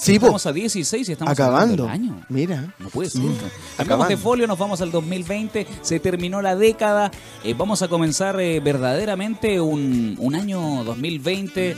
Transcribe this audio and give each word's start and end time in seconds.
16. 0.02 0.14
Sí, 0.14 0.18
po. 0.18 0.26
estamos 0.26 0.46
a 0.46 0.52
16 0.52 1.08
y 1.08 1.12
estamos 1.12 1.32
Acabando. 1.32 1.84
el 1.84 1.90
año. 1.90 2.20
Mira. 2.28 2.74
No 2.78 2.88
puede 2.88 3.10
ser. 3.10 3.22
Mm. 3.22 4.08
De 4.08 4.16
folio, 4.16 4.46
nos 4.46 4.58
vamos 4.58 4.80
al 4.80 4.90
2020, 4.90 5.66
se 5.80 6.00
terminó 6.00 6.42
la 6.42 6.56
década, 6.56 7.10
eh, 7.44 7.54
vamos 7.56 7.82
a 7.82 7.88
comenzar 7.88 8.40
eh, 8.40 8.60
verdaderamente 8.60 9.60
un, 9.60 10.16
un 10.18 10.34
año 10.34 10.82
2020. 10.84 11.76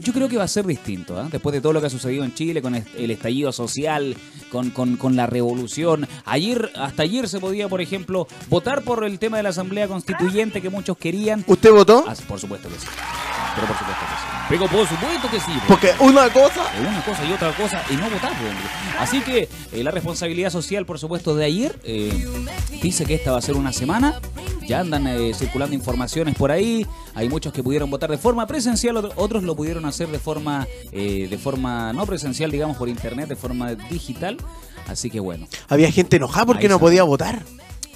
Yo 0.00 0.12
creo 0.12 0.28
que 0.28 0.36
va 0.36 0.44
a 0.44 0.48
ser 0.48 0.66
distinto, 0.66 1.18
¿ah? 1.18 1.28
después 1.30 1.52
de 1.52 1.60
todo 1.60 1.72
lo 1.72 1.80
que 1.80 1.86
ha 1.86 1.90
sucedido 1.90 2.24
en 2.24 2.34
Chile, 2.34 2.60
con 2.60 2.74
el 2.74 3.10
estallido 3.10 3.52
social, 3.52 4.16
con, 4.50 4.70
con- 4.70 4.96
con 4.96 5.14
la 5.16 5.26
revolución. 5.26 6.06
Ayer, 6.24 6.70
hasta 6.76 7.02
ayer 7.04 7.28
se 7.28 7.38
podía, 7.40 7.68
por 7.68 7.80
ejemplo, 7.80 8.26
votar 8.48 8.82
por 8.82 9.04
el 9.04 9.18
tema 9.18 9.36
de 9.36 9.44
la 9.44 9.48
Asamblea 9.50 9.86
Constituyente 9.88 10.60
que 10.60 10.70
muchos 10.70 10.96
querían. 10.96 11.44
¿Usted 11.46 11.70
votó? 11.70 12.04
Ah, 12.08 12.14
por 12.26 12.40
supuesto 12.40 12.68
que 12.68 12.74
sí. 12.78 12.86
Pero 13.54 13.66
por 13.68 13.76
supuesto 13.78 14.02
que 14.04 14.14
sí. 14.16 14.26
Pero 14.48 14.66
por 14.66 14.86
supuesto 14.88 15.30
que 15.30 15.40
sí. 15.40 15.58
Porque 15.68 15.92
una 16.00 16.28
cosa 16.30 16.62
una 16.80 17.04
cosa 17.04 17.24
y 17.24 17.32
otra 17.32 17.52
cosa 17.56 17.82
y 17.88 17.94
no 17.94 18.10
votar. 18.10 18.32
pues, 18.36 18.50
hombre. 18.50 18.64
Así 18.98 19.20
que 19.20 19.48
eh, 19.72 19.84
la 19.84 19.90
responsabilidad 19.92 20.50
social, 20.50 20.84
por 20.84 20.98
supuesto, 20.98 21.36
de 21.36 21.44
ayer 21.44 21.78
eh, 21.84 22.26
dice 22.82 23.04
que 23.06 23.14
esta 23.14 23.30
va 23.32 23.38
a 23.38 23.42
ser 23.42 23.54
una 23.54 23.72
semana. 23.72 24.20
Ya 24.66 24.80
andan 24.80 25.06
eh, 25.06 25.32
circulando 25.34 25.74
informaciones 25.74 26.34
por 26.36 26.50
ahí. 26.50 26.86
Hay 27.14 27.28
muchos 27.28 27.52
que 27.52 27.62
pudieron 27.62 27.90
votar 27.90 28.10
de 28.10 28.18
forma 28.18 28.46
presencial, 28.46 28.96
otro- 28.96 29.12
otros 29.16 29.42
lo 29.42 29.54
pudieron 29.56 29.84
hacer 29.84 30.08
de 30.08 30.18
forma, 30.18 30.66
eh, 30.92 31.26
de 31.28 31.38
forma 31.38 31.92
no 31.92 32.06
presencial, 32.06 32.50
digamos 32.50 32.76
por 32.76 32.88
internet, 32.88 33.28
de 33.28 33.36
forma 33.36 33.74
digital. 33.74 34.36
Así 34.86 35.10
que 35.10 35.20
bueno, 35.20 35.46
había 35.68 35.90
gente 35.90 36.16
enojada 36.16 36.46
porque 36.46 36.68
no 36.68 36.78
podía 36.78 37.04
votar. 37.04 37.42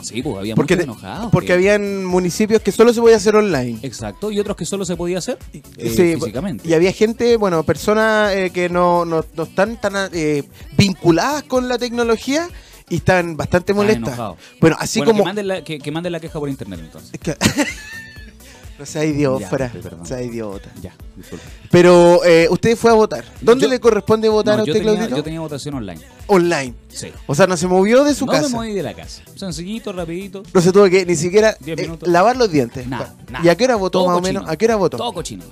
sí, 0.01 0.23
pues 0.23 0.37
había 0.39 0.55
Porque, 0.55 0.77
muchos 0.77 0.85
enojados. 0.85 1.31
porque 1.33 1.49
que- 1.49 1.53
habían 1.55 2.05
municipios 2.05 2.63
que 2.63 2.71
solo 2.71 2.93
se 2.95 3.01
podía 3.01 3.17
hacer 3.17 3.35
online. 3.35 3.79
Exacto, 3.83 4.31
y 4.31 4.39
otros 4.39 4.57
que 4.57 4.65
solo 4.65 4.85
se 4.85 4.95
podía 4.97 5.19
hacer 5.19 5.39
eh, 5.53 5.91
Sí, 5.91 6.15
físicamente. 6.15 6.69
Y 6.69 6.73
había 6.75 6.93
gente, 6.93 7.37
bueno, 7.37 7.63
personas 7.65 8.33
eh, 8.33 8.51
que 8.51 8.69
no, 8.69 9.05
no, 9.05 9.25
no 9.37 9.43
están 9.43 9.79
tan 9.81 9.95
eh, 10.13 10.45
vinculadas 10.77 11.43
con 11.43 11.67
la 11.69 11.79
tecnología 11.79 12.49
y 12.91 12.97
están 12.97 13.37
bastante 13.37 13.73
molestas. 13.75 14.19
Bueno, 14.61 14.77
así 14.79 15.01
Bueno, 15.01 15.13
como... 15.13 15.23
que, 15.23 15.27
manden 15.27 15.49
la, 15.49 15.65
que, 15.65 15.79
que 15.79 15.91
manden 15.91 16.13
la 16.13 16.21
queja 16.21 16.39
por 16.39 16.49
internet 16.49 16.81
entonces. 16.83 17.11
Es 17.13 17.21
que- 17.21 17.37
no 18.79 18.87
sea 18.87 19.05
idiota, 19.05 19.73
sea 20.05 20.23
idiota. 20.23 20.71
Ya, 20.81 20.95
disculpe. 21.17 21.45
Pero 21.71 22.25
eh, 22.25 22.47
usted 22.49 22.77
fue 22.77 22.91
a 22.93 22.95
votar. 22.95 23.25
¿Dónde 23.41 23.65
Yo- 23.65 23.71
le 23.71 23.81
corresponde 23.81 24.29
votar 24.29 24.55
No, 24.57 24.61
a 24.61 24.65
usted, 24.65 24.81
Claudito? 24.83 25.17
yo 25.17 25.23
tenía 25.25 25.41
votación 25.41 25.75
online. 25.75 26.01
Online. 26.29 26.75
Sí. 26.89 27.09
O 27.27 27.35
sea, 27.35 27.47
no 27.49 27.57
se 27.57 27.67
movió 27.67 28.05
de 28.05 28.15
su 28.15 28.25
no 28.27 28.33
casa. 28.33 28.49
me 28.49 28.55
moví 28.55 28.73
de 28.73 28.83
la 28.85 28.95
casa. 28.95 29.23
Sencillito, 29.35 29.93
rapidito. 29.93 30.43
No 30.55 30.61
se 30.61 30.71
tuvo 30.73 30.89
que 30.89 31.05
ni 31.05 31.17
siquiera 31.17 31.57
eh, 31.67 31.91
lavar 32.03 32.37
los 32.37 32.51
dientes. 32.53 32.87
Nada, 32.87 33.15
nada. 33.31 33.45
¿Y 33.45 33.49
a 33.49 33.57
qué 33.57 33.65
hora 33.65 33.75
votó 33.77 33.99
Todo 34.01 34.09
más 34.09 34.19
o 34.19 34.21
menos? 34.21 34.45
¿A 34.49 34.57
qué 34.57 34.67
hora 34.67 34.77
votó? 34.77 34.97
Todo 34.97 35.13
cochino. 35.13 35.45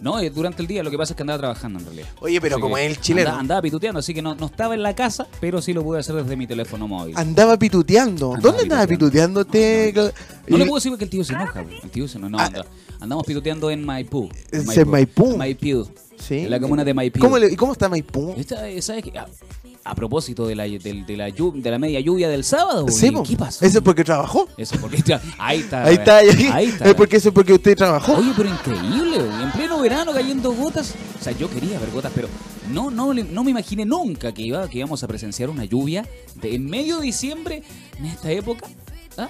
No, 0.00 0.18
eh, 0.18 0.30
durante 0.30 0.62
el 0.62 0.68
día 0.68 0.82
lo 0.82 0.90
que 0.90 0.96
pasa 0.96 1.12
es 1.12 1.16
que 1.16 1.22
andaba 1.22 1.38
trabajando 1.38 1.78
en 1.78 1.84
realidad. 1.84 2.08
Oye, 2.20 2.40
pero 2.40 2.56
Así 2.56 2.62
como 2.62 2.76
que 2.76 2.86
es 2.86 2.90
el 2.96 3.00
chileno. 3.00 3.28
Andaba, 3.28 3.40
andaba 3.40 3.62
pituteando, 3.62 3.98
así 4.00 4.14
que 4.14 4.22
no, 4.22 4.34
no 4.34 4.46
estaba 4.46 4.74
en 4.74 4.82
la 4.82 4.94
casa, 4.94 5.26
pero 5.40 5.60
sí 5.60 5.72
lo 5.72 5.82
pude 5.82 6.00
hacer 6.00 6.14
desde 6.14 6.36
mi 6.36 6.46
teléfono 6.46 6.88
móvil. 6.88 7.14
Andaba 7.18 7.58
pituteando. 7.58 8.34
Andaba 8.34 8.40
¿Dónde 8.40 8.62
andaba 8.62 8.86
pituteando 8.86 9.40
usted? 9.40 9.94
No, 10.48 10.56
le 10.58 10.64
puedo 10.64 10.76
decir 10.76 10.96
que 10.96 11.04
el 11.04 11.10
tío 11.10 11.22
se 11.24 11.34
enoja. 11.34 11.60
El 11.82 11.90
tío 11.90 12.08
se 12.08 12.18
enoja. 12.18 12.30
No, 12.30 12.38
Ah. 12.38 12.46
anda- 12.46 12.66
andamos 13.00 13.24
pituteando 13.26 13.70
en 13.70 13.84
Maipú. 13.84 14.28
¿Es 14.50 14.66
en 14.76 14.88
Maipú? 14.90 15.36
Maipú. 15.36 15.88
Sí. 16.18 16.40
En 16.40 16.50
la 16.50 16.60
comuna 16.60 16.84
de 16.84 16.92
Maipú. 16.94 17.18
¿Cómo, 17.20 17.38
le- 17.38 17.52
¿Y 17.52 17.56
cómo 17.56 17.72
está 17.72 17.88
Maipú? 17.88 18.34
Esta, 18.36 18.68
eh, 18.68 18.80
¿Sabes 18.82 19.02
qué? 19.04 19.12
A, 19.82 19.94
propósito 19.94 20.46
de 20.46 20.54
la, 20.54 20.64
del- 20.64 21.06
de, 21.06 21.16
la, 21.16 21.30
de 21.30 21.70
la 21.70 21.78
media 21.78 22.00
lluvia 22.00 22.28
del 22.28 22.44
sábado, 22.44 22.86
Sí. 22.88 23.10
¿qué 23.26 23.36
pasó? 23.36 23.64
Eso 23.64 23.78
es 23.78 23.84
porque 23.84 24.04
trabajó. 24.04 24.46
Eso 24.56 24.76
porque 24.80 24.96
está- 24.98 25.20
ahí 25.38 25.60
está. 25.60 25.84
Ahí 25.84 25.94
está, 25.94 26.16
ahí, 26.18 26.28
Ahí 26.52 26.66
está. 26.66 26.84
Es 26.90 26.94
porque 26.94 27.16
eso 27.16 27.28
es 27.30 27.34
porque 27.34 27.52
usted 27.54 27.76
trabajó. 27.76 28.14
Oye, 28.16 28.32
pero 28.36 28.48
increíble, 28.50 29.18
güey. 29.22 29.42
en 29.42 29.50
pleno 29.52 29.80
verano 29.80 30.12
cayendo 30.12 30.52
gotas. 30.52 30.94
O 31.18 31.22
sea, 31.24 31.32
yo 31.32 31.48
quería 31.50 31.78
ver 31.78 31.90
gotas, 31.90 32.12
pero 32.14 32.28
no, 32.70 32.90
no, 32.90 33.14
no 33.14 33.44
me 33.44 33.50
imaginé 33.50 33.84
nunca 33.86 34.32
que, 34.32 34.42
iba, 34.42 34.68
que 34.68 34.78
íbamos 34.78 35.02
a 35.02 35.08
presenciar 35.08 35.48
una 35.50 35.64
lluvia 35.64 36.06
de, 36.36 36.54
en 36.54 36.66
medio 36.66 36.98
de 36.98 37.06
diciembre 37.06 37.62
en 37.98 38.04
esta 38.06 38.30
época. 38.30 38.66
¿Ah? 39.18 39.28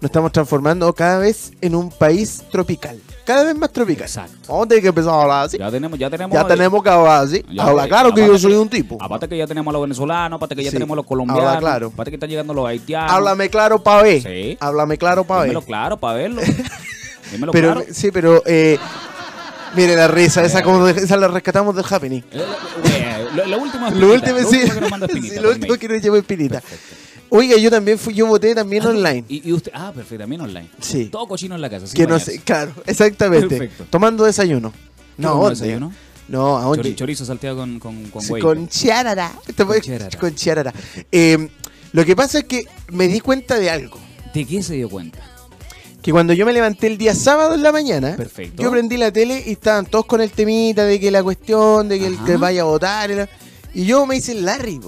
Nos 0.00 0.10
estamos 0.10 0.30
transformando 0.30 0.92
cada 0.92 1.18
vez 1.18 1.52
en 1.62 1.74
un 1.74 1.90
país 1.90 2.42
tropical. 2.52 3.00
Cada 3.24 3.44
vez 3.44 3.56
más 3.56 3.72
tropical. 3.72 4.04
Exacto. 4.06 4.36
Vamos 4.48 4.66
a 4.66 4.68
tener 4.68 4.82
que 4.82 4.88
empezar 4.88 5.12
a 5.14 5.22
hablar 5.22 5.44
así. 5.46 5.58
Ya 5.58 5.70
tenemos, 5.70 5.98
ya 5.98 6.10
tenemos. 6.10 6.34
Ya 6.34 6.46
tenemos 6.46 6.82
que 6.82 6.88
hablar 6.90 7.24
así. 7.24 7.44
Habla 7.58 7.86
eh, 7.86 7.88
claro 7.88 8.14
que 8.14 8.26
yo 8.26 8.38
soy 8.38 8.52
un 8.54 8.68
tipo. 8.68 8.98
Aparte 9.00 9.26
que 9.26 9.38
ya 9.38 9.46
tenemos 9.46 9.72
a 9.72 9.74
los 9.74 9.82
venezolanos, 9.82 10.36
aparte 10.36 10.54
que 10.54 10.62
ya 10.64 10.70
Sí. 10.70 10.76
tenemos 10.76 10.94
a 10.94 10.96
los 10.96 11.06
colombianos. 11.06 11.44
Habla 11.44 11.58
claro. 11.60 11.86
Aparte 11.92 12.10
que 12.10 12.16
están 12.16 12.28
llegando 12.28 12.52
los 12.52 12.66
haitianos. 12.66 13.10
Háblame 13.10 13.48
claro 13.48 13.82
pa' 13.82 14.02
ver. 14.02 14.22
Sí. 14.22 14.56
Háblame 14.60 14.98
claro 14.98 15.24
pa' 15.24 15.38
ver. 15.38 15.48
Dímelo 15.48 15.62
claro 15.62 15.96
para 15.96 16.14
verlo. 16.18 16.42
Dímelo 17.32 17.52
Pero, 17.52 17.72
claro. 17.74 17.86
sí, 17.90 18.10
pero, 18.12 18.42
eh, 18.46 18.78
mire 19.74 19.96
la 19.96 20.06
risa, 20.08 20.44
esa, 20.44 20.62
como 20.62 20.84
de- 20.84 21.02
esa 21.02 21.16
la 21.16 21.26
rescatamos 21.28 21.74
del 21.74 21.84
happening. 21.90 22.20
Eh, 22.30 22.44
eh, 22.84 23.26
Lo, 23.34 23.46
lo 23.46 23.58
último 23.58 23.86
es 23.88 23.94
Lo 23.96 24.12
último, 24.12 24.38
lo 24.38 24.48
sí, 24.48 24.56
último 24.58 24.74
que 24.74 24.80
nos 24.82 24.90
manda 24.90 25.06
Espinita 25.08 25.34
sí, 25.34 25.40
lo 25.40 25.50
último 25.50 25.76
que 25.78 25.88
nos 25.88 26.02
llevó 26.02 26.16
Espinita. 26.16 26.60
Perfecto. 26.60 27.05
Oiga, 27.28 27.56
yo 27.56 27.70
también 27.70 27.98
fui, 27.98 28.14
yo 28.14 28.26
voté 28.26 28.54
también 28.54 28.82
Ah, 28.84 28.90
online. 28.90 29.24
Y, 29.28 29.48
y 29.48 29.52
usted, 29.52 29.72
ah, 29.74 29.92
perfecto, 29.94 30.22
también 30.22 30.40
online. 30.42 30.68
Sí. 30.80 31.06
Todo 31.06 31.26
cochino 31.26 31.54
en 31.54 31.60
la 31.60 31.68
casa. 31.70 31.86
Que 31.92 32.06
no 32.06 32.18
sé, 32.20 32.40
claro, 32.40 32.72
exactamente. 32.86 33.48
Perfecto. 33.58 33.86
Tomando 33.90 34.24
desayuno. 34.24 34.70
¿Qué 34.70 35.22
No, 35.22 35.48
desayuno? 35.50 35.92
No, 36.28 36.58
a 36.58 36.62
dónde? 36.62 36.94
chorizo 36.94 37.24
salteado 37.24 37.56
con, 37.56 37.78
con, 37.78 38.04
con 38.10 38.22
Sí. 38.22 38.34
Con 38.40 38.68
chiarara. 38.68 39.32
Te 39.54 39.62
voy- 39.64 39.80
chiarara. 39.80 40.18
Con 40.18 40.34
chiarara. 40.34 40.74
Eh, 41.12 41.48
lo 41.92 42.04
que 42.04 42.16
pasa 42.16 42.38
es 42.38 42.44
que 42.44 42.64
me 42.90 43.06
di 43.08 43.20
cuenta 43.20 43.58
de 43.58 43.70
algo. 43.70 43.98
¿De 44.34 44.44
qué 44.44 44.62
se 44.62 44.74
dio 44.74 44.88
cuenta? 44.88 45.18
Que 46.02 46.12
cuando 46.12 46.32
yo 46.32 46.44
me 46.46 46.52
levanté 46.52 46.86
el 46.88 46.98
día 46.98 47.14
sábado 47.14 47.54
en 47.54 47.62
la 47.62 47.72
mañana, 47.72 48.14
Perfecto. 48.16 48.62
yo 48.62 48.70
prendí 48.70 48.96
la 48.96 49.10
tele 49.10 49.42
y 49.46 49.52
estaban 49.52 49.86
todos 49.86 50.06
con 50.06 50.20
el 50.20 50.30
temita 50.30 50.84
de 50.84 51.00
que 51.00 51.10
la 51.10 51.22
cuestión, 51.22 51.88
de 51.88 51.98
que 51.98 52.06
el 52.06 52.18
que 52.24 52.36
vaya 52.36 52.60
a 52.62 52.64
votar. 52.64 53.10
y 53.10 53.14
la- 53.16 53.28
Y 53.74 53.84
yo 53.86 54.04
me 54.06 54.16
hice 54.16 54.32
el 54.32 54.44
Larry, 54.44 54.80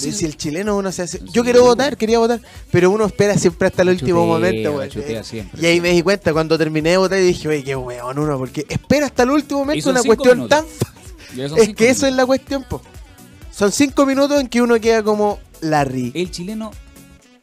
po. 0.00 0.08
Ah, 0.08 0.12
si 0.12 0.24
el 0.24 0.36
chileno 0.36 0.76
uno 0.76 0.90
se 0.92 1.02
hace. 1.02 1.20
Yo 1.32 1.42
quiero 1.44 1.62
votar, 1.62 1.96
quería 1.96 2.18
votar, 2.18 2.40
pero 2.70 2.90
uno 2.90 3.04
espera 3.06 3.36
siempre 3.36 3.68
hasta 3.68 3.82
el 3.82 3.90
último 3.90 4.20
chutea, 4.20 4.26
momento, 4.70 4.86
chutea 4.88 5.24
siempre, 5.24 5.60
Y 5.60 5.66
ahí 5.66 5.74
sí. 5.76 5.80
me 5.80 5.90
di 5.92 6.02
cuenta 6.02 6.32
cuando 6.32 6.56
terminé 6.58 6.90
de 6.90 6.96
votar 6.96 7.18
y 7.18 7.22
dije, 7.22 7.48
oye, 7.48 7.62
qué 7.64 7.76
weón 7.76 8.18
uno, 8.18 8.38
porque 8.38 8.64
espera 8.68 9.06
hasta 9.06 9.22
el 9.24 9.30
último 9.30 9.60
momento 9.60 9.90
una 9.90 10.02
cuestión 10.02 10.38
minutos. 10.38 10.58
tan 10.58 10.66
fácil. 10.66 11.58
Es 11.58 11.74
que 11.74 11.88
eso 11.90 12.06
es 12.06 12.14
la 12.14 12.26
cuestión, 12.26 12.64
po. 12.68 12.82
Son 13.50 13.70
cinco 13.72 14.06
minutos 14.06 14.40
en 14.40 14.48
que 14.48 14.60
uno 14.62 14.80
queda 14.80 15.02
como 15.02 15.38
Larry. 15.60 16.10
El 16.14 16.30
chileno. 16.30 16.70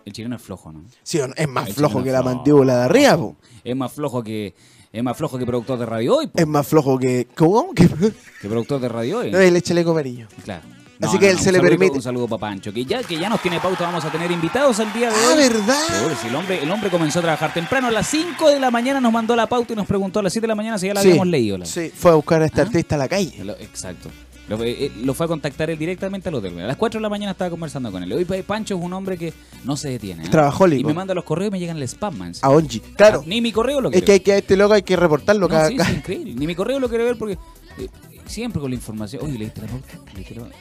El 0.06 0.13
chileno 0.13 0.36
es 0.38 0.42
flojo, 0.42 0.72
¿no? 0.72 0.84
Sí, 1.04 1.19
es 1.36 1.48
más 1.48 1.68
El 1.68 1.74
flojo 1.75 2.02
que 2.02 2.10
es 2.10 2.13
la 2.13 2.22
flojo. 2.22 2.36
mandíbula 2.36 2.78
de 2.78 2.84
arriba, 2.84 3.18
po. 3.18 3.36
Es 3.63 3.75
más 3.75 3.92
flojo 3.92 4.24
que. 4.24 4.54
Es 4.92 5.04
más 5.04 5.16
flojo 5.16 5.38
que 5.38 5.45
productor 5.45 5.78
de 5.78 5.86
radio 5.86 6.16
hoy, 6.18 6.28
po. 6.28 6.40
Es 6.40 6.48
más 6.48 6.66
flojo 6.66 6.98
que. 6.98 7.28
¿Cómo? 7.36 7.74
Que, 7.75 8.48
productor 8.48 8.80
de 8.81 8.90
radio 8.90 9.19
hoy. 9.19 9.31
no, 9.31 9.38
el 9.40 9.62
chaleco 9.62 9.92
amarillo. 9.92 10.28
Claro. 10.44 10.63
Así 11.01 11.18
que 11.18 11.30
él 11.30 11.40
se 11.40 11.51
le 11.51 11.60
permite. 11.62 11.96
Un 11.96 12.01
saludo 12.01 12.28
para 12.28 12.40
Pancho, 12.42 12.74
que 12.74 12.84
ya, 12.84 13.01
que 13.04 13.18
ya 13.18 13.30
nos 13.30 13.42
tiene 13.42 13.60
pauta, 13.60 13.86
vamos 13.86 14.04
a 14.04 14.12
tener 14.12 14.30
invitados 14.31 14.80
el 14.80 14.92
día 14.92 15.10
de 15.10 15.16
Ah, 15.16 15.30
hoy. 15.31 15.38
¿verdad? 15.38 15.88
Seguro, 15.88 16.16
si 16.22 16.28
el 16.28 16.36
hombre, 16.36 16.63
el 16.63 16.72
hombre 16.72 16.90
comenzó 16.90 17.19
a 17.19 17.22
trabajar 17.22 17.54
temprano, 17.54 17.88
a 17.88 17.92
las 17.92 18.07
5 18.07 18.50
de 18.50 18.60
la 18.60 18.69
mañana 18.69 19.00
nos 19.00 19.12
mandó 19.13 19.36
la 19.36 19.48
pauta 19.48 19.74
y 19.74 19.75
nos 19.75 19.88
preguntó 19.88 20.19
a 20.19 20.24
las 20.24 20.34
7 20.34 20.44
de 20.44 20.50
la 20.50 20.56
mañana 20.56 20.78
si 20.78 20.88
ya 20.88 20.94
la 20.94 21.01
Sí. 21.01 21.07
habíamos 21.10 21.28
leído. 21.28 21.57
la- 21.57 21.66
Sí, 21.66 21.92
fue 21.96 22.12
a 22.12 22.16
buscar 22.16 22.42
a 22.42 22.46
este 22.48 22.60
¿Ah? 22.62 22.63
artista 22.66 22.96
a 22.96 22.98
la 22.98 23.07
calle. 23.07 23.34
Exacto. 23.62 24.10
Lo, 24.50 24.62
eh, 24.63 24.86
eh, 24.86 24.92
lo 25.04 25.13
fue 25.13 25.28
a 25.28 25.30
contactar 25.30 25.69
él 25.69 25.78
directamente 25.78 26.28
al 26.28 26.36
hotel. 26.36 26.60
A 26.60 26.66
las 26.68 26.75
4 26.75 26.98
de 27.00 27.04
la 27.04 27.10
mañana 27.10 27.31
estaba 27.34 27.52
conversando 27.52 27.92
con 27.92 28.02
él. 28.02 28.12
Hoy 28.12 28.25
pa- 28.25 28.36
Pancho 28.45 28.75
es 28.75 28.81
un 28.84 28.92
hombre 28.94 29.16
que 29.16 29.31
no 29.63 29.78
se 29.78 29.90
detiene. 29.90 30.25
¿eh? 30.25 30.30
Trabajólico. 30.30 30.81
Y 30.81 30.84
me 30.84 30.94
manda 30.95 31.13
los 31.13 31.24
correos 31.24 31.50
y 31.50 31.52
me 31.52 31.60
llegan 31.60 31.78
el 31.78 31.84
spam, 31.84 32.18
man. 32.18 32.34
A 32.42 32.50
Ongi. 32.50 32.80
Claro. 32.80 33.19
Ah, 33.22 33.28
Ni 33.28 33.42
mi 33.42 33.52
correo 33.52 33.80
lo 33.80 33.90
Es 33.90 33.94
quiere 33.94 34.06
que, 34.06 34.12
hay 34.13 34.19
que 34.22 34.34
a 34.34 34.38
este 34.40 34.57
loco 34.57 34.74
hay 34.74 34.81
que 34.81 34.95
reportarlo 34.95 35.42
No, 35.48 35.50
cada, 35.50 35.68
sí, 35.69 35.75
cada- 35.78 35.92
es 35.92 35.98
increíble. 35.98 36.34
Ni 36.36 36.48
mi 36.48 36.56
correo 36.56 36.80
lo 36.80 36.90
quiere 36.90 37.04
ver 37.04 37.18
porque 37.19 37.38
eh, 37.78 37.88
siempre 38.25 38.60
con 38.60 38.72
la 38.72 38.75
información. 38.75 39.24
Oye, 39.24 39.38
leíste 39.38 39.62
la 39.62 39.68
pauta. 39.68 39.88
¿Leíste 40.16 40.34
la 40.36 40.42
pauta? 40.42 40.56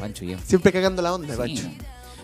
Pancho 0.00 0.24
ya. 0.24 0.38
Siempre 0.38 0.72
cagando 0.72 1.02
la 1.02 1.14
onda, 1.14 1.34
Sí, 1.34 1.38
Pancho. 1.38 1.70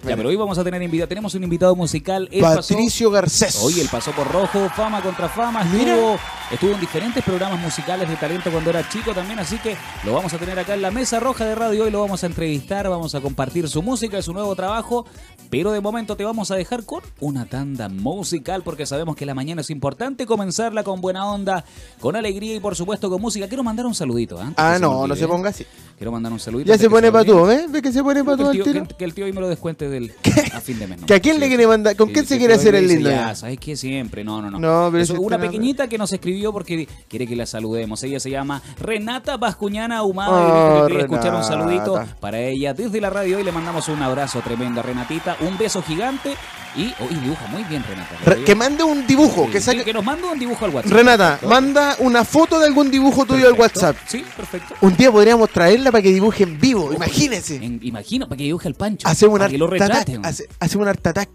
Ya, 0.05 0.17
pero 0.17 0.29
hoy 0.29 0.37
vamos 0.37 0.57
a 0.57 0.63
tener 0.63 0.81
invitado. 0.83 1.09
Tenemos 1.09 1.35
un 1.35 1.43
invitado 1.43 1.75
musical. 1.75 2.29
Él 2.31 2.41
Patricio 2.41 3.11
Garcés. 3.11 3.59
Oye, 3.63 3.81
él 3.81 3.89
pasó 3.91 4.13
por 4.13 4.31
Rojo, 4.31 4.69
Fama 4.71 5.03
contra 5.03 5.29
Fama. 5.29 5.63
Estuvo, 5.63 6.17
estuvo 6.51 6.71
en 6.73 6.81
diferentes 6.81 7.25
programas 7.25 7.59
musicales 7.61 8.09
de 8.09 8.15
talento 8.17 8.51
cuando 8.53 8.71
era 8.71 8.89
chico 8.89 9.13
también. 9.13 9.39
Así 9.39 9.59
que 9.59 9.77
lo 10.05 10.13
vamos 10.13 10.33
a 10.33 10.39
tener 10.39 10.57
acá 10.59 10.75
en 10.75 10.83
la 10.83 10.91
mesa 10.91 11.19
roja 11.19 11.45
de 11.45 11.55
radio. 11.55 11.85
Hoy 11.85 11.91
lo 11.91 12.01
vamos 12.01 12.23
a 12.23 12.27
entrevistar. 12.27 12.89
Vamos 12.89 13.15
a 13.15 13.21
compartir 13.21 13.69
su 13.69 13.83
música, 13.83 14.21
su 14.23 14.33
nuevo 14.33 14.55
trabajo. 14.55 15.07
Pero 15.51 15.73
de 15.73 15.81
momento 15.81 16.17
te 16.17 16.25
vamos 16.25 16.51
a 16.51 16.57
dejar 16.57 16.85
con 16.85 17.03
una 17.21 17.47
tanda 17.47 17.89
musical 17.89 18.63
porque 18.63 18.87
sabemos 18.87 19.17
que 19.17 19.27
la 19.27 19.35
mañana 19.35 19.61
es 19.63 19.71
importante 19.71 20.27
comenzarla 20.27 20.85
con 20.85 21.01
buena 21.01 21.27
onda, 21.27 21.65
con 22.01 22.17
alegría 22.17 22.55
y 22.55 22.61
por 22.61 22.77
supuesto 22.77 23.11
con 23.11 23.21
música. 23.21 23.49
Quiero 23.49 23.65
mandar 23.65 23.87
un 23.87 23.95
saludito. 23.95 24.41
¿eh? 24.41 24.53
Ah, 24.57 24.79
no, 24.81 25.07
no 25.07 25.17
se 25.17 25.27
ponga 25.27 25.51
así. 25.51 25.67
Quiero 25.97 26.13
mandar 26.13 26.31
un 26.31 26.39
saludito. 26.39 26.69
Ya 26.71 26.77
se 26.77 26.91
pone 26.91 27.09
olvide. 27.09 27.25
tú, 27.25 27.47
¿ves? 27.47 27.73
¿Ves 27.73 27.81
que 27.83 27.91
se 27.93 28.03
pone 28.03 28.21
el, 28.21 28.29
al 28.29 28.51
tío, 28.51 28.65
tiro? 28.65 28.87
que, 28.87 28.95
que 28.97 29.05
el 29.05 29.15
tío 29.15 29.25
hoy 29.25 29.33
me 29.33 29.41
lo 29.41 29.49
descuente 29.49 29.89
del, 29.89 30.13
a 30.53 30.61
fin 30.61 30.79
de 30.79 30.87
mes. 30.87 31.01
¿no? 31.01 31.07
¿Que 31.07 31.15
a 31.15 31.21
quién 31.21 31.41
le 31.41 31.49
quiere 31.49 31.67
mandar? 31.67 31.97
¿Con 31.97 32.11
quién 32.11 32.27
se 32.27 32.37
quiere 32.37 32.53
hacer 32.55 32.75
el 32.75 32.87
lindo 32.87 33.09
ya? 33.09 33.35
¿sabes 33.35 33.59
qué? 33.59 33.77
Siempre. 33.77 34.23
No, 34.23 34.43
no, 34.43 34.51
no. 34.51 34.59
No, 34.59 34.89
pero 34.93 35.03
Eso, 35.03 35.15
si 35.15 35.21
una 35.21 35.39
no- 35.39 35.45
pequeñita 35.45 35.89
que 35.89 35.97
nos 35.97 36.13
escribió 36.13 36.53
porque 36.53 36.87
quiere 37.09 37.27
que 37.27 37.35
la 37.35 37.47
saludemos. 37.47 38.03
Ella 38.03 38.21
se 38.21 38.31
llama 38.31 38.61
Renata 38.79 39.39
Bascuñana 39.39 39.99
Ahumada 39.99 40.85
Oh, 40.85 40.89
y 40.91 40.97
escuchar 40.97 41.35
un 41.35 41.45
saludito 41.45 41.99
para 42.21 42.41
ella. 42.41 42.75
Desde 42.75 43.01
la 43.01 43.09
radio 43.09 43.39
hoy 43.39 43.45
le 43.45 43.53
mandamos 43.53 43.89
un 43.89 44.03
abrazo 44.03 44.41
tremendo 44.43 44.81
a 44.81 44.83
Renatita, 44.83 45.37
un 45.41 45.57
beso 45.57 45.81
gigante 45.83 46.35
y 46.77 46.95
hoy 47.01 47.15
dibuja 47.23 47.47
muy 47.49 47.65
bien 47.65 47.83
Renata. 47.89 48.17
Re- 48.25 48.45
que 48.45 48.55
mande 48.55 48.85
un 48.85 49.07
dibujo, 49.07 49.47
Sí, 49.47 49.51
que 49.53 49.61
sí, 49.61 49.67
saque... 49.67 49.85
que 49.85 49.93
nos 49.93 50.05
mande 50.05 50.27
un 50.29 50.39
dibujo 50.39 50.65
al 50.65 50.71
WhatsApp. 50.75 50.93
Renata, 50.93 51.29
Perfecto. 51.31 51.49
manda 51.49 51.97
una 52.01 52.25
foto 52.25 52.59
de 52.59 52.67
algún 52.67 52.91
dibujo 52.91 53.25
tuyo 53.25 53.49
al. 53.49 53.55
WhatsApp. 53.55 53.97
Sí, 54.07 54.25
perfecto. 54.37 54.75
Un 54.83 54.97
día 54.97 55.11
podríamos 55.11 55.51
traerla 55.51 55.91
para 55.91 56.03
que 56.03 56.13
dibuje 56.13 56.43
en 56.45 56.61
vivo, 56.61 56.93
imagínese. 56.93 57.57
En- 57.57 57.81
imagina, 57.83 58.27
para 58.27 58.37
que 58.37 58.45
dibuje 58.45 58.69
al 58.69 58.75
Pancho. 58.75 59.09
Hacemos 59.09 59.37
un 59.37 59.43
art 59.43 59.81
attack. 59.83 60.21
hace- 60.23 60.49
Hacemos 60.61 60.83
un 60.85 60.89
art 60.89 61.07
attack. 61.07 61.31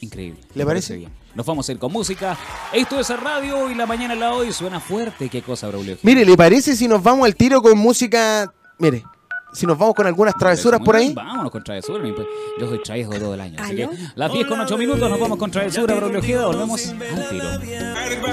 Increíble. 0.00 0.40
¿Le 0.54 0.64
parece? 0.66 0.96
bien. 0.96 1.10
Nos 1.34 1.44
vamos 1.44 1.68
a 1.68 1.72
ir 1.72 1.78
con 1.78 1.92
música. 1.92 2.36
Esto 2.72 2.98
es 2.98 3.08
radio 3.10 3.70
y 3.70 3.74
la 3.74 3.84
mañana 3.86 4.14
la 4.14 4.32
hoy 4.32 4.52
suena 4.52 4.80
fuerte. 4.80 5.28
Qué 5.28 5.42
cosa, 5.42 5.68
Braulio. 5.68 5.98
Mire, 6.02 6.24
¿le 6.24 6.34
parece 6.36 6.74
si 6.74 6.88
nos 6.88 7.02
vamos 7.02 7.26
al 7.26 7.34
tiro 7.36 7.60
con 7.60 7.76
música? 7.78 8.50
Mire, 8.78 9.02
si 9.56 9.66
nos 9.66 9.78
vamos 9.78 9.94
con 9.94 10.06
algunas 10.06 10.34
travesuras 10.36 10.80
por 10.80 10.96
bien, 10.96 11.08
ahí. 11.08 11.14
Vámonos 11.14 11.50
con 11.50 11.64
travesura. 11.64 12.02
mi 12.02 12.12
pe- 12.12 12.26
Yo 12.60 12.68
soy 12.68 12.82
traveso 12.82 13.10
todo 13.12 13.34
el 13.34 13.40
año. 13.40 13.56
Así 13.60 13.74
que 13.76 13.88
las 14.14 14.32
10 14.32 14.46
con 14.46 14.60
8 14.60 14.76
minutos 14.76 15.08
nos 15.10 15.18
vamos 15.18 15.38
con 15.38 15.50
travesura, 15.50 15.94
Braulio 15.94 16.18
Ojeda. 16.18 16.46
Volvemos 16.46 16.86
al 16.88 17.28
tiro. 17.30 17.44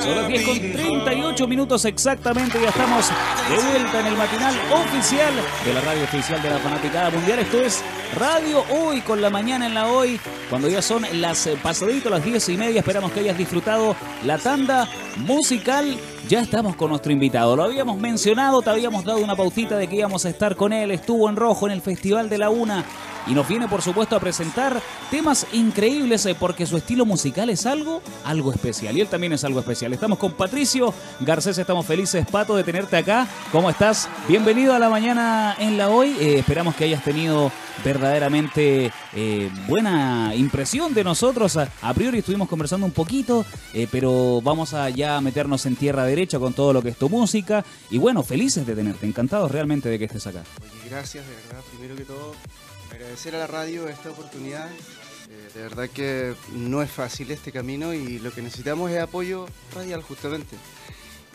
Son 0.01 0.15
las 0.15 0.27
10 0.27 0.43
con 0.45 0.59
38 0.59 1.47
minutos 1.47 1.85
exactamente. 1.85 2.59
Ya 2.61 2.69
estamos 2.69 3.05
de 3.49 3.55
vuelta 3.55 3.99
en 4.01 4.05
el 4.07 4.17
matinal 4.17 4.53
oficial 4.73 5.33
de 5.65 5.73
la 5.73 5.81
radio 5.81 6.03
oficial 6.03 6.41
de 6.41 6.49
la 6.49 6.57
Fanaticada 6.57 7.09
Mundial. 7.11 7.39
Esto 7.39 7.57
es 7.61 7.81
Radio 8.19 8.63
Hoy 8.69 9.01
con 9.01 9.21
la 9.21 9.29
mañana 9.29 9.65
en 9.65 9.73
la 9.73 9.87
Hoy. 9.87 10.19
Cuando 10.49 10.67
ya 10.67 10.81
son 10.81 11.05
las 11.13 11.47
eh, 11.47 11.57
pasaditas, 11.63 12.11
las 12.11 12.23
10 12.23 12.49
y 12.49 12.57
media. 12.57 12.79
Esperamos 12.79 13.11
que 13.13 13.21
hayas 13.21 13.37
disfrutado 13.37 13.95
la 14.25 14.37
tanda 14.37 14.87
musical. 15.17 15.97
Ya 16.29 16.39
estamos 16.39 16.77
con 16.77 16.89
nuestro 16.89 17.11
invitado. 17.11 17.55
Lo 17.55 17.63
habíamos 17.63 17.97
mencionado, 17.97 18.61
te 18.61 18.69
habíamos 18.69 19.03
dado 19.03 19.19
una 19.19 19.35
pautita 19.35 19.77
de 19.77 19.87
que 19.87 19.97
íbamos 19.97 20.25
a 20.25 20.29
estar 20.29 20.55
con 20.55 20.71
él. 20.71 20.91
Estuvo 20.91 21.29
en 21.29 21.35
rojo 21.35 21.67
en 21.67 21.73
el 21.73 21.81
Festival 21.81 22.29
de 22.29 22.37
la 22.37 22.49
Una. 22.49 22.85
Y 23.25 23.33
nos 23.33 23.47
viene, 23.47 23.67
por 23.67 23.81
supuesto, 23.81 24.15
a 24.15 24.19
presentar 24.19 24.81
temas 25.09 25.47
increíbles 25.53 26.25
eh, 26.25 26.35
porque 26.37 26.65
su 26.65 26.75
estilo 26.75 27.05
musical 27.05 27.49
es 27.49 27.65
algo, 27.65 28.01
algo 28.25 28.51
especial. 28.51 28.97
Y 28.97 29.01
él 29.01 29.07
también 29.07 29.31
es 29.31 29.43
algo 29.45 29.59
especial. 29.59 29.93
Estamos 29.93 30.19
con 30.19 30.33
Patricio 30.33 30.93
Garcés, 31.21 31.57
estamos 31.57 31.85
felices, 31.85 32.25
Pato, 32.29 32.55
de 32.55 32.63
tenerte 32.63 32.97
acá. 32.97 33.27
¿Cómo 33.51 33.69
estás? 33.69 34.09
Bienvenido 34.27 34.73
a 34.73 34.79
la 34.79 34.89
mañana 34.89 35.55
en 35.57 35.77
la 35.77 35.89
hoy. 35.89 36.17
Eh, 36.19 36.39
esperamos 36.39 36.75
que 36.75 36.83
hayas 36.83 37.03
tenido 37.03 37.49
verdaderamente 37.83 38.91
eh, 39.13 39.49
buena 39.67 40.35
impresión 40.35 40.93
de 40.93 41.05
nosotros. 41.05 41.57
A, 41.57 41.93
priori 41.93 42.19
estuvimos 42.19 42.49
conversando 42.49 42.85
un 42.85 42.91
poquito, 42.91 43.45
pero 43.91 44.41
vamos 44.41 44.73
a 44.73 44.89
ya 44.89 45.19
meternos 45.21 45.65
en 45.65 45.75
tierra 45.75 46.05
derecha 46.05 46.39
con 46.39 46.53
todo 46.53 46.73
lo 46.73 46.81
que 46.81 46.89
es 46.89 46.97
tu 46.97 47.09
música. 47.09 47.63
Y 47.89 47.97
bueno, 47.97 48.21
felices 48.21 48.67
de 48.67 48.75
tenerte, 48.75 49.07
encantados 49.07 49.49
realmente 49.49 49.89
de 49.89 49.97
que 49.97 50.05
estés 50.05 50.27
acá. 50.27 50.43
Oye, 50.61 50.89
gracias, 50.89 51.25
de 51.25 51.35
verdad. 51.35 51.63
Primero 51.71 51.95
que 51.95 52.03
todo, 52.03 52.33
agradecer 53.13 53.35
a 53.35 53.39
la 53.39 53.47
radio 53.47 53.87
esta 53.87 54.09
oportunidad. 54.09 54.67
Eh, 54.71 55.49
de 55.53 55.61
verdad 55.61 55.87
que 55.87 56.33
no 56.55 56.81
es 56.81 56.89
fácil 56.89 57.29
este 57.29 57.51
camino 57.51 57.93
y 57.93 58.17
lo 58.17 58.31
que 58.31 58.41
necesitamos 58.41 58.89
es 58.89 58.99
apoyo 58.99 59.45
radial 59.75 60.01
justamente. 60.01 60.55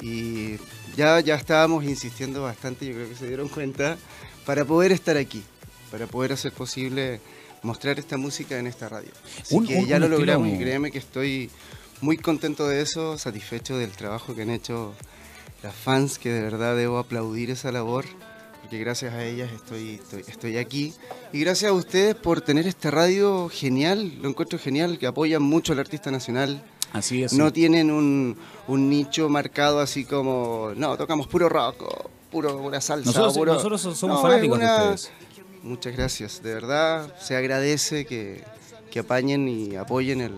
Y 0.01 0.57
ya, 0.97 1.21
ya 1.21 1.37
estábamos 1.37 1.85
insistiendo 1.85 2.43
bastante, 2.43 2.85
yo 2.85 2.95
creo 2.95 3.09
que 3.09 3.15
se 3.15 3.29
dieron 3.29 3.49
cuenta, 3.49 3.97
para 4.45 4.65
poder 4.65 4.91
estar 4.91 5.17
aquí, 5.17 5.45
para 5.93 6.09
poder 6.09 6.33
hacer 6.33 6.53
posible 6.53 7.21
mostrar 7.63 7.97
esta 8.01 8.17
música 8.17 8.59
en 8.59 8.67
esta 8.67 8.89
radio. 8.89 9.11
Así 9.41 9.55
Un- 9.55 9.67
que 9.67 9.77
un- 9.77 9.87
ya 9.87 9.97
un 9.97 10.01
lo 10.03 10.07
estilo- 10.09 10.19
logramos 10.19 10.49
y 10.49 10.59
créeme 10.59 10.91
que 10.91 10.99
estoy 10.99 11.49
muy 12.01 12.17
contento 12.17 12.67
de 12.67 12.81
eso, 12.83 13.17
satisfecho 13.19 13.77
del 13.79 13.93
trabajo 13.93 14.35
que 14.35 14.43
han 14.43 14.51
hecho 14.51 14.95
las 15.63 15.75
fans, 15.77 16.19
que 16.19 16.31
de 16.31 16.43
verdad 16.43 16.75
debo 16.77 16.99
aplaudir 16.99 17.51
esa 17.53 17.71
labor, 17.71 18.05
porque 18.69 18.81
gracias 18.81 19.15
a 19.15 19.25
ellas 19.25 19.51
estoy, 19.51 19.95
estoy, 19.95 20.25
estoy 20.29 20.59
aquí. 20.59 20.93
Y 21.33 21.41
gracias 21.41 21.71
a 21.71 21.73
ustedes 21.73 22.15
por 22.15 22.43
tener 22.43 22.67
esta 22.67 22.91
radio 22.91 23.49
genial, 23.49 24.13
lo 24.21 24.29
encuentro 24.29 24.59
genial, 24.59 24.99
que 24.99 25.07
apoyan 25.07 25.43
mucho 25.43 25.73
al 25.73 25.79
artista 25.79 26.11
nacional. 26.11 26.63
Así 26.93 27.23
es. 27.23 27.33
No 27.33 27.51
tienen 27.51 27.91
un, 27.91 28.37
un 28.67 28.91
nicho 28.91 29.31
marcado 29.31 29.81
así 29.81 30.05
como, 30.05 30.73
no, 30.77 30.99
tocamos 30.99 31.27
puro 31.29 31.49
rock, 31.49 31.81
o 31.81 32.11
puro, 32.31 32.61
pura 32.61 32.79
salsa. 32.83 33.07
Nosotros, 33.07 33.39
puro-". 33.39 33.55
nosotros 33.55 33.81
somos 33.81 34.17
No, 34.17 34.21
fanáticos 34.21 34.59
de 34.59 34.67
ustedes. 34.67 35.13
Muchas 35.63 35.97
gracias, 35.97 36.43
de 36.43 36.53
verdad 36.53 37.15
se 37.19 37.37
agradece 37.37 38.05
que, 38.05 38.45
que 38.91 38.99
apañen 38.99 39.49
y 39.49 39.77
apoyen 39.77 40.21
el, 40.21 40.35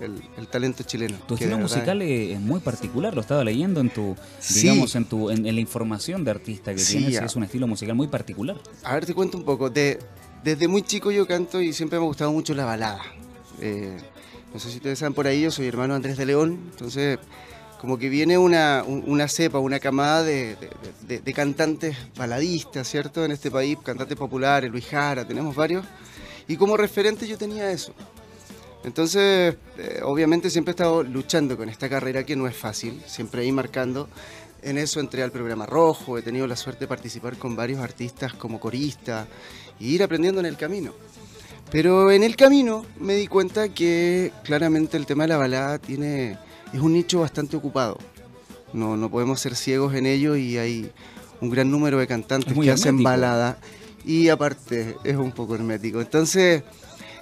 el- 0.00 0.22
el 0.36 0.48
talento 0.48 0.82
chileno. 0.82 1.16
Tu 1.26 1.34
estilo 1.34 1.58
musical 1.58 2.02
es, 2.02 2.40
muy 2.40 2.60
particular, 2.60 3.14
lo 3.14 3.20
estaba 3.20 3.44
leyendo 3.44 3.80
en 3.80 3.90
tu, 3.90 4.16
Sí. 4.40 4.62
digamos, 4.62 4.94
en 4.96 5.04
tu, 5.04 5.30
en, 5.30 5.46
en 5.46 5.54
la 5.54 5.60
información 5.60 6.24
de 6.24 6.30
artista 6.32 6.72
que 6.72 6.78
Sí, 6.80 6.98
tienes, 6.98 7.14
ya. 7.14 7.24
es 7.24 7.36
un 7.36 7.44
estilo 7.44 7.66
musical 7.66 7.94
muy 7.94 8.08
particular. 8.08 8.56
A 8.82 8.94
ver, 8.94 9.06
te 9.06 9.14
cuento 9.14 9.38
un 9.38 9.44
poco. 9.44 9.70
De, 9.70 9.98
desde 10.42 10.68
muy 10.68 10.82
chico 10.82 11.10
yo 11.10 11.26
canto 11.26 11.60
y 11.60 11.72
siempre 11.72 11.98
me 11.98 12.04
ha 12.04 12.08
gustado 12.08 12.32
mucho 12.32 12.54
la 12.54 12.64
balada. 12.64 13.00
Eh, 13.60 13.96
no 14.52 14.60
sé 14.60 14.70
si 14.70 14.76
ustedes 14.76 14.98
saben 14.98 15.14
por 15.14 15.26
ahí, 15.26 15.42
yo 15.42 15.50
soy 15.50 15.66
hermano 15.66 15.94
Andrés 15.94 16.16
de 16.16 16.26
León, 16.26 16.58
entonces 16.72 17.18
como 17.80 17.98
que 17.98 18.08
viene 18.08 18.38
una, 18.38 18.82
un- 18.86 19.04
una 19.06 19.28
cepa, 19.28 19.58
una 19.58 19.78
camada 19.78 20.22
de, 20.22 20.56
de- 20.56 20.70
de- 21.06 21.18
de 21.20 21.32
cantantes 21.34 21.96
baladistas, 22.16 22.88
¿cierto? 22.88 23.24
En 23.24 23.30
este 23.30 23.50
país, 23.50 23.76
cantantes 23.84 24.16
populares, 24.16 24.70
Luis 24.70 24.86
Jara, 24.86 25.26
tenemos 25.26 25.54
varios. 25.54 25.84
Y 26.48 26.56
como 26.56 26.76
referente 26.76 27.26
yo 27.26 27.36
tenía 27.38 27.70
eso. 27.70 27.92
Entonces, 28.84 29.56
eh, 29.78 30.00
obviamente 30.02 30.50
siempre 30.50 30.72
he 30.72 30.74
estado 30.74 31.02
luchando 31.02 31.56
con 31.56 31.68
esta 31.68 31.88
carrera 31.88 32.24
que 32.24 32.36
no 32.36 32.46
es 32.46 32.56
fácil, 32.56 33.02
siempre 33.06 33.42
ahí 33.42 33.50
marcando. 33.50 34.08
En 34.62 34.78
eso 34.78 35.00
entré 35.00 35.22
al 35.22 35.30
programa 35.30 35.66
Rojo, 35.66 36.18
he 36.18 36.22
tenido 36.22 36.46
la 36.46 36.56
suerte 36.56 36.80
de 36.80 36.88
participar 36.88 37.36
con 37.36 37.56
varios 37.56 37.80
artistas 37.80 38.34
como 38.34 38.60
corista 38.60 39.26
y 39.78 39.94
ir 39.94 40.02
aprendiendo 40.02 40.40
en 40.40 40.46
el 40.46 40.56
camino. 40.56 40.92
Pero 41.70 42.10
en 42.10 42.22
el 42.22 42.36
camino 42.36 42.84
me 43.00 43.14
di 43.14 43.26
cuenta 43.26 43.68
que 43.68 44.32
claramente 44.44 44.96
el 44.96 45.06
tema 45.06 45.24
de 45.24 45.28
la 45.28 45.38
balada 45.38 45.78
tiene, 45.78 46.38
es 46.72 46.80
un 46.80 46.92
nicho 46.92 47.20
bastante 47.20 47.56
ocupado. 47.56 47.98
No, 48.72 48.96
no 48.96 49.10
podemos 49.10 49.40
ser 49.40 49.56
ciegos 49.56 49.94
en 49.94 50.06
ello 50.06 50.36
y 50.36 50.58
hay 50.58 50.90
un 51.40 51.50
gran 51.50 51.70
número 51.70 51.98
de 51.98 52.06
cantantes 52.06 52.52
que 52.52 52.70
hacen 52.70 52.88
hermético. 52.88 53.10
balada 53.10 53.58
y 54.04 54.28
aparte 54.28 54.96
es 55.04 55.16
un 55.16 55.32
poco 55.32 55.54
hermético. 55.54 56.00
Entonces 56.00 56.62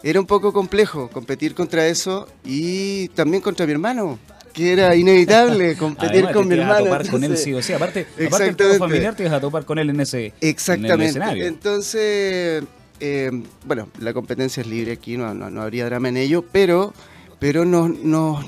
era 0.02 0.20
un 0.20 0.26
poco 0.26 0.52
complejo 0.52 1.08
competir 1.10 1.54
contra 1.54 1.86
eso 1.86 2.26
y 2.44 3.08
también 3.08 3.42
contra 3.42 3.66
mi 3.66 3.72
hermano, 3.72 4.18
que 4.52 4.72
era 4.72 4.94
inevitable 4.96 5.76
competir 5.78 6.10
Además, 6.26 6.32
con 6.32 6.48
te 6.48 6.56
mi 6.56 6.60
ibas 6.60 6.66
a 6.68 6.78
hermano. 6.78 6.84
topar 6.98 7.10
con 7.10 7.24
él 7.24 7.36
sí 7.36 7.54
o 7.54 7.62
sí. 7.62 7.72
Aparte, 7.72 8.00
aparte 8.00 8.24
Exactamente. 8.24 8.78
familiar, 8.78 9.14
te 9.16 9.22
ibas 9.22 9.34
a 9.34 9.40
topar 9.40 9.64
con 9.64 9.78
él 9.78 9.90
en 9.90 10.00
ese 10.00 10.18
en 10.26 10.32
el 10.40 10.48
Exactamente. 10.48 11.04
escenario. 11.06 11.46
Entonces, 11.46 12.64
eh, 13.00 13.30
bueno, 13.64 13.88
la 13.98 14.12
competencia 14.12 14.60
es 14.60 14.66
libre 14.66 14.92
aquí, 14.92 15.16
no, 15.16 15.32
no, 15.34 15.50
no 15.50 15.62
habría 15.62 15.84
drama 15.86 16.08
en 16.08 16.16
ello, 16.16 16.44
pero, 16.52 16.92
pero 17.38 17.64
nos, 17.64 17.90
nos, 17.90 18.44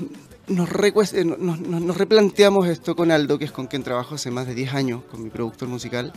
nos, 0.47 0.69
eh, 1.13 1.25
nos- 1.25 1.59
nos 1.59 1.97
replanteamos 1.97 2.67
esto 2.67 2.95
con 2.95 3.11
Aldo, 3.11 3.37
que 3.39 3.45
es 3.45 3.51
con 3.51 3.67
quien 3.67 3.83
trabajo 3.83 4.15
hace 4.15 4.29
más 4.31 4.45
de 4.47 4.55
10 4.55 4.73
años, 4.73 5.01
con 5.09 5.23
mi 5.23 5.29
productor 5.29 5.67
musical, 5.69 6.13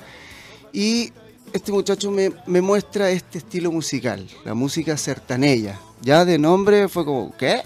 y 0.73 1.13
este 1.53 1.73
muchacho 1.73 2.11
me, 2.11 2.31
me 2.47 2.61
muestra 2.61 3.11
este 3.11 3.39
estilo 3.39 3.71
musical, 3.73 4.27
la 4.45 4.55
música 4.55 4.97
sertanella. 4.97 5.79
Ya 6.03 6.25
de 6.25 6.39
nombre 6.39 6.89
fue 6.89 7.05
como, 7.05 7.35
¿qué? 7.37 7.63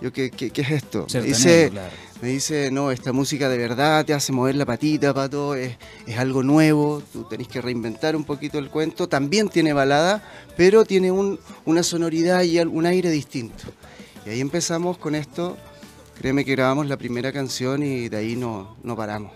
Yo, 0.00 0.12
¿qué, 0.12 0.30
qué, 0.30 0.50
qué 0.50 0.60
es 0.62 0.70
esto? 0.70 1.06
Me 1.12 1.20
dice, 1.22 1.68
claro. 1.70 1.92
me 2.22 2.28
dice, 2.28 2.70
no, 2.70 2.90
esta 2.90 3.12
música 3.12 3.48
de 3.48 3.58
verdad 3.58 4.04
te 4.04 4.14
hace 4.14 4.32
mover 4.32 4.54
la 4.54 4.64
patita, 4.64 5.12
pato, 5.12 5.54
es, 5.54 5.76
es 6.06 6.18
algo 6.18 6.42
nuevo, 6.42 7.02
tú 7.12 7.24
tenés 7.24 7.48
que 7.48 7.60
reinventar 7.60 8.16
un 8.16 8.24
poquito 8.24 8.58
el 8.58 8.70
cuento. 8.70 9.08
También 9.08 9.48
tiene 9.48 9.72
balada, 9.72 10.22
pero 10.56 10.84
tiene 10.84 11.10
un- 11.12 11.38
una 11.66 11.82
sonoridad 11.82 12.42
y 12.42 12.58
un 12.60 12.86
aire 12.86 13.10
distinto. 13.10 13.64
Y 14.24 14.30
ahí 14.30 14.40
empezamos 14.40 14.96
con 14.98 15.14
esto. 15.14 15.56
Créeme 16.18 16.44
que 16.44 16.52
grabamos 16.52 16.86
la 16.86 16.96
primera 16.96 17.32
canción 17.32 17.82
y 17.82 18.08
de 18.08 18.16
ahí 18.16 18.36
no, 18.36 18.76
no 18.82 18.94
paramos. 18.96 19.32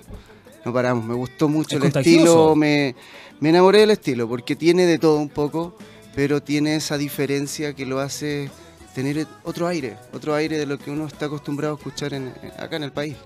No 0.64 0.73
paramos. 0.73 1.04
Me 1.04 1.14
gustó 1.14 1.49
mucho 1.49 1.76
Es 1.76 1.83
el 1.83 1.97
estilo, 1.97 2.54
me, 2.56 2.94
me 3.40 3.50
enamoré 3.50 3.80
del 3.80 3.90
estilo, 3.90 4.28
porque 4.28 4.56
tiene 4.56 4.87
de 4.87 4.99
todo 4.99 5.18
un 5.18 5.28
poco, 5.28 5.76
pero 6.14 6.42
tiene 6.42 6.76
esa 6.76 6.97
diferencia 6.99 7.75
que 7.75 7.87
lo 7.87 8.00
hace 8.00 8.50
tener 8.94 9.26
otro 9.42 9.66
aire, 9.66 9.97
otro 10.12 10.35
aire 10.35 10.56
de 10.56 10.66
lo 10.66 10.78
que 10.78 10.90
uno 10.90 11.06
está 11.06 11.26
acostumbrado 11.26 11.75
a 11.75 11.76
escuchar 11.76 12.14
en- 12.14 12.33
acá 12.59 12.76
en 12.76 12.85
el 12.85 12.92
país. 12.92 13.16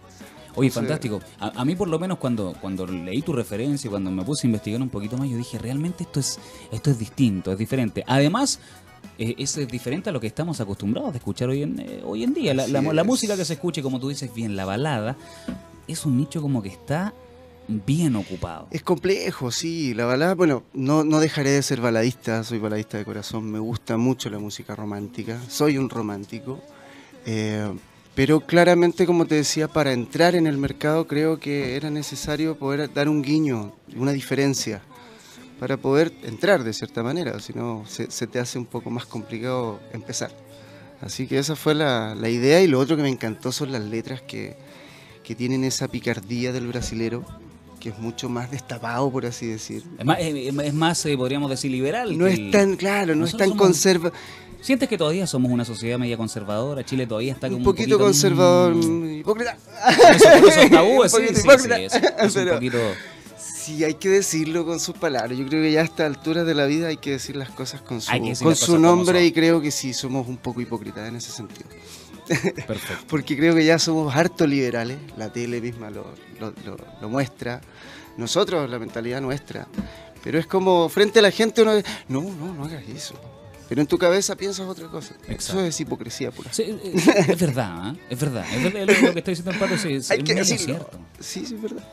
Oye, 0.55 0.71
fantástico. 0.71 1.21
A, 1.39 1.61
a 1.61 1.65
mí 1.65 1.77
por 1.77 1.87
lo 1.89 1.99
menos 2.01 2.19
cuando, 2.19 2.55
cuando 2.61 2.87
leí 2.87 3.23
tu 3.23 3.33
referencia, 3.33 3.89
cuando 3.89 4.11
me 4.11 4.25
puse 4.25 4.47
a 4.47 4.49
investigar 4.49 4.81
un 4.83 4.89
poquito 4.89 5.17
más, 5.17 5.29
yo 5.29 5.37
dije, 5.37 5.59
realmente 5.59 6.03
esto 6.03 6.19
es, 6.19 6.41
esto 6.73 6.91
es 6.91 6.99
distinto, 6.99 7.53
es 7.53 7.59
diferente. 7.59 8.03
Además, 8.07 8.59
eh, 9.19 9.35
es 9.39 9.57
eh, 9.59 9.67
diferente 9.67 10.11
a 10.11 10.13
lo 10.13 10.21
que 10.21 10.27
estamos 10.27 10.61
acostumbrados 10.61 11.15
a 11.15 11.17
escuchar 11.19 11.49
hoy 11.51 11.63
en, 11.63 11.79
eh, 11.79 12.01
hoy 12.05 12.25
en 12.25 12.35
día. 12.35 12.55
La, 12.55 13.05
música 13.05 13.37
que 13.37 13.45
se 13.45 13.53
escuche, 13.53 13.83
como 13.83 14.01
tú 14.01 14.09
dices 14.09 14.35
bien, 14.35 14.57
la 14.57 14.65
balada, 14.65 15.17
es 15.87 16.05
un 16.05 16.17
nicho 16.17 16.43
como 16.43 16.61
que 16.63 16.71
está 16.71 17.15
bien 17.69 18.17
ocupado. 18.17 18.67
Es 18.71 18.83
complejo, 18.83 19.51
sí. 19.51 19.95
La 19.95 20.07
balada, 20.07 20.35
bueno, 20.35 20.65
no, 20.73 21.05
no 21.05 21.21
dejaré 21.21 21.51
de 21.51 21.63
ser 21.63 21.81
baladista, 21.81 22.43
soy 22.43 22.59
baladista 22.59 22.99
de 22.99 23.05
corazón, 23.05 23.51
me 23.51 23.59
gusta 23.59 23.97
mucho 23.97 24.31
la 24.31 24.39
música 24.39 24.75
romántica, 24.75 25.39
soy 25.49 25.79
un 25.79 25.89
romántico. 25.89 26.61
eh, 27.27 27.73
pero 28.15 28.41
claramente, 28.41 29.07
como 29.07 29.27
te 29.27 29.37
decía, 29.37 29.69
para 29.69 29.93
entrar 29.93 30.35
en 30.35 30.49
el 30.49 30.59
mercado 30.59 31.07
creo 31.07 31.39
que 31.39 31.77
era 31.77 31.89
necesario 31.89 32.59
poder 32.59 32.93
dar 32.93 33.09
un 33.09 33.23
guiño, 33.23 33.73
una 33.95 34.11
diferencia, 34.11 34.83
para 35.61 35.77
poder 35.77 36.13
entrar 36.25 36.65
de 36.65 36.73
cierta 36.73 37.05
manera, 37.05 37.39
si 37.39 37.53
no 37.53 37.85
se, 37.87 38.11
se 38.11 38.27
te 38.27 38.41
hace 38.41 38.59
un 38.59 38.67
poco 38.67 38.91
más 38.91 39.07
complicado 39.07 39.79
empezar. 39.93 40.33
Así 41.01 41.29
que 41.29 41.39
esa 41.39 41.55
fue 41.55 41.77
la, 41.77 42.17
la 42.17 42.29
idea 42.29 42.61
y 42.61 42.67
lo 42.67 42.81
otro 42.81 42.97
que 42.97 43.05
me 43.05 43.09
encantó 43.09 43.53
son 43.53 43.71
las 43.71 43.83
letras 43.83 44.21
que, 44.21 44.57
que 45.23 45.37
tienen 45.37 45.63
esa 45.63 45.87
picardía 45.87 46.53
del 46.53 46.67
brasilero, 46.67 47.25
que 47.79 47.91
es 47.91 47.99
mucho 47.99 48.29
más 48.29 48.51
destapado, 48.51 49.11
por 49.11 49.27
así 49.27 49.47
decir. 49.47 49.83
Es 49.99 50.05
más, 50.05 50.19
eh, 50.21 50.49
es 50.49 50.75
más, 50.75 51.05
eh, 51.07 51.17
podríamos 51.17 51.51
decir, 51.51 51.71
liberal. 51.71 52.17
No 52.17 52.27
es 52.27 52.51
tan, 52.51 52.77
claro, 52.77 53.15
no 53.15 53.25
es 53.25 53.37
tan 53.37 53.57
conserva, 53.57 54.13
¿Sientes 54.61 54.89
que 54.89 54.99
todavía 54.99 55.27
somos 55.27 55.53
una 55.53 55.65
sociedad 55.65 55.99
media 55.99 56.17
conservadora? 56.17 56.85
Chile 56.85 57.07
todavía 57.07 57.33
está 57.33 57.47
como 57.47 57.59
un 57.59 57.65
poquito 57.65 57.97
mm, 57.97 58.03
conservador, 58.03 58.75
mm, 58.75 59.21
hipócrita. 59.21 59.57
Eso, 60.15 60.69
tabúes, 60.71 61.15
Un 61.15 61.21
sí, 61.21 61.27
poquito 61.27 61.41
sí, 61.41 61.47
hipócrita. 61.47 61.77
sí, 61.77 61.83
es, 62.19 62.37
es 62.37 62.37
un 62.37 62.49
poquito... 62.49 62.79
Sí, 63.39 63.85
hay 63.85 63.95
que 63.95 64.09
decirlo 64.09 64.65
con 64.65 64.81
sus 64.81 64.97
palabras. 64.97 65.39
Yo 65.39 65.47
creo 65.47 65.63
que 65.63 65.71
ya 65.71 65.81
a 65.81 65.85
esta 65.85 66.07
altura 66.07 66.43
de 66.43 66.55
la 66.55 66.65
vida 66.65 66.89
hay 66.89 66.97
que 66.97 67.13
decir 67.13 67.37
las 67.37 67.51
cosas 67.51 67.83
con 67.83 68.01
su, 68.01 68.11
con 68.43 68.57
su 68.57 68.79
nombre 68.79 69.25
y 69.25 69.33
creo 69.33 69.61
que 69.61 69.71
sí, 69.71 69.93
somos 69.93 70.27
un 70.27 70.39
poco 70.39 70.61
hipócritas 70.61 71.07
en 71.07 71.17
ese 71.17 71.31
sentido. 71.31 71.69
Perfecto. 72.29 73.05
Porque 73.09 73.37
creo 73.37 73.55
que 73.55 73.65
ya 73.65 73.79
somos 73.79 74.15
harto 74.15 74.47
liberales, 74.47 74.99
la 75.17 75.33
tele 75.33 75.61
misma 75.61 75.91
lo, 75.91 76.07
lo- 76.41 76.53
lo- 76.65 76.77
lo 77.01 77.09
muestra, 77.09 77.61
nosotros, 78.17 78.69
la 78.69 78.79
mentalidad 78.79 79.21
nuestra. 79.21 79.67
Pero 80.23 80.39
es 80.39 80.47
como 80.47 80.89
frente 80.89 81.21
a 81.21 81.23
la 81.23 81.31
gente 81.31 81.63
uno 81.63 81.75
dice, 81.77 81.89
no, 82.09 82.21
no, 82.23 82.53
no 82.55 82.65
hagas 82.65 82.83
eso. 82.89 83.15
Pero 83.69 83.81
en 83.83 83.87
tu 83.87 83.99
cabeza 83.99 84.35
piensas 84.35 84.67
otra 84.67 84.89
cosa. 84.89 85.15
Exacto. 85.29 85.61
Eso 85.61 85.61
es 85.61 85.81
hipocresía 85.81 86.31
pura. 86.31 86.53
Sí, 86.53 86.63
eh, 86.63 86.95
es 87.29 87.39
verdad, 87.41 87.95
¿eh? 87.95 88.01
es 88.11 88.19
verdad. 88.19 88.45
Es 88.51 88.63
verdad 88.73 88.81
lo, 89.03 89.13
que 89.13 89.19
está 89.19 89.31
diciendo 89.31 89.51
el 89.53 89.59
pato, 89.59 89.77
sí, 89.77 89.93
es, 89.95 90.11
Hay 90.11 90.19
es 90.19 90.25
que 90.25 90.35
medio 90.35 90.45
decirlo. 90.47 90.75
cierto. 90.77 90.99
Sí, 91.21 91.45
sí, 91.47 91.55
es 91.55 91.63
verdad. 91.63 91.85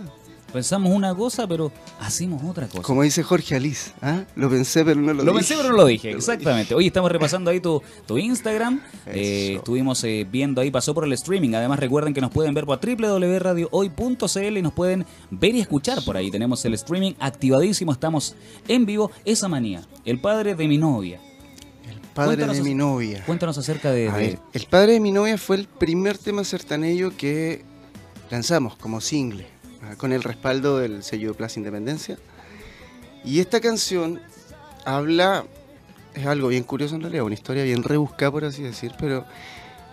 Pensamos 0.55 0.89
una 0.93 1.13
cosa, 1.13 1.45
pero 1.45 1.69
hacemos 1.99 2.41
otra 2.49 2.67
cosa. 2.67 2.81
Como 2.81 3.03
dice 3.03 3.23
Jorge 3.23 3.55
Alice, 3.55 3.91
¿ah? 4.01 4.23
lo 4.37 4.49
pensé 4.49 4.85
pero 4.85 5.01
no 5.01 5.13
lo, 5.13 5.21
Lo 5.21 5.33
dije. 5.33 5.33
pensé, 5.33 5.55
pero 5.57 5.69
no 5.71 5.75
lo 5.75 5.85
dije, 5.85 6.11
exactamente. 6.15 6.73
Hoy 6.73 6.87
estamos 6.87 7.11
repasando 7.11 7.51
ahí 7.51 7.59
tu, 7.59 7.81
tu 8.07 8.17
Instagram. 8.17 8.79
Eh, 9.07 9.55
estuvimos 9.57 10.01
eh, 10.05 10.25
viendo 10.31 10.61
ahí, 10.61 10.71
pasó 10.71 10.93
por 10.93 11.03
el 11.03 11.11
streaming. 11.11 11.53
Además, 11.55 11.77
recuerden 11.79 12.13
que 12.13 12.21
nos 12.21 12.31
pueden 12.31 12.53
ver 12.53 12.65
por 12.65 12.79
www.radiohoy.cl 12.79 14.57
y 14.57 14.61
nos 14.61 14.71
pueden 14.71 15.05
ver 15.29 15.55
y 15.55 15.59
escuchar 15.59 16.01
por 16.05 16.15
ahí. 16.15 16.31
Tenemos 16.31 16.63
el 16.63 16.73
streaming 16.75 17.11
activadísimo, 17.19 17.91
estamos 17.91 18.33
en 18.69 18.85
vivo. 18.85 19.11
Esa 19.25 19.49
manía, 19.49 19.81
el 20.05 20.21
padre 20.21 20.55
de 20.55 20.69
mi 20.69 20.77
novia. 20.77 21.19
El 21.85 21.99
padre 22.13 22.37
Cuéntanos 22.37 22.55
de 22.55 22.63
mi 22.63 22.75
novia. 22.75 23.23
Cuéntanos 23.25 23.57
acerca 23.57 23.91
de. 23.91 24.07
A 24.07 24.13
de- 24.13 24.27
ver, 24.27 24.39
el 24.53 24.65
padre 24.67 24.93
de 24.93 24.99
mi 25.01 25.11
novia 25.11 25.37
fue 25.37 25.57
el 25.57 25.67
primer 25.67 26.17
tema 26.17 26.45
sertanejo 26.45 27.11
que 27.17 27.65
lanzamos 28.31 28.77
como 28.77 29.01
single, 29.01 29.45
con 29.97 30.11
el 30.11 30.23
respaldo 30.23 30.77
del 30.79 31.03
sello 31.03 31.33
Plaza 31.33 31.59
Independencia. 31.59 32.17
Y 33.23 33.39
esta 33.39 33.59
canción 33.59 34.21
habla, 34.85 35.45
es 36.13 36.25
algo 36.25 36.49
bien 36.49 36.63
curioso 36.63 36.95
en 36.95 37.01
realidad, 37.01 37.25
una 37.25 37.33
historia 37.33 37.63
bien 37.63 37.83
rebuscada 37.83 38.31
por 38.31 38.45
así 38.45 38.61
decir, 38.61 38.93
pero 38.99 39.25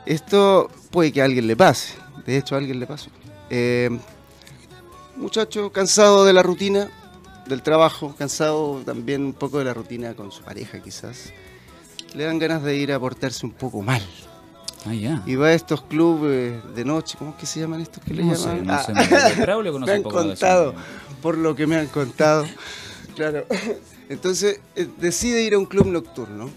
esto 0.06 0.70
puede 0.90 1.12
que 1.12 1.22
a 1.22 1.25
alguien 1.25 1.46
le 1.46 1.56
pase, 1.56 1.94
de 2.26 2.37
hecho 2.37 2.54
a 2.54 2.58
alguien 2.58 2.78
le 2.78 2.87
pasó. 2.87 3.11
Eh, 3.50 3.90
muchacho 5.16 5.72
cansado 5.72 6.25
de 6.25 6.32
la 6.32 6.42
rutina, 6.42 6.88
del 7.46 7.62
trabajo, 7.62 8.14
cansado 8.16 8.82
también 8.84 9.25
un 9.25 9.32
poco 9.32 9.58
de 9.58 9.64
la 9.64 9.75
rutina 9.75 10.14
con 10.14 10.30
su 10.30 10.42
pareja 10.42 10.80
quizás, 10.80 11.32
le 12.14 12.25
dan 12.25 12.38
ganas 12.38 12.62
de 12.62 12.76
ir 12.76 12.92
a 12.92 13.00
portarse 13.00 13.46
un 13.46 13.52
poco 13.52 13.82
mal. 13.82 14.02
Ah. 14.86 15.22
Y 15.26 15.34
va 15.36 15.48
a 15.48 15.52
estos 15.54 15.82
clubes 15.82 16.54
de 16.74 16.84
noche, 16.84 17.16
¿cómo 17.18 17.30
es 17.32 17.36
que 17.36 17.46
se 17.46 17.60
llaman 17.60 17.80
estos 17.80 18.02
que 18.02 18.14
le 18.14 18.24
No 18.24 18.34
llaman? 18.34 18.58
sé, 18.58 18.62
no 18.64 18.72
Ah, 18.72 18.82
sé. 18.82 18.92
me- 18.92 19.92
han 19.92 20.02
contado, 20.02 20.74
por 21.20 21.38
lo 21.38 21.54
que 21.54 21.66
me 21.66 21.76
han 21.76 21.86
contado. 21.86 22.44
Claro. 23.14 23.44
Entonces 24.08 24.60
eh, 24.76 24.88
decide 24.98 25.42
ir 25.42 25.54
a 25.54 25.58
un 25.58 25.66
club 25.66 25.86
nocturno 25.86 26.50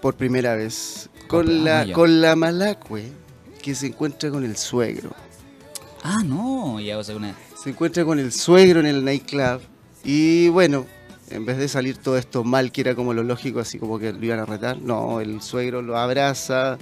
por 0.00 0.14
primera 0.14 0.54
vez 0.56 1.08
con 1.28 1.46
Ah, 1.48 1.52
la 1.52 1.84
ya. 1.84 1.92
con 1.94 2.20
la 2.20 2.36
malacue 2.36 3.10
que 3.62 3.74
se 3.74 3.88
encuentra 3.88 4.30
con 4.30 4.44
el 4.44 4.56
suegro. 4.56 5.10
Ah, 6.02 6.22
no, 6.24 6.78
ya, 6.80 6.98
o 6.98 7.04
sea, 7.04 7.16
una. 7.16 7.34
Se 7.62 7.70
encuentra 7.70 8.04
con 8.04 8.18
el 8.18 8.32
suegro 8.32 8.80
en 8.80 8.86
el 8.86 9.04
nightclub 9.04 9.60
y 10.04 10.48
bueno, 10.48 10.86
en 11.30 11.44
vez 11.46 11.58
de 11.58 11.68
salir 11.68 11.96
todo 11.98 12.16
esto 12.18 12.44
mal, 12.44 12.72
que 12.72 12.80
era 12.82 12.94
como 12.94 13.12
lo 13.14 13.22
lógico, 13.22 13.60
así 13.60 13.78
como 13.78 13.98
que 13.98 14.12
lo 14.12 14.24
iban 14.24 14.38
a 14.40 14.46
retar, 14.46 14.78
no, 14.80 15.20
el 15.20 15.42
suegro 15.42 15.82
lo 15.82 15.96
abraza, 15.96 16.78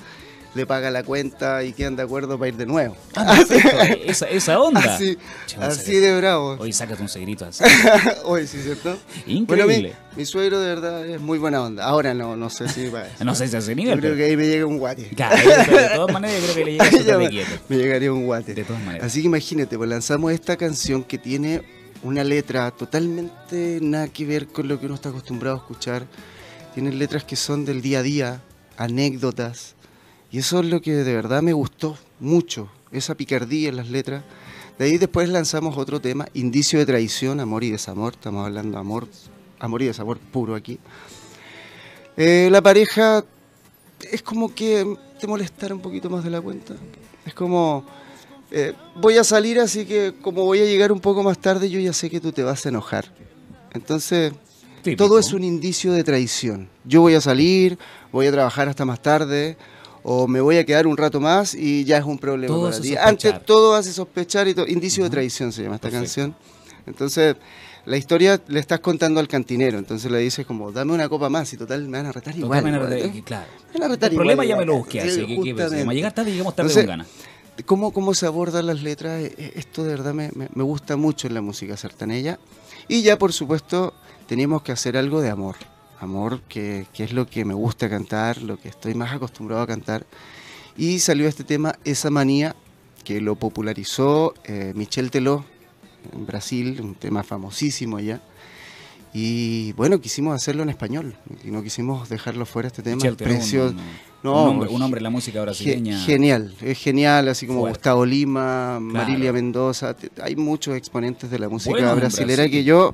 le 0.54 0.66
paga 0.66 0.88
la 0.92 1.02
cuenta 1.02 1.64
y 1.64 1.72
quedan 1.72 1.96
de 1.96 2.02
acuerdo 2.04 2.38
para 2.38 2.48
ir 2.50 2.56
de 2.56 2.64
nuevo. 2.66 2.96
Ah, 3.16 3.36
esa, 4.06 4.26
esa 4.28 4.60
onda. 4.60 4.98
Así, 5.60 5.96
de 5.96 6.16
bravo. 6.16 6.56
Hoy 6.60 6.72
sácate 6.72 7.02
un 7.02 7.08
seguirito 7.08 7.44
así. 7.46 7.64
Hoy 8.24 8.46
sí, 8.46 8.60
¿cierto? 8.62 8.96
Increíble. 9.26 9.64
Bueno, 9.64 9.66
mi, 10.12 10.18
mi 10.18 10.24
suegro 10.26 10.60
de 10.60 10.68
verdad 10.68 11.04
es 11.08 11.20
muy 11.20 11.38
buena 11.38 11.60
onda. 11.60 11.84
Ahora 11.84 12.14
no, 12.14 12.36
no 12.36 12.50
sé 12.50 12.68
si 12.68 12.88
va 12.88 13.00
a 13.18 13.24
No 13.24 13.34
sé 13.34 13.48
si 13.48 13.56
a 13.56 13.58
ese 13.58 13.70
Yo 13.70 13.76
nivel. 13.76 13.98
creo 13.98 14.12
pero- 14.12 14.16
que 14.16 14.30
ahí 14.30 14.36
me 14.36 14.46
llega 14.46 14.64
un 14.66 14.78
guate. 14.78 15.08
Claro, 15.16 15.36
de 15.36 15.88
todas 15.96 16.12
maneras 16.12 16.36
yo 16.40 16.44
creo 16.52 16.54
que 16.54 16.64
le 16.64 16.72
llega 16.78 17.18
me, 17.18 17.30
me 17.68 17.76
llegaría 17.76 18.12
un 18.12 18.24
guate. 18.24 18.54
De 18.54 18.62
todas 18.62 18.82
maneras. 18.84 19.06
Así 19.08 19.22
que 19.22 19.26
imagínate, 19.26 19.76
pues 19.76 19.90
lanzamos 19.90 20.30
esta 20.32 20.56
canción 20.56 21.02
que 21.02 21.18
tiene 21.18 21.62
una 22.04 22.22
letra 22.22 22.70
totalmente 22.70 23.80
nada 23.82 24.08
que 24.08 24.26
ver 24.26 24.46
con 24.46 24.68
lo 24.68 24.78
que 24.78 24.86
uno 24.86 24.94
está 24.94 25.08
acostumbrado 25.08 25.56
a 25.56 25.60
escuchar. 25.60 26.06
Tiene 26.74 26.92
letras 26.92 27.24
que 27.24 27.34
son 27.34 27.64
del 27.64 27.80
día 27.80 28.00
a 28.00 28.02
día, 28.02 28.42
anécdotas. 28.76 29.74
Y 30.30 30.38
eso 30.38 30.60
es 30.60 30.66
lo 30.66 30.82
que 30.82 30.92
de 30.92 31.14
verdad 31.14 31.42
me 31.42 31.54
gustó 31.54 31.96
mucho, 32.20 32.68
esa 32.92 33.14
picardía 33.14 33.70
en 33.70 33.76
las 33.76 33.88
letras. 33.88 34.22
De 34.78 34.84
ahí 34.84 34.98
después 34.98 35.28
lanzamos 35.28 35.78
otro 35.78 36.00
tema, 36.00 36.28
Indicio 36.34 36.78
de 36.78 36.86
Traición, 36.86 37.40
Amor 37.40 37.64
y 37.64 37.70
Desamor. 37.70 38.12
Estamos 38.12 38.44
hablando 38.44 38.72
de 38.72 38.80
amor, 38.80 39.08
amor 39.58 39.82
y 39.82 39.86
desamor 39.86 40.18
puro 40.18 40.54
aquí. 40.54 40.78
Eh, 42.16 42.48
la 42.50 42.60
pareja 42.60 43.24
es 44.12 44.22
como 44.22 44.54
que 44.54 44.96
te 45.20 45.26
molestara 45.26 45.74
un 45.74 45.80
poquito 45.80 46.10
más 46.10 46.22
de 46.22 46.30
la 46.30 46.40
cuenta. 46.40 46.74
Es 47.24 47.32
como, 47.32 47.84
eh, 48.56 48.72
voy 48.94 49.18
a 49.18 49.24
salir, 49.24 49.58
así 49.58 49.84
que 49.84 50.14
como 50.22 50.44
voy 50.44 50.60
a 50.60 50.64
llegar 50.64 50.92
un 50.92 51.00
poco 51.00 51.24
más 51.24 51.38
tarde, 51.38 51.68
yo 51.68 51.80
ya 51.80 51.92
sé 51.92 52.08
que 52.08 52.20
tú 52.20 52.30
te 52.30 52.44
vas 52.44 52.64
a 52.64 52.68
enojar. 52.68 53.06
Entonces, 53.72 54.32
Típico. 54.82 55.04
todo 55.04 55.18
es 55.18 55.32
un 55.32 55.42
indicio 55.42 55.92
de 55.92 56.04
traición. 56.04 56.68
Yo 56.84 57.00
voy 57.00 57.14
a 57.16 57.20
salir, 57.20 57.76
voy 58.12 58.28
a 58.28 58.32
trabajar 58.32 58.68
hasta 58.68 58.84
más 58.84 59.02
tarde, 59.02 59.56
o 60.04 60.28
me 60.28 60.40
voy 60.40 60.58
a 60.58 60.64
quedar 60.64 60.86
un 60.86 60.96
rato 60.96 61.18
más 61.18 61.54
y 61.54 61.82
ya 61.84 61.98
es 61.98 62.04
un 62.04 62.16
problema 62.18 62.54
Todo 62.54 62.70
para 62.70 62.80
ti. 62.80 62.94
Antes 62.96 63.44
todo 63.44 63.74
hace 63.74 63.92
sospechar 63.92 64.46
y 64.46 64.54
todo. 64.54 64.68
Indicio 64.68 65.02
de 65.02 65.10
traición 65.10 65.50
se 65.50 65.64
llama 65.64 65.74
esta 65.76 65.88
Perfecto. 65.88 66.04
canción. 66.04 66.36
Entonces, 66.86 67.34
la 67.86 67.96
historia 67.96 68.40
le 68.46 68.60
estás 68.60 68.78
contando 68.80 69.18
al 69.18 69.26
cantinero. 69.26 69.78
Entonces 69.78 70.08
le 70.12 70.18
dices 70.18 70.46
como, 70.46 70.70
dame 70.70 70.92
una 70.92 71.08
copa 71.08 71.28
más 71.28 71.52
y 71.54 71.56
total 71.56 71.88
me 71.88 71.98
van 71.98 72.06
a 72.06 72.12
retar 72.12 72.36
igual. 72.36 72.60
Totalmente, 72.62 72.98
igual, 72.98 73.16
¿eh? 73.16 73.22
claro. 73.24 73.46
Me 73.72 73.80
van 73.80 73.90
a 73.90 73.94
retar 73.94 74.10
El 74.10 74.16
problema 74.16 74.44
igual, 74.44 74.48
ya 74.58 74.60
me 74.60 74.66
lo 74.66 74.76
busqué, 74.76 75.00
Sí, 75.00 75.08
así 75.08 75.26
que, 75.26 75.54
que 75.54 75.94
llegar 75.94 76.12
tarde 76.12 76.30
y 76.30 76.32
llegamos 76.34 76.54
tarde 76.54 76.70
Entonces, 76.70 76.84
con 76.84 76.86
ganas. 76.86 77.08
¿Cómo, 77.66 77.92
cómo 77.92 78.14
se 78.14 78.26
abordan 78.26 78.66
las 78.66 78.82
letras? 78.82 79.22
Eh, 79.22 79.34
eh, 79.38 79.52
Esto 79.56 79.84
de 79.84 79.90
verdad 79.90 80.12
me, 80.14 80.30
me- 80.34 80.62
gusta 80.64 80.96
mucho 80.96 81.28
en 81.28 81.34
la 81.34 81.40
música 81.40 81.76
sertaneja. 81.76 82.38
Y 82.88 83.02
ya, 83.02 83.16
por 83.18 83.32
supuesto, 83.32 83.94
teníamos 84.26 84.62
que 84.62 84.72
hacer 84.72 84.96
algo 84.96 85.20
de 85.20 85.30
amor. 85.30 85.56
Amor, 86.00 86.40
que, 86.48 86.86
que 86.92 87.04
es 87.04 87.12
lo 87.12 87.26
que 87.26 87.44
me 87.44 87.54
gusta 87.54 87.88
cantar, 87.88 88.42
lo 88.42 88.58
que 88.58 88.68
estoy 88.68 88.94
más 88.94 89.12
acostumbrado 89.14 89.62
a 89.62 89.66
cantar. 89.66 90.04
Y 90.76 90.98
salió 90.98 91.28
este 91.28 91.44
tema, 91.44 91.76
Esa 91.84 92.10
Manía, 92.10 92.56
que 93.04 93.20
lo 93.20 93.36
popularizó 93.36 94.34
eh, 94.44 94.72
Michel 94.74 95.10
Teló 95.10 95.44
en 96.12 96.26
Brasil, 96.26 96.80
un 96.82 96.94
tema 96.96 97.22
famosísimo 97.22 97.96
allá. 97.98 98.20
Y 99.16 99.72
bueno, 99.74 100.00
quisimos 100.00 100.34
hacerlo 100.34 100.64
en 100.64 100.70
español 100.70 101.14
y 101.44 101.50
no 101.52 101.62
quisimos 101.62 102.08
dejarlo 102.08 102.46
fuera 102.46 102.66
este 102.66 102.82
tema. 102.82 103.00
Precio- 103.16 103.68
un, 103.68 103.76
no, 104.24 104.42
un 104.42 104.48
hombre, 104.48 104.68
un 104.70 104.82
hombre 104.82 104.98
de 104.98 105.02
la 105.04 105.10
música 105.10 105.38
ge- 105.38 105.42
brasileña. 105.44 106.00
genial, 106.00 106.52
es 106.60 106.76
genial, 106.78 107.28
así 107.28 107.46
como 107.46 107.60
Fuerte. 107.60 107.78
Gustavo 107.78 108.04
Lima, 108.04 108.80
Marilia 108.80 109.32
Mendoza, 109.32 109.94
hay 110.20 110.34
muchos 110.34 110.74
exponentes 110.76 111.30
de 111.30 111.38
la 111.38 111.48
música 111.48 111.70
Bueno, 111.76 111.92
en 111.92 111.96
brasilera 112.00 112.42
Brasil. 112.42 112.50
que 112.50 112.64
yo, 112.64 112.92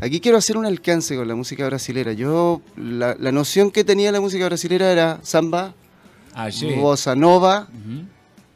aquí 0.00 0.18
quiero 0.18 0.38
hacer 0.38 0.56
un 0.56 0.66
alcance 0.66 1.14
con 1.14 1.28
la 1.28 1.36
música 1.36 1.64
brasilera. 1.66 2.14
Yo, 2.14 2.62
la, 2.76 3.14
la 3.20 3.30
noción 3.30 3.70
que 3.70 3.84
tenía 3.84 4.10
la 4.10 4.20
música 4.20 4.46
brasilera 4.46 4.90
era 4.90 5.20
samba, 5.22 5.74
Ayer. 6.34 6.80
bossa 6.80 7.14
nova, 7.14 7.68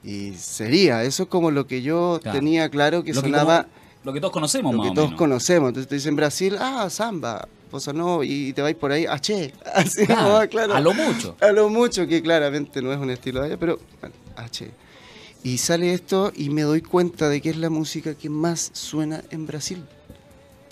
y 0.02 0.32
sería, 0.32 1.04
eso 1.04 1.22
es 1.22 1.28
como 1.28 1.52
lo 1.52 1.68
que 1.68 1.80
yo 1.80 2.18
Claro. 2.20 2.38
tenía 2.40 2.68
claro 2.70 3.04
que 3.04 3.12
Lo 3.14 3.22
que 3.22 3.28
sonaba, 3.28 3.62
como- 3.64 3.83
lo 4.04 4.12
que 4.12 4.20
todos 4.20 4.32
conocemos, 4.32 4.72
lo 4.72 4.78
más 4.78 4.86
que 4.86 4.90
o 4.90 4.94
todos 4.94 5.08
menos. 5.08 5.18
conocemos. 5.18 5.68
Entonces 5.68 5.88
te 5.88 5.94
dicen 5.96 6.14
Brasil, 6.14 6.56
ah, 6.60 6.88
samba, 6.90 7.48
bossa 7.70 7.92
nova, 7.92 8.24
y 8.24 8.52
te 8.52 8.62
vais 8.62 8.76
por 8.76 8.92
ahí, 8.92 9.06
ah, 9.08 9.18
che, 9.18 9.52
así 9.74 10.06
Claro, 10.06 10.28
nomás, 10.28 10.48
claro. 10.48 10.74
A 10.74 10.80
lo 10.80 10.92
mucho. 10.92 11.36
A 11.40 11.52
lo 11.52 11.68
mucho, 11.70 12.06
que 12.06 12.22
claramente 12.22 12.82
no 12.82 12.92
es 12.92 12.98
un 12.98 13.10
estilo 13.10 13.40
de 13.40 13.46
allá, 13.46 13.56
pero 13.58 13.78
bueno, 14.00 14.14
H. 14.36 14.70
Y 15.42 15.58
sale 15.58 15.92
esto 15.92 16.32
y 16.34 16.50
me 16.50 16.62
doy 16.62 16.80
cuenta 16.80 17.28
de 17.28 17.40
que 17.40 17.50
es 17.50 17.56
la 17.56 17.70
música 17.70 18.14
que 18.14 18.30
más 18.30 18.70
suena 18.72 19.22
en 19.30 19.46
Brasil. 19.46 19.84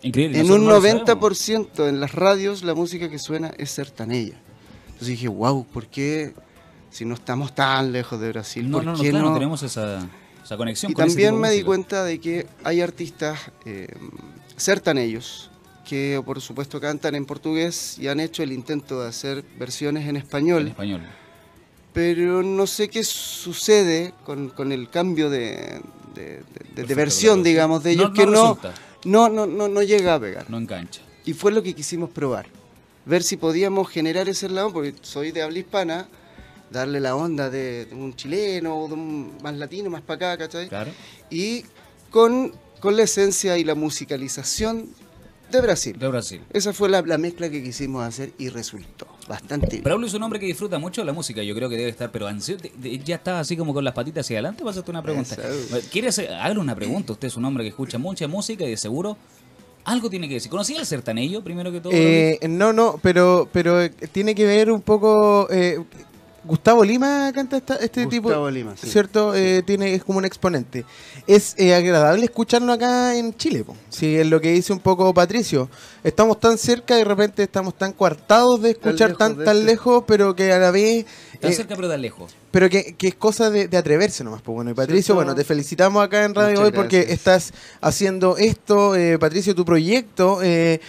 Increíble. 0.02 0.38
En 0.38 0.46
nosotros 0.46 0.60
un 0.62 0.68
no 0.68 0.74
lo 0.74 0.80
sabemos. 0.80 1.68
90% 1.76 1.88
en 1.88 2.00
las 2.00 2.14
radios 2.14 2.62
la 2.62 2.74
música 2.74 3.08
que 3.08 3.18
suena 3.18 3.52
es 3.58 3.70
sertanella. 3.70 4.40
Entonces 4.86 5.08
dije, 5.08 5.28
wow, 5.28 5.66
¿por 5.66 5.86
qué 5.86 6.34
si 6.90 7.04
no 7.04 7.14
estamos 7.14 7.54
tan 7.54 7.92
lejos 7.92 8.20
de 8.20 8.28
Brasil? 8.30 8.70
No, 8.70 8.78
¿por 8.78 8.84
no, 8.84 8.92
no, 8.96 9.02
qué 9.02 9.10
claro, 9.10 9.28
no? 9.28 9.34
tenemos 9.34 9.62
esa, 9.62 10.08
conexión 10.56 10.92
Y 10.92 10.94
con 10.94 11.06
también 11.06 11.38
me 11.38 11.50
di 11.50 11.62
cuenta 11.62 12.04
de 12.04 12.20
que 12.20 12.46
hay 12.64 12.80
artistas 12.80 13.38
eh, 13.64 13.88
sertanellos 14.56 15.50
que 15.88 16.20
por 16.24 16.40
supuesto 16.40 16.80
cantan 16.80 17.14
en 17.14 17.26
portugués 17.26 17.98
y 17.98 18.08
han 18.08 18.20
hecho 18.20 18.42
el 18.42 18.52
intento 18.52 19.02
de 19.02 19.08
hacer 19.08 19.44
versiones 19.58 20.08
en 20.08 20.16
español 20.16 20.62
En 20.62 20.68
español. 20.68 21.02
pero 21.92 22.42
no 22.42 22.66
sé 22.66 22.88
qué 22.88 23.02
sucede 23.04 24.14
con, 24.24 24.48
con 24.50 24.72
el 24.72 24.88
cambio 24.88 25.28
de, 25.28 25.80
de- 26.14 26.42
de- 26.74 26.84
de- 26.84 26.94
versión, 26.94 27.36
claro. 27.36 27.48
digamos, 27.48 27.82
de 27.82 27.90
ellos, 27.92 28.08
no 28.10 28.14
que 28.14 28.26
no, 28.26 28.58
no, 29.04 29.28
no, 29.28 29.46
no, 29.46 29.68
no 29.68 29.82
llega 29.82 30.14
a 30.14 30.20
pegar. 30.20 30.48
No 30.48 30.58
engancha. 30.58 31.00
Y 31.24 31.32
fue 31.34 31.50
lo 31.52 31.62
que 31.62 31.74
quisimos 31.74 32.10
probar, 32.10 32.46
ver 33.04 33.22
si 33.22 33.36
podíamos 33.36 33.88
generar 33.90 34.28
ese 34.28 34.48
lado, 34.48 34.72
porque 34.72 34.94
soy 35.02 35.32
de 35.32 35.42
habla 35.42 35.58
hispana, 35.58 36.08
darle 36.72 36.98
la 37.00 37.14
onda 37.14 37.50
de, 37.50 37.86
de 37.86 37.94
un 37.94 38.14
chileno 38.16 38.76
o 38.78 38.88
de 38.88 38.94
un 38.94 39.32
más 39.42 39.54
latino, 39.56 39.90
más 39.90 40.02
para 40.02 40.32
acá, 40.34 40.44
¿cachai? 40.46 40.68
Claro. 40.68 40.90
Y 41.30 41.64
con, 42.10 42.52
con 42.80 42.96
la 42.96 43.02
esencia 43.04 43.56
y 43.58 43.64
la 43.64 43.74
musicalización 43.74 44.88
de 45.50 45.60
Brasil. 45.60 45.98
De 45.98 46.08
Brasil. 46.08 46.40
Esa 46.52 46.72
fue 46.72 46.88
la, 46.88 47.02
la 47.02 47.18
mezcla 47.18 47.50
que 47.50 47.62
quisimos 47.62 48.02
hacer 48.04 48.32
y 48.38 48.48
resultó 48.48 49.06
bastante 49.28 49.66
bien. 49.68 49.82
Braulio 49.84 50.06
es 50.06 50.14
un 50.14 50.22
hombre 50.22 50.40
que 50.40 50.46
disfruta 50.46 50.78
mucho 50.78 51.02
de 51.02 51.04
la 51.06 51.12
música, 51.12 51.42
yo 51.42 51.54
creo 51.54 51.68
que 51.68 51.76
debe 51.76 51.90
estar, 51.90 52.10
pero 52.10 52.26
ansioso, 52.26 52.62
de- 52.62 52.72
de- 52.76 52.98
ya 53.00 53.16
estaba 53.16 53.40
así 53.40 53.54
como 53.56 53.74
con 53.74 53.84
las 53.84 53.92
patitas 53.92 54.24
hacia 54.26 54.38
adelante, 54.38 54.64
vas 54.64 54.76
a 54.78 54.80
hacer 54.80 54.90
una 54.90 55.02
pregunta. 55.02 55.34
Eso. 55.34 55.78
¿Quiere 55.90 56.08
hacer, 56.08 56.32
hágale 56.32 56.58
una 56.58 56.74
pregunta? 56.74 57.12
Usted 57.12 57.28
es 57.28 57.36
un 57.36 57.44
hombre 57.44 57.64
que 57.64 57.68
escucha 57.68 57.98
mucha 57.98 58.26
música 58.28 58.64
y 58.64 58.70
de 58.70 58.76
seguro 58.78 59.16
algo 59.84 60.08
tiene 60.08 60.28
que 60.28 60.34
decir. 60.34 60.48
¿Conocía 60.50 60.78
el 60.80 60.86
sertanello 60.86 61.42
primero 61.42 61.70
que 61.72 61.80
todo? 61.80 61.92
Eh, 61.92 62.38
no, 62.48 62.72
no, 62.72 62.98
pero, 63.02 63.48
pero 63.52 63.82
eh, 63.82 63.90
tiene 64.12 64.34
que 64.34 64.46
ver 64.46 64.70
un 64.70 64.80
poco. 64.80 65.48
eh, 65.50 65.78
Gustavo 66.44 66.84
Lima 66.84 67.30
canta 67.32 67.56
esta- 67.56 67.76
este 67.76 68.06
tipo. 68.06 68.24
Gustavo 68.28 68.50
Lima, 68.50 68.74
sí. 68.76 68.88
¿Cierto? 68.90 69.34
Eh, 69.34 69.62
tiene, 69.64 69.94
es 69.94 70.02
como 70.02 70.18
un 70.18 70.24
exponente. 70.24 70.84
Es 71.26 71.54
eh, 71.56 71.74
agradable 71.74 72.24
escucharlo 72.24 72.72
acá 72.72 73.14
en 73.16 73.32
Chile. 73.36 73.62
po. 73.64 73.76
Sí, 73.90 74.16
es 74.16 74.26
lo 74.26 74.40
que 74.40 74.50
dice 74.52 74.72
un 74.72 74.80
poco 74.80 75.14
Patricio. 75.14 75.68
Estamos 76.02 76.40
tan 76.40 76.58
cerca 76.58 76.96
y 76.96 76.98
de 76.98 77.04
repente 77.04 77.42
estamos 77.44 77.78
tan 77.78 77.92
coartados 77.92 78.60
de 78.60 78.74
Tan 78.74 78.90
escuchar 78.90 79.08
lejos 79.10 79.18
tan, 79.18 79.38
de 79.38 79.44
tan 79.44 79.56
este. 79.58 79.66
lejos, 79.66 80.04
pero 80.06 80.34
que 80.34 80.52
a 80.52 80.58
la 80.58 80.70
vez. 80.72 81.06
Tan 81.40 81.50
eh, 81.52 81.54
cerca 81.54 81.76
pero 81.76 81.88
tan 81.88 82.02
lejos. 82.02 82.34
pero 82.50 82.68
que, 82.68 82.94
que 82.96 83.08
es 83.08 83.14
cosa 83.14 83.48
de, 83.50 83.68
de 83.68 83.76
atreverse 83.76 84.24
nomás. 84.24 84.42
Pues 84.42 84.54
bueno, 84.54 84.70
y 84.72 84.74
Patricio, 84.74 85.02
¿Cierto? 85.14 85.14
bueno, 85.16 85.34
te 85.34 85.44
felicitamos 85.44 86.04
acá 86.04 86.24
en 86.24 86.34
Radio 86.34 86.50
Muchas 86.60 86.64
Hoy 86.66 86.72
porque 86.72 86.96
gracias. 86.98 87.18
estás 87.18 87.52
haciendo 87.80 88.36
esto, 88.36 88.96
eh, 88.96 89.16
Patricio, 89.18 89.54
tu 89.54 89.64
proyecto. 89.64 90.40
eh, 90.42 90.80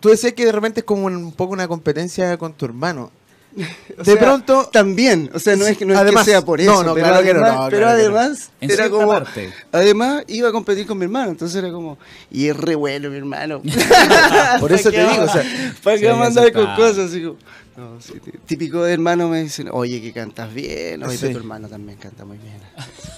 tú 0.00 0.08
decías 0.10 0.32
que 0.32 0.44
de 0.44 0.52
repente 0.52 0.80
es 0.80 0.84
como 0.86 1.06
un, 1.06 1.16
un 1.16 1.32
poco 1.32 1.52
una 1.52 1.66
competencia 1.68 2.36
con 2.38 2.52
tu 2.54 2.64
hermano. 2.66 3.10
O 3.98 4.04
de 4.04 4.12
sea, 4.12 4.20
pronto, 4.20 4.68
También, 4.72 5.30
o 5.34 5.38
sea, 5.38 5.54
no 5.54 5.66
es 5.66 5.76
que, 5.76 5.84
no 5.84 5.94
es 5.94 6.10
que 6.10 6.24
sea 6.24 6.42
por 6.42 6.60
eso, 6.60 6.82
no, 6.82 6.94
pero, 6.94 7.06
claro 7.06 7.22
que 7.22 7.34
no, 7.34 7.40
además, 7.40 7.60
no, 7.60 7.68
pero 7.68 7.82
claro 7.82 7.96
que 7.96 8.02
no. 8.02 8.16
además 8.18 8.50
En 8.60 8.70
era 8.70 8.90
como, 8.90 9.08
parte. 9.08 9.52
además 9.70 10.24
iba 10.28 10.48
a 10.48 10.52
competir 10.52 10.86
con 10.86 10.98
mi 10.98 11.04
hermano, 11.04 11.30
entonces 11.30 11.56
era 11.62 11.70
como, 11.70 11.98
y 12.30 12.48
es 12.48 12.56
re 12.56 12.74
bueno 12.74 13.10
mi 13.10 13.18
hermano. 13.18 13.60
Por 14.60 14.72
eso 14.72 14.90
te 14.90 15.00
digo, 15.00 15.24
o 15.24 15.28
sea, 15.28 15.44
¿para 15.82 15.96
sí, 15.96 16.02
qué 16.02 16.08
vamos 16.08 16.24
a 16.24 16.28
andar 16.28 16.44
eso 16.46 16.52
con 16.52 16.74
cosas 16.74 17.10
así 17.10 17.22
como, 17.22 17.36
no, 17.76 18.00
sí, 18.00 18.14
tí- 18.24 18.32
típico 18.46 18.82
de 18.82 18.92
hermano 18.92 19.28
me 19.28 19.42
dicen, 19.42 19.68
oye, 19.72 20.00
que 20.00 20.12
cantas 20.12 20.52
bien, 20.52 21.02
oye, 21.02 21.16
Sí. 21.16 21.30
tu 21.30 21.38
hermano 21.38 21.68
también 21.68 21.98
canta 21.98 22.24
muy 22.24 22.38
bien. 22.38 22.58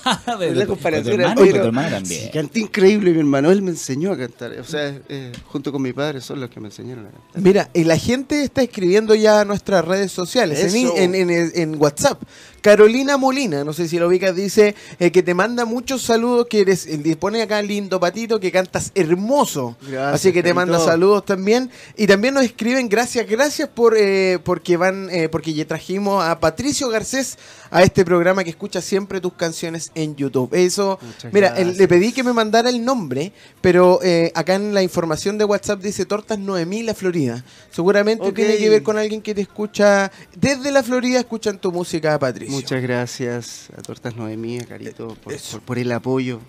la 0.57 0.67
comparación 0.67 1.05
de 1.05 1.11
tu 1.17 1.21
hermano, 1.23 1.41
pero- 1.41 1.61
tu 1.61 1.67
hermana 1.67 1.91
también. 1.91 2.23
Sí, 2.25 2.31
canta 2.33 2.59
increíble 2.59 3.13
mi 3.13 3.19
hermano, 3.19 3.51
él 3.51 3.63
me 3.63 3.71
enseñó 3.71 4.13
a 4.13 4.17
cantar, 4.19 4.53
o 4.59 4.65
sea, 4.65 4.99
eh, 5.09 5.33
junto 5.47 5.73
con 5.73 5.83
mi 5.83 5.93
padre 5.93 6.21
son 6.21 6.41
los 6.41 6.51
que 6.51 6.61
me 6.61 6.69
enseñaron 6.69 7.07
a 7.07 7.11
cantar. 7.11 7.43
Mira, 7.43 7.71
y 7.75 7.85
la 7.85 7.97
gente 7.99 8.43
está 8.43 8.63
escribiendo 8.63 9.15
ya 9.15 9.41
a 9.41 9.45
nuestras 9.45 9.85
redes 9.85 10.13
sociales, 10.13 10.75
en, 10.75 11.15
en- 11.15 11.31
en- 11.31 11.53
en 11.55 11.81
WhatsApp. 11.81 12.23
Carolina 12.61 13.19
Molina, 13.19 13.63
no 13.63 13.75
sé 13.75 13.87
si 13.89 13.99
lo 13.99 14.09
ubicas, 14.09 14.35
dice 14.35 14.75
eh, 14.99 15.11
que 15.13 15.23
te 15.23 15.35
manda 15.35 15.67
muchos 15.67 16.01
saludos, 16.01 16.47
que 16.49 16.61
eres, 16.63 16.87
eh, 16.87 17.17
pone 17.17 17.43
acá 17.43 17.61
lindo 17.61 18.01
patito, 18.01 18.41
que 18.41 18.51
cantas 18.51 18.91
hermoso. 18.95 19.77
Gracias, 19.83 20.15
Así 20.15 20.33
que 20.33 20.43
te 20.43 20.55
manda 20.55 20.79
saludos 20.79 21.27
también. 21.27 21.71
Y 21.95 22.07
también 22.07 22.33
nos 22.33 22.43
escriben, 22.45 22.89
gracias, 22.89 23.29
gracias 23.29 23.69
por 23.69 23.95
eh, 23.99 24.39
porque 24.45 24.77
van, 24.77 25.09
eh, 25.11 25.29
porque 25.29 25.53
ya 25.55 25.67
trajimos 25.67 26.23
a 26.23 26.39
Patricio 26.39 26.89
Garcés 26.91 27.39
a 27.71 27.83
este 27.83 28.05
programa 28.05 28.45
que 28.45 28.51
escucha 28.51 28.81
siempre 28.81 29.21
tus 29.21 29.33
canciones 29.33 29.91
en 29.95 30.15
YouTube. 30.15 30.55
Eso, 30.55 30.99
Muchas 31.03 31.33
mira, 31.33 31.59
le 31.59 31.89
pedí 31.89 32.13
que 32.13 32.23
me 32.23 32.33
mandara 32.33 32.69
el 32.69 32.85
nombre, 32.85 33.33
pero 33.61 33.99
eh, 34.03 34.31
acá 34.35 34.55
en 34.55 34.75
la 34.75 34.83
información 34.83 35.39
de 35.39 35.45
WhatsApp 35.45 35.81
dice 35.81 36.05
Tortas 36.05 36.39
9000 36.39 36.87
La 36.87 36.95
Florida. 36.95 37.45
Seguramente 37.71 38.31
tiene 38.33 38.57
que 38.59 38.69
ver 38.69 38.83
con 38.83 38.99
alguien 38.99 39.21
que 39.23 39.35
te 39.35 39.41
escucha 39.41 40.13
desde 40.37 40.71
la 40.71 40.83
Florida, 40.83 41.19
escuchan 41.19 41.59
tu 41.59 41.73
música, 41.73 42.17
Patricio. 42.19 42.55
Muchas 42.55 42.83
gracias 42.83 43.69
a 43.77 43.83
Tortas 43.83 44.15
Noemí, 44.15 44.59
a 44.61 44.67
Carito, 44.67 45.17
por, 45.25 45.33
Eso. 45.33 45.53
por- 45.59 45.63
por 45.63 45.79
el 45.79 45.91
apoyo. 45.91 46.41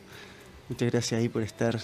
Muchas 0.69 0.91
gracias 0.91 1.19
ahí 1.19 1.29
por 1.29 1.41
estar 1.43 1.79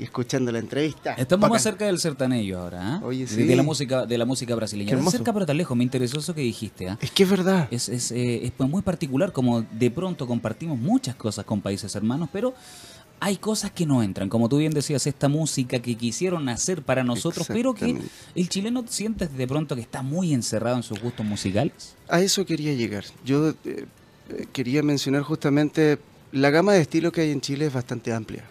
escuchando 0.00 0.50
la 0.52 0.58
entrevista. 0.58 1.14
Estamos 1.14 1.48
más 1.50 1.62
cerca 1.62 1.86
del 1.86 1.98
sertanello 1.98 2.60
ahora, 2.60 2.94
¿ah? 2.96 3.00
Oye, 3.04 3.20
de, 3.20 3.26
sí. 3.26 3.42
de 3.44 3.56
la 3.56 3.62
música, 3.62 4.06
de 4.06 4.18
la 4.18 4.24
música 4.24 4.54
brasileña. 4.54 4.90
Qué 4.90 4.96
Tan 4.96 5.10
cerca 5.10 5.32
pero 5.32 5.46
tan 5.46 5.56
lejos, 5.56 5.76
me 5.76 5.84
interesó 5.84 6.18
eso 6.18 6.34
que 6.34 6.40
dijiste, 6.40 6.88
¿ah? 6.88 6.98
Es 7.00 7.10
que 7.10 7.22
es 7.22 7.30
verdad. 7.30 7.68
Es, 7.70 7.88
es, 7.88 8.10
eh, 8.12 8.46
es 8.46 8.52
muy 8.68 8.82
particular 8.82 9.32
como 9.32 9.62
de 9.62 9.90
pronto 9.90 10.26
compartimos 10.26 10.78
muchas 10.78 11.14
cosas 11.14 11.44
con 11.44 11.60
países 11.60 11.94
hermanos, 11.94 12.28
pero 12.32 12.54
hay 13.20 13.36
cosas 13.36 13.70
que 13.70 13.86
no 13.86 14.02
entran. 14.02 14.28
Como 14.28 14.48
tú 14.48 14.58
bien 14.58 14.72
decías, 14.72 15.06
esta 15.06 15.28
música 15.28 15.78
que 15.78 15.94
quisieron 15.96 16.48
hacer 16.48 16.82
para 16.82 17.04
nosotros, 17.04 17.46
pero 17.48 17.74
que 17.74 17.96
el 18.34 18.48
chileno 18.48 18.84
sientes 18.86 19.34
de 19.34 19.46
pronto 19.46 19.74
que 19.74 19.80
está 19.80 20.02
muy 20.02 20.34
encerrado 20.34 20.76
en 20.76 20.82
sus 20.82 21.00
gustos 21.00 21.24
musicales. 21.24 21.94
A 22.08 22.20
eso 22.20 22.44
quería 22.44 22.74
llegar. 22.74 23.04
Yo 23.24 23.50
eh, 23.50 23.54
eh, 23.64 24.46
quería 24.52 24.82
mencionar 24.82 25.22
justamente 25.22 25.98
la 26.32 26.50
gama 26.50 26.72
de 26.72 26.80
estilos 26.80 27.12
que 27.12 27.22
hay 27.22 27.30
en 27.30 27.40
Chile 27.40 27.66
es 27.66 27.72
bastante 27.72 28.12
amplia, 28.12 28.44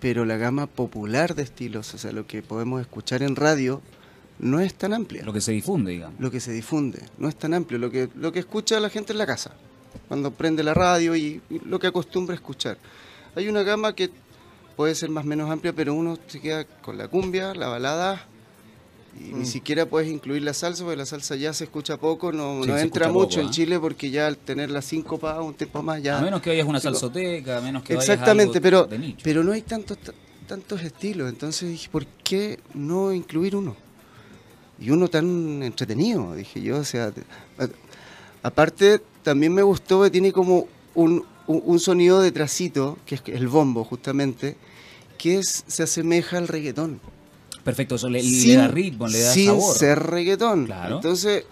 pero 0.00 0.24
la 0.24 0.36
gama 0.36 0.66
popular 0.66 1.34
de 1.34 1.42
estilos, 1.42 1.92
o 1.94 1.98
sea, 1.98 2.12
lo 2.12 2.26
que 2.26 2.42
podemos 2.42 2.80
escuchar 2.80 3.22
en 3.22 3.36
radio, 3.36 3.82
no 4.38 4.60
es 4.60 4.74
tan 4.74 4.92
amplia. 4.92 5.24
Lo 5.24 5.32
que 5.32 5.40
se 5.40 5.52
difunde, 5.52 5.92
digamos. 5.92 6.20
Lo 6.20 6.30
que 6.30 6.40
se 6.40 6.52
difunde, 6.52 7.02
no 7.18 7.28
es 7.28 7.36
tan 7.36 7.54
amplio. 7.54 7.78
Lo 7.78 7.90
que, 7.90 8.08
lo 8.14 8.32
que 8.32 8.38
escucha 8.38 8.78
la 8.78 8.90
gente 8.90 9.12
en 9.12 9.18
la 9.18 9.26
casa, 9.26 9.52
cuando 10.06 10.30
prende 10.30 10.62
la 10.62 10.74
radio 10.74 11.16
y, 11.16 11.42
y 11.50 11.58
lo 11.64 11.78
que 11.78 11.88
acostumbra 11.88 12.34
a 12.34 12.36
escuchar. 12.36 12.78
Hay 13.34 13.48
una 13.48 13.62
gama 13.62 13.94
que 13.94 14.10
puede 14.76 14.94
ser 14.94 15.10
más 15.10 15.24
o 15.24 15.28
menos 15.28 15.50
amplia, 15.50 15.72
pero 15.72 15.94
uno 15.94 16.18
se 16.28 16.40
queda 16.40 16.64
con 16.64 16.96
la 16.98 17.08
cumbia, 17.08 17.54
la 17.54 17.66
balada, 17.66 18.26
y 19.16 19.32
Mm. 19.34 19.38
ni 19.40 19.46
siquiera 19.46 19.86
puedes 19.86 20.10
incluir 20.10 20.42
la 20.42 20.54
salsa, 20.54 20.82
porque 20.84 20.96
la 20.96 21.06
salsa 21.06 21.36
ya 21.36 21.52
se 21.52 21.64
escucha 21.64 21.96
poco, 21.96 22.32
no, 22.32 22.62
Sí, 22.62 22.68
no 22.70 22.78
entra 22.78 23.08
mucho 23.08 23.28
poco, 23.36 23.40
en 23.42 23.46
¿ah? 23.46 23.50
Chile, 23.50 23.78
porque 23.80 24.10
ya 24.10 24.26
al 24.26 24.36
tener 24.36 24.70
las 24.70 24.84
cinco 24.84 25.18
pa 25.18 25.40
un 25.42 25.54
tiempo 25.54 25.82
más 25.82 26.02
ya... 26.02 26.18
A 26.18 26.22
menos 26.22 26.40
que 26.42 26.50
vayas 26.50 26.66
a 26.66 26.68
una 26.68 26.78
Digo, 26.80 26.92
salsoteca, 26.94 27.58
a 27.58 27.60
menos 27.60 27.82
que 27.82 27.94
vayas 27.94 28.08
a 28.08 28.12
Exactamente, 28.12 28.58
algo 28.58 28.62
pero, 28.62 28.84
de 28.86 28.98
nicho. 28.98 29.20
pero 29.24 29.42
no 29.44 29.52
hay 29.52 29.62
tantos, 29.62 29.98
ta- 29.98 30.12
tantos 30.46 30.82
estilos, 30.82 31.28
entonces 31.28 31.68
dije, 31.70 31.88
¿por 31.90 32.06
qué 32.06 32.58
no 32.74 33.12
incluir 33.12 33.56
uno? 33.56 33.76
Y 34.80 34.90
uno 34.90 35.08
tan 35.08 35.62
entretenido, 35.62 36.34
dije 36.34 36.60
yo, 36.62 36.78
o 36.78 36.84
sea, 36.84 37.12
aparte 38.42 39.00
también 39.22 39.52
me 39.52 39.62
gustó 39.62 40.02
que 40.02 40.10
tiene 40.10 40.32
como 40.32 40.66
un, 40.94 41.24
un, 41.46 41.62
un 41.64 41.80
sonido 41.80 42.20
de 42.20 42.30
tracito, 42.32 42.98
que 43.04 43.16
es 43.16 43.22
el 43.26 43.48
bombo 43.48 43.84
justamente, 43.84 44.56
que 45.18 45.38
es, 45.38 45.64
se 45.66 45.82
asemeja 45.82 46.38
al 46.38 46.48
reggaetón. 46.48 47.00
Perfecto, 47.68 47.96
eso 47.96 48.08
le, 48.08 48.22
da 48.56 48.68
ritmo, 48.68 49.06
le 49.08 49.20
da 49.20 49.32
sin 49.32 49.46
sabor. 49.46 49.76
ser 49.76 49.98
reggaetón. 49.98 50.66
Claro. 50.66 50.96
Entonces, 50.96 51.44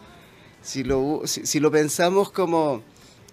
si 0.63 0.83
lo, 0.83 1.23
si, 1.27 1.47
si 1.47 1.61
lo 1.61 1.71
pensamos 1.71 2.31
como, 2.33 2.83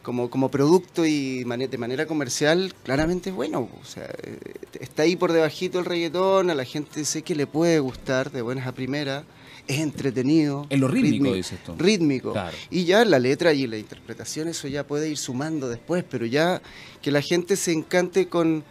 como, 0.02 0.30
como 0.30 0.50
producto 0.52 1.06
y 1.06 1.44
mane- 1.46 1.70
de 1.70 1.78
manera 1.78 2.06
comercial, 2.06 2.74
claramente 2.84 3.30
es 3.30 3.36
bueno. 3.36 3.70
O 3.82 3.86
sea, 3.86 4.04
eh, 4.24 4.38
está 4.82 5.04
ahí 5.04 5.16
por 5.16 5.32
debajito 5.32 5.80
el 5.80 5.86
reggaetón, 5.86 6.50
a 6.50 6.56
la 6.56 6.66
gente 6.66 7.06
sé 7.06 7.22
que 7.22 7.36
le 7.36 7.48
puede 7.48 7.80
gustar 7.80 8.32
de 8.32 8.42
buenas 8.42 8.68
a 8.68 8.74
primeras, 8.74 9.24
es 9.66 9.80
entretenido. 9.80 10.68
En 10.70 10.82
lo 10.82 10.90
rítmico, 10.90 11.26
rítmi- 11.28 11.36
dices 11.36 11.60
tú. 11.66 11.74
Rítmico. 11.78 12.34
Claro. 12.34 12.56
Y 12.70 12.84
ya 12.84 13.06
la 13.06 13.18
letra 13.18 13.54
y 13.54 13.66
la 13.66 13.78
interpretación, 13.78 14.50
eso 14.50 14.68
ya 14.68 14.86
puede 14.86 15.10
ir 15.10 15.18
sumando 15.18 15.70
después, 15.70 16.04
pero 16.10 16.26
ya 16.26 16.62
que 17.02 17.12
la 17.12 17.22
gente 17.22 17.56
se 17.56 17.72
encante 17.72 18.28
con, 18.28 18.66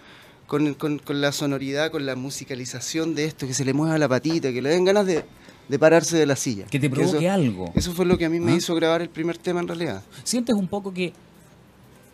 con, 0.52 0.74
con- 0.74 0.98
con 0.98 1.22
la 1.22 1.32
sonoridad, 1.32 1.90
con 1.90 2.04
la 2.04 2.14
musicalización 2.14 3.14
de 3.14 3.24
esto, 3.24 3.46
que 3.46 3.54
se 3.54 3.64
le 3.64 3.72
mueva 3.72 3.96
la 3.96 4.06
patita, 4.06 4.52
que 4.52 4.60
le 4.60 4.68
den 4.68 4.84
ganas 4.84 5.06
de, 5.06 5.24
de 5.66 5.78
pararse 5.78 6.18
de 6.18 6.26
la 6.26 6.36
silla. 6.36 6.66
Que 6.66 6.78
te 6.78 6.90
provoque 6.90 7.24
eso, 7.24 7.32
algo. 7.32 7.72
Eso 7.74 7.94
fue 7.94 8.04
lo 8.04 8.18
que 8.18 8.26
a 8.26 8.28
mí 8.28 8.38
me 8.38 8.52
¿Ah? 8.52 8.56
hizo 8.56 8.74
grabar 8.74 9.00
el 9.00 9.08
primer 9.08 9.38
tema 9.38 9.60
en 9.60 9.68
realidad. 9.68 10.02
¿Sientes 10.24 10.54
un 10.54 10.68
poco 10.68 10.92
que, 10.92 11.14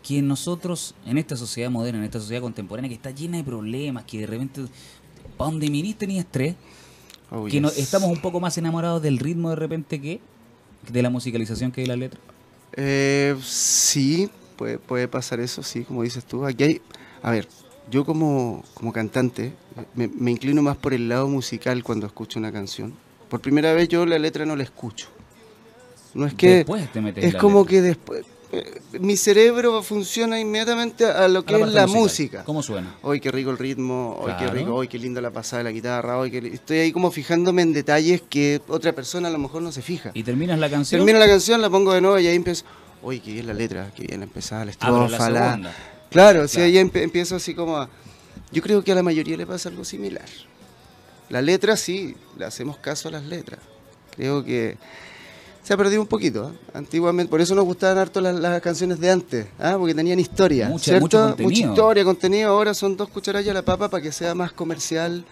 que 0.07 0.21
nosotros, 0.21 0.95
en 1.05 1.17
esta 1.17 1.35
sociedad 1.35 1.69
moderna, 1.69 1.99
en 1.99 2.05
esta 2.05 2.21
sociedad 2.21 2.41
contemporánea, 2.41 2.87
que 2.87 2.95
está 2.95 3.11
llena 3.11 3.35
de 3.35 3.43
problemas, 3.43 4.05
que 4.05 4.19
de 4.19 4.27
repente, 4.27 4.61
para 5.37 5.51
donde 5.51 5.69
mirís 5.69 5.97
tenías 5.97 6.23
estrés, 6.23 6.55
Oh, 7.31 7.45
que 7.45 7.59
no- 7.59 7.67
estamos 7.71 8.09
un 8.09 8.21
poco 8.21 8.39
más 8.39 8.57
enamorados 8.57 9.01
del 9.01 9.17
ritmo 9.19 9.49
de 9.49 9.57
repente 9.57 9.99
que 9.99 10.21
de 10.91 11.01
la 11.03 11.09
musicalización 11.09 11.71
que 11.73 11.81
de 11.81 11.87
la 11.87 11.97
letra? 11.97 12.19
Eh, 12.77 13.35
sí, 13.43 14.29
puede, 14.55 14.79
puede 14.79 15.09
pasar 15.09 15.41
eso, 15.41 15.61
sí, 15.61 15.83
como 15.83 16.03
dices 16.03 16.23
tú. 16.23 16.45
Aquí 16.45 16.63
hay, 16.63 16.81
a 17.21 17.31
ver, 17.31 17.47
yo 17.89 18.05
como, 18.05 18.63
como 18.73 18.91
cantante 18.93 19.53
me, 19.95 20.07
me 20.07 20.31
inclino 20.31 20.61
más 20.61 20.77
por 20.77 20.93
el 20.93 21.09
lado 21.09 21.27
musical 21.27 21.83
cuando 21.83 22.07
escucho 22.07 22.39
una 22.39 22.51
canción. 22.51 22.93
Por 23.29 23.41
primera 23.41 23.73
vez 23.73 23.87
yo 23.89 24.05
la 24.05 24.17
letra 24.19 24.45
no 24.45 24.55
la 24.55 24.63
escucho. 24.63 25.07
No 26.13 26.25
es 26.25 26.33
que... 26.33 26.57
Después 26.57 26.91
te 26.91 27.01
metes 27.01 27.23
es 27.23 27.33
la 27.33 27.39
como 27.39 27.59
letra. 27.59 27.69
que 27.69 27.81
después... 27.81 28.25
eh, 28.51 28.81
mi 28.99 29.15
cerebro 29.15 29.83
funciona 29.83 30.39
inmediatamente 30.39 31.05
a 31.05 31.27
lo 31.27 31.45
que 31.45 31.53
A 31.53 31.57
es 31.57 31.67
la 31.73 31.81
musical. 31.85 32.01
música. 32.01 32.43
¿Cómo 32.45 32.63
suena? 32.63 32.95
Hoy 33.03 33.19
qué 33.19 33.31
rico 33.31 33.51
el 33.51 33.57
ritmo, 33.59 34.17
hoy 34.19 34.33
qué 34.39 34.47
rico, 34.47 34.73
hoy 34.73 34.87
qué 34.87 34.97
linda 34.97 35.21
la 35.21 35.29
pasada 35.31 35.59
de 35.59 35.63
la 35.65 35.71
guitarra, 35.71 36.17
hoy 36.17 36.31
qué 36.31 36.39
Estoy 36.39 36.79
ahí 36.79 36.91
como 36.91 37.11
fijándome 37.11 37.61
en 37.61 37.73
detalles 37.73 38.23
que 38.27 38.59
otra 38.67 38.93
persona 38.93 39.27
a 39.27 39.31
lo 39.31 39.37
mejor 39.37 39.61
no 39.61 39.71
se 39.71 39.81
fija. 39.83 40.09
Y 40.15 40.23
terminas 40.23 40.57
la 40.57 40.69
canción. 40.69 40.99
Termino 40.99 41.19
la 41.19 41.27
canción, 41.27 41.61
la 41.61 41.69
pongo 41.69 41.93
de 41.93 42.01
nuevo 42.01 42.17
y 42.19 42.25
ahí 42.25 42.35
empiezo. 42.35 42.65
Uy, 43.03 43.19
qué 43.19 43.31
bien 43.31 43.45
la 43.47 43.53
letra, 43.53 43.91
qué 43.95 44.07
bien 44.07 44.19
la 44.19 44.25
Ah, 44.25 44.29
pero 44.33 45.05
estrofa. 45.05 45.29
la 45.29 45.57
la- 45.57 45.73
Claro, 46.09 46.45
Claro. 46.47 46.65
ahí 46.65 46.77
empiezo 46.77 47.35
así 47.35 47.53
como 47.53 47.77
a. 47.77 47.89
Yo 48.51 48.61
creo 48.61 48.83
que 48.83 48.91
a 48.91 48.95
la 48.95 49.03
mayoría 49.03 49.37
le 49.37 49.45
pasa 49.45 49.69
algo 49.69 49.83
similar. 49.85 50.25
La 51.29 51.41
letra 51.41 51.77
sí, 51.77 52.15
le 52.37 52.45
hacemos 52.45 52.77
caso 52.77 53.07
a 53.09 53.11
las 53.11 53.23
letras. 53.23 53.59
Creo 54.15 54.43
que 54.43 54.77
se 55.63 55.73
ha 55.73 55.77
perdido 55.77 56.01
un 56.01 56.07
poquito. 56.07 56.49
¿eh? 56.51 56.57
Antiguamente, 56.73 57.29
por 57.29 57.39
eso 57.41 57.53
nos 57.53 57.65
gustaban 57.65 57.99
harto 57.99 58.19
las, 58.21 58.33
las 58.39 58.59
canciones 58.61 58.99
de 58.99 59.11
antes, 59.11 59.45
¿ah? 59.59 59.75
porque 59.77 59.93
tenían 59.93 60.19
historia. 60.19 60.67
Mucha- 60.67 60.99
mucho 60.99 61.19
contenido. 61.19 61.49
Mucha 61.49 61.69
historia, 61.69 62.03
contenido. 62.03 62.49
Ahora 62.49 62.73
son 62.73 62.97
dos 62.97 63.09
cucharadas 63.09 63.47
a 63.47 63.53
la 63.53 63.61
papa 63.61 63.87
para 63.89 64.01
que 64.01 64.11
sea 64.11 64.33
más 64.33 64.51
comercial, 64.51 65.23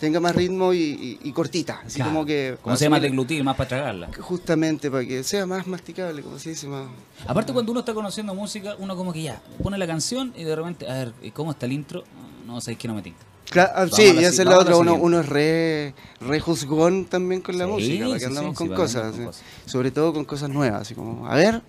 tenga 0.00 0.18
más 0.18 0.34
ritmo 0.34 0.72
y, 0.72 0.78
y- 0.78 1.18
y 1.22 1.32
cortita. 1.32 1.82
Así 1.86 1.96
Claro. 1.96 2.10
como 2.12 2.24
que. 2.26 2.56
Como 2.62 2.74
se 2.76 2.84
llama 2.86 2.98
deglutir, 2.98 3.44
más 3.44 3.54
para 3.54 3.68
tragarla. 3.68 4.08
Justamente 4.18 4.90
para 4.90 5.04
que 5.04 5.22
sea 5.22 5.46
más 5.46 5.66
masticable, 5.66 6.22
como 6.22 6.38
se 6.38 6.50
dice, 6.50 6.66
más. 6.66 6.86
Aparte 7.26 7.52
cuando 7.52 7.70
uno 7.70 7.80
está 7.80 7.94
conociendo 7.94 8.34
música, 8.34 8.74
uno 8.78 8.96
como 8.96 9.12
que 9.12 9.22
ya, 9.22 9.40
pone 9.62 9.78
la 9.78 9.86
canción 9.86 10.32
y 10.36 10.42
de 10.44 10.56
repente, 10.56 10.88
a 10.90 10.94
ver, 10.94 11.12
¿y 11.22 11.30
¿cómo 11.30 11.52
está 11.52 11.66
el 11.66 11.72
intro? 11.72 12.02
No 12.46 12.60
sé, 12.60 12.74
que 12.76 12.88
no 12.88 12.94
me 12.94 13.02
tinta. 13.02 13.20
Claro, 13.50 13.70
ah, 13.74 13.80
Vamos 13.80 13.96
sí, 13.96 14.12
la 14.12 14.22
y 14.22 14.24
esa 14.24 14.42
es 14.42 14.48
la 14.48 14.58
otra, 14.58 14.76
uno, 14.76 14.94
uno 14.94 15.20
es 15.20 15.28
re, 15.28 15.92
re 16.20 16.38
juzgón 16.40 17.04
también 17.04 17.40
con 17.40 17.58
la 17.58 17.64
Sí, 17.66 17.70
música, 17.70 18.04
para 18.06 18.14
que 18.14 18.20
sí, 18.20 18.24
andamos 18.26 18.50
sí, 18.52 18.56
con 18.56 18.68
cosas, 18.76 19.12
con 19.16 19.24
cosas. 19.26 19.42
sobre 19.66 19.90
todo 19.90 20.12
con 20.12 20.24
cosas 20.24 20.50
nuevas, 20.50 20.82
así 20.82 20.94
como, 20.94 21.26
a 21.26 21.34
ver, 21.34 21.60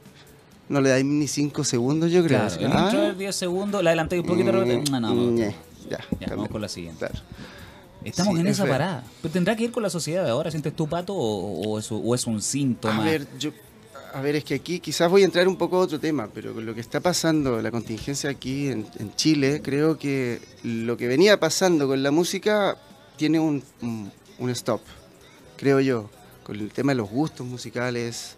no 0.69 0.79
le 0.79 0.89
dais 0.89 1.03
ni 1.03 1.27
cinco 1.27 1.63
segundos 1.63 2.11
yo 2.11 2.23
creo. 2.23 2.39
Claro, 2.47 2.55
el 2.65 2.71
ah, 2.71 2.81
intro 2.85 3.03
es 3.11 3.17
10 3.17 3.35
segundos, 3.35 3.83
la 3.83 3.89
adelanté 3.89 4.19
un 4.19 4.25
poquito, 4.27 4.51
repente, 4.51 4.91
no, 4.91 4.99
no, 4.99 5.13
no. 5.15 5.31
ñe, 5.31 5.55
ya, 5.89 5.97
Ya, 5.97 5.97
también, 6.09 6.29
vamos 6.29 6.49
con 6.49 6.61
la 6.61 6.69
siguiente. 6.69 6.99
claro. 6.99 7.19
Estamos 8.03 8.35
Sí, 8.35 8.41
en 8.41 8.47
es 8.47 8.53
esa 8.53 8.63
real. 8.65 8.77
parada. 8.77 9.03
Pero 9.21 9.31
tendrá 9.31 9.55
que 9.55 9.63
ir 9.65 9.71
con 9.71 9.83
la 9.83 9.89
sociedad 9.89 10.23
de 10.23 10.31
ahora, 10.31 10.49
¿sientes 10.51 10.75
tu 10.75 10.87
pato 10.87 11.13
o, 11.13 11.69
o 11.69 11.79
es, 11.79 11.91
o 11.91 12.15
es 12.15 12.25
un 12.27 12.41
síntoma? 12.41 13.01
A 13.01 13.05
ver, 13.05 13.27
yo, 13.37 13.51
a 14.13 14.21
ver, 14.21 14.35
es 14.35 14.43
que 14.43 14.55
aquí 14.55 14.79
quizás 14.79 15.09
voy 15.09 15.21
a 15.21 15.25
entrar 15.25 15.47
un 15.47 15.55
poco 15.55 15.77
a 15.77 15.79
otro 15.79 15.99
tema, 15.99 16.27
pero 16.33 16.53
con 16.53 16.65
lo 16.65 16.73
que 16.73 16.81
está 16.81 16.99
pasando, 16.99 17.61
la 17.61 17.71
contingencia 17.71 18.29
aquí 18.29 18.67
en, 18.69 18.87
en 18.99 19.15
Chile, 19.15 19.61
creo 19.63 19.97
que 19.97 20.41
lo 20.63 20.97
que 20.97 21.07
venía 21.07 21.39
pasando 21.39 21.87
con 21.87 22.01
la 22.03 22.11
música 22.11 22.77
tiene 23.17 23.39
un, 23.39 23.63
un, 23.81 24.11
un 24.39 24.49
stop, 24.49 24.81
creo 25.57 25.79
yo, 25.79 26.09
con 26.43 26.59
el 26.59 26.71
tema 26.71 26.91
de 26.93 26.95
los 26.95 27.09
gustos 27.09 27.45
musicales, 27.45 28.35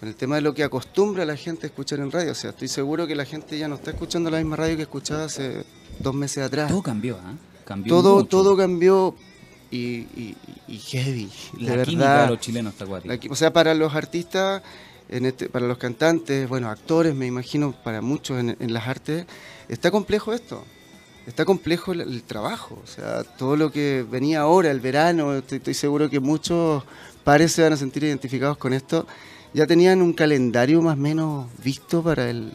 con 0.00 0.08
el 0.08 0.16
tema 0.16 0.36
de 0.36 0.40
lo 0.40 0.54
que 0.54 0.64
acostumbra 0.64 1.24
la 1.24 1.36
gente 1.36 1.66
a 1.66 1.68
escuchar 1.68 2.00
en 2.00 2.10
radio. 2.10 2.32
O 2.32 2.34
sea, 2.34 2.50
estoy 2.50 2.68
seguro 2.68 3.06
que 3.06 3.14
la 3.14 3.24
gente 3.26 3.58
ya 3.58 3.68
no 3.68 3.74
está 3.76 3.90
escuchando 3.90 4.30
la 4.30 4.38
misma 4.38 4.56
radio 4.56 4.76
que 4.76 4.82
escuchaba 4.82 5.24
hace 5.24 5.64
dos 6.00 6.14
meses 6.14 6.42
atrás. 6.44 6.68
Todo 6.70 6.82
cambió, 6.82 7.18
¿ah? 7.22 7.34
Cambió 7.64 7.94
Todo, 7.94 8.16
mucho. 8.16 8.28
todo 8.28 8.56
cambió 8.56 9.14
y, 9.70 9.78
y- 9.78 10.36
y 10.68 10.78
heavy, 10.78 11.30
La 11.58 11.76
de 11.76 11.82
química 11.84 12.08
verdad. 12.08 12.24
de 12.24 12.30
los 12.30 12.40
chilenos 12.40 12.72
está 12.74 12.84
o 13.30 13.34
sea, 13.36 13.52
para 13.52 13.74
los 13.74 13.94
artistas, 13.94 14.62
en 15.08 15.26
este, 15.26 15.48
para 15.48 15.66
los 15.66 15.78
cantantes, 15.78 16.48
bueno, 16.48 16.68
actores, 16.70 17.14
me 17.14 17.26
imagino, 17.26 17.72
para 17.84 18.00
muchos 18.00 18.38
en, 18.40 18.56
en 18.60 18.72
las 18.72 18.86
artes, 18.88 19.26
está 19.68 19.90
complejo 19.90 20.32
esto. 20.32 20.64
Está 21.26 21.44
complejo 21.46 21.92
el, 21.92 22.02
el 22.02 22.22
trabajo. 22.22 22.78
O 22.84 22.86
sea, 22.86 23.22
todo 23.24 23.56
lo 23.56 23.72
que 23.72 24.04
venía 24.08 24.40
ahora, 24.42 24.70
el 24.70 24.80
verano, 24.80 25.34
estoy, 25.34 25.56
estoy 25.58 25.72
seguro 25.74 26.10
que 26.10 26.20
muchos 26.20 26.84
pares 27.24 27.50
se 27.52 27.62
van 27.62 27.72
a 27.72 27.76
sentir 27.78 28.04
identificados 28.04 28.58
con 28.58 28.74
esto. 28.74 29.06
Ya 29.54 29.66
tenían 29.66 30.02
un 30.02 30.12
calendario 30.12 30.82
más 30.82 30.94
o 30.98 31.00
menos 31.00 31.46
visto 31.62 32.02
para 32.02 32.28
el, 32.28 32.52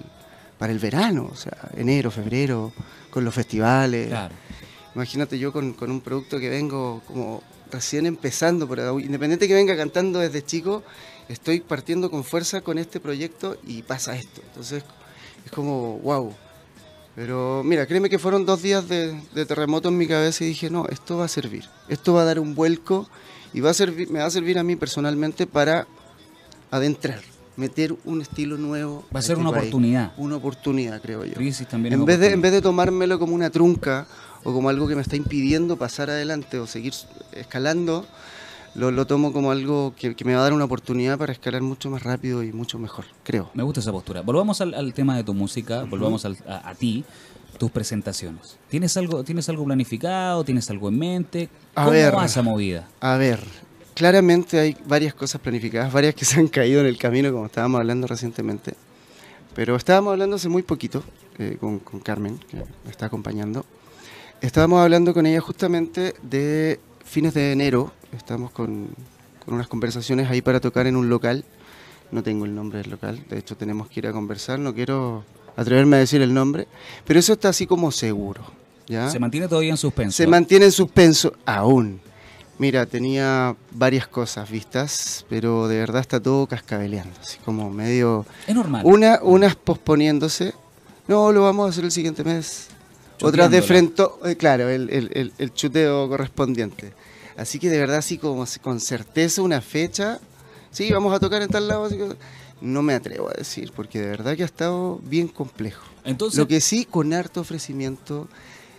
para 0.60 0.72
el 0.72 0.78
verano. 0.78 1.30
O 1.32 1.36
sea, 1.36 1.58
enero, 1.78 2.12
febrero, 2.12 2.72
con 3.10 3.26
los 3.26 3.34
festivales. 3.34 4.10
Claro. 4.10 4.36
Imagínate 5.00 5.40
yo 5.40 5.54
con, 5.54 5.72
con 5.72 5.90
un 5.92 6.02
producto 6.02 6.40
que 6.40 6.50
vengo 6.50 7.02
como 7.08 7.42
recién 7.72 8.06
empezando, 8.06 8.68
pero 8.68 9.00
independiente 9.00 9.48
que 9.48 9.54
venga 9.54 9.78
cantando 9.78 10.20
desde 10.20 10.44
chico, 10.44 10.84
estoy 11.30 11.62
partiendo 11.62 12.12
con 12.12 12.26
fuerza 12.26 12.60
con 12.60 12.78
este 12.78 13.00
proyecto 13.00 13.56
y 13.66 13.82
pasa 13.82 14.18
esto. 14.18 14.42
Entonces 14.48 14.84
es 15.46 15.52
como, 15.54 16.00
wow. 16.00 16.34
Pero 17.16 17.62
mira, 17.64 17.86
créeme 17.88 18.10
que 18.10 18.20
fueron 18.20 18.46
dos 18.46 18.62
días 18.62 18.90
de, 18.90 19.18
de 19.34 19.46
terremoto 19.46 19.88
en 19.88 19.98
mi 19.98 20.06
cabeza 20.06 20.44
y 20.44 20.48
dije, 20.48 20.70
no, 20.70 20.86
esto 20.90 21.16
va 21.18 21.24
a 21.24 21.30
servir. 21.30 21.64
Esto 21.88 22.14
va 22.16 22.24
a 22.24 22.26
dar 22.26 22.42
un 22.42 22.54
vuelco 22.54 23.08
y 23.54 23.62
va 23.62 23.70
a 23.70 23.74
servir, 23.74 24.10
me 24.10 24.20
va 24.20 24.26
a 24.26 24.32
servir 24.32 24.60
a 24.60 24.64
mí 24.64 24.76
personalmente 24.76 25.48
para 25.48 25.88
adentrar, 26.72 27.22
meter 27.56 27.96
un 28.04 28.20
estilo 28.22 28.58
nuevo. 28.58 29.06
Va 29.16 29.20
a 29.20 29.22
ser 29.24 29.38
este 29.38 29.42
una 29.42 29.52
país. 29.52 29.64
oportunidad. 29.70 30.12
Una 30.18 30.36
oportunidad, 30.36 31.02
creo 31.02 31.24
yo. 31.24 31.36
Crisis 31.36 31.70
también 31.70 31.94
En 31.94 32.04
vez, 32.04 32.20
de, 32.20 32.34
en 32.34 32.42
vez 32.42 32.52
de 32.52 32.62
tomármelo 32.62 33.18
como 33.18 33.34
una 33.34 33.50
trunca 33.50 34.06
o 34.44 34.54
como 34.54 34.70
algo 34.70 34.88
que 34.88 34.96
me 34.96 35.02
está 35.02 35.16
impidiendo 35.16 35.78
pasar 35.78 36.10
adelante 36.10 36.60
o 36.60 36.68
seguir 36.68 36.94
escalando, 37.34 38.06
lo, 38.76 38.92
lo 38.92 39.06
tomo 39.08 39.34
como 39.34 39.52
algo 39.52 39.94
que, 39.98 40.16
que 40.16 40.24
me 40.26 40.34
va 40.36 40.40
a 40.42 40.44
dar 40.44 40.54
una 40.54 40.66
oportunidad 40.66 41.18
para 41.18 41.34
escalar 41.34 41.62
mucho 41.62 41.90
más 41.90 42.04
rápido 42.04 42.44
y 42.44 42.52
mucho 42.54 42.78
mejor, 42.80 43.06
creo. 43.24 43.50
Me 43.54 43.64
gusta 43.64 43.80
esa 43.80 43.92
postura. 43.92 44.22
Volvamos 44.22 44.62
al, 44.62 44.74
al 44.74 44.94
tema 44.94 45.18
de 45.18 45.24
tu 45.24 45.34
música, 45.34 45.84
volvamos 45.84 46.24
al- 46.26 46.38
a, 46.48 46.70
a 46.70 46.76
ti, 46.76 47.04
tus 47.58 47.72
presentaciones. 47.72 48.58
¿Tienes 48.70 48.96
algo, 48.96 49.24
¿Tienes 49.24 49.50
algo 49.50 49.66
planificado? 49.66 50.44
¿Tienes 50.44 50.70
algo 50.70 50.88
en 50.90 51.00
mente? 51.00 51.50
A 51.76 51.82
¿Cómo 51.86 51.92
ver. 51.92 52.16
va 52.16 52.26
esa 52.26 52.42
movida? 52.42 52.88
A 53.02 53.18
ver, 53.18 53.40
claramente 53.96 54.60
hay 54.60 54.78
varias 54.88 55.14
cosas 55.14 55.42
planificadas, 55.42 55.92
varias 55.92 56.16
que 56.16 56.24
se 56.26 56.40
han 56.40 56.48
caído 56.48 56.80
en 56.82 56.86
el 56.88 56.98
camino, 56.98 57.32
como 57.34 57.48
estábamos 57.48 57.80
hablando 57.80 58.08
recientemente. 58.08 58.76
Pero 59.56 59.76
estábamos 59.76 60.12
hablando 60.12 60.36
hace 60.38 60.48
muy 60.48 60.62
poquito 60.62 61.04
eh, 61.38 61.58
con, 61.60 61.80
con 61.80 62.00
Carmen, 62.00 62.38
que 62.50 62.58
me 62.58 62.92
está 62.92 63.08
acompañando. 63.08 63.66
Estábamos 64.42 64.82
hablando 64.82 65.14
con 65.14 65.26
ella 65.26 65.42
justamente 65.42 66.14
de 66.22 66.80
fines 67.04 67.34
de 67.34 67.52
enero. 67.52 67.92
Estamos 68.16 68.52
con, 68.52 68.88
con 69.44 69.56
unas 69.56 69.68
conversaciones 69.68 70.30
ahí 70.30 70.42
para 70.42 70.62
tocar 70.62 70.88
en 70.88 70.96
un 70.96 71.10
local. 71.10 71.44
No 72.12 72.24
tengo 72.24 72.46
el 72.46 72.56
nombre 72.56 72.80
del 72.80 72.90
local, 72.90 73.24
de 73.30 73.38
hecho 73.38 73.58
tenemos 73.58 73.90
que 73.90 74.00
ir 74.00 74.08
a 74.08 74.14
conversar. 74.14 74.58
No 74.58 74.74
quiero 74.74 75.26
atreverme 75.58 75.98
a 75.98 76.00
decir 76.00 76.22
el 76.22 76.34
nombre, 76.34 76.68
pero 77.06 77.20
eso 77.20 77.34
está 77.34 77.50
así 77.50 77.68
como 77.68 77.92
seguro. 77.92 78.42
¿ya? 78.88 79.10
Se 79.10 79.20
mantiene 79.20 79.48
todavía 79.50 79.72
en 79.72 79.78
suspenso. 79.78 80.16
Se 80.16 80.26
mantiene 80.26 80.66
en 80.66 80.72
suspenso 80.72 81.34
aún. 81.46 82.00
Mira, 82.58 82.86
tenía 82.86 83.56
varias 83.72 84.08
cosas 84.08 84.50
vistas, 84.50 85.26
pero 85.30 85.68
de 85.68 85.80
verdad 85.80 86.02
está 86.02 86.20
todo 86.20 86.48
cascabeleando, 86.48 87.18
así 87.22 87.38
como 87.40 87.70
medio... 87.70 88.26
es 88.48 88.56
normal. 88.56 88.86
Una, 88.86 89.20
unas 89.22 89.56
posponiéndose, 89.56 90.54
no, 91.08 91.32
lo 91.32 91.44
vamos 91.44 91.68
a 91.68 91.70
hacer 91.70 91.86
el 91.86 91.92
siguiente 91.92 92.24
mes. 92.24 92.68
Otras 93.22 93.52
de 93.52 93.62
frente, 93.62 94.04
eh, 94.26 94.36
claro, 94.36 94.70
el, 94.70 94.90
el- 94.90 95.10
el- 95.14 95.34
el 95.38 95.54
chuteo 95.54 96.08
correspondiente. 96.08 96.94
Así 97.38 97.60
que 97.60 97.70
de 97.70 97.80
verdad, 97.80 97.98
así 97.98 98.18
como 98.18 98.46
con 98.62 98.80
certeza 98.80 99.42
una 99.42 99.62
fecha, 99.62 100.20
sí, 100.72 100.92
vamos 100.92 101.14
a 101.14 101.20
tocar 101.20 101.42
en 101.42 101.50
tal 101.50 101.68
lado, 101.68 101.86
así 101.86 101.98
que- 101.98 102.16
no 102.62 102.82
me 102.82 102.94
atrevo 102.94 103.30
a 103.30 103.34
decir, 103.34 103.72
porque 103.74 104.00
de 104.02 104.08
verdad 104.08 104.36
que 104.36 104.44
ha 104.44 104.46
estado 104.46 105.00
bien 105.04 105.28
complejo. 105.30 105.84
Entonces, 106.04 106.38
Lo 106.38 106.48
que 106.48 106.60
sí, 106.60 106.84
con 106.86 107.14
harto 107.14 107.40
ofrecimiento, 107.42 108.28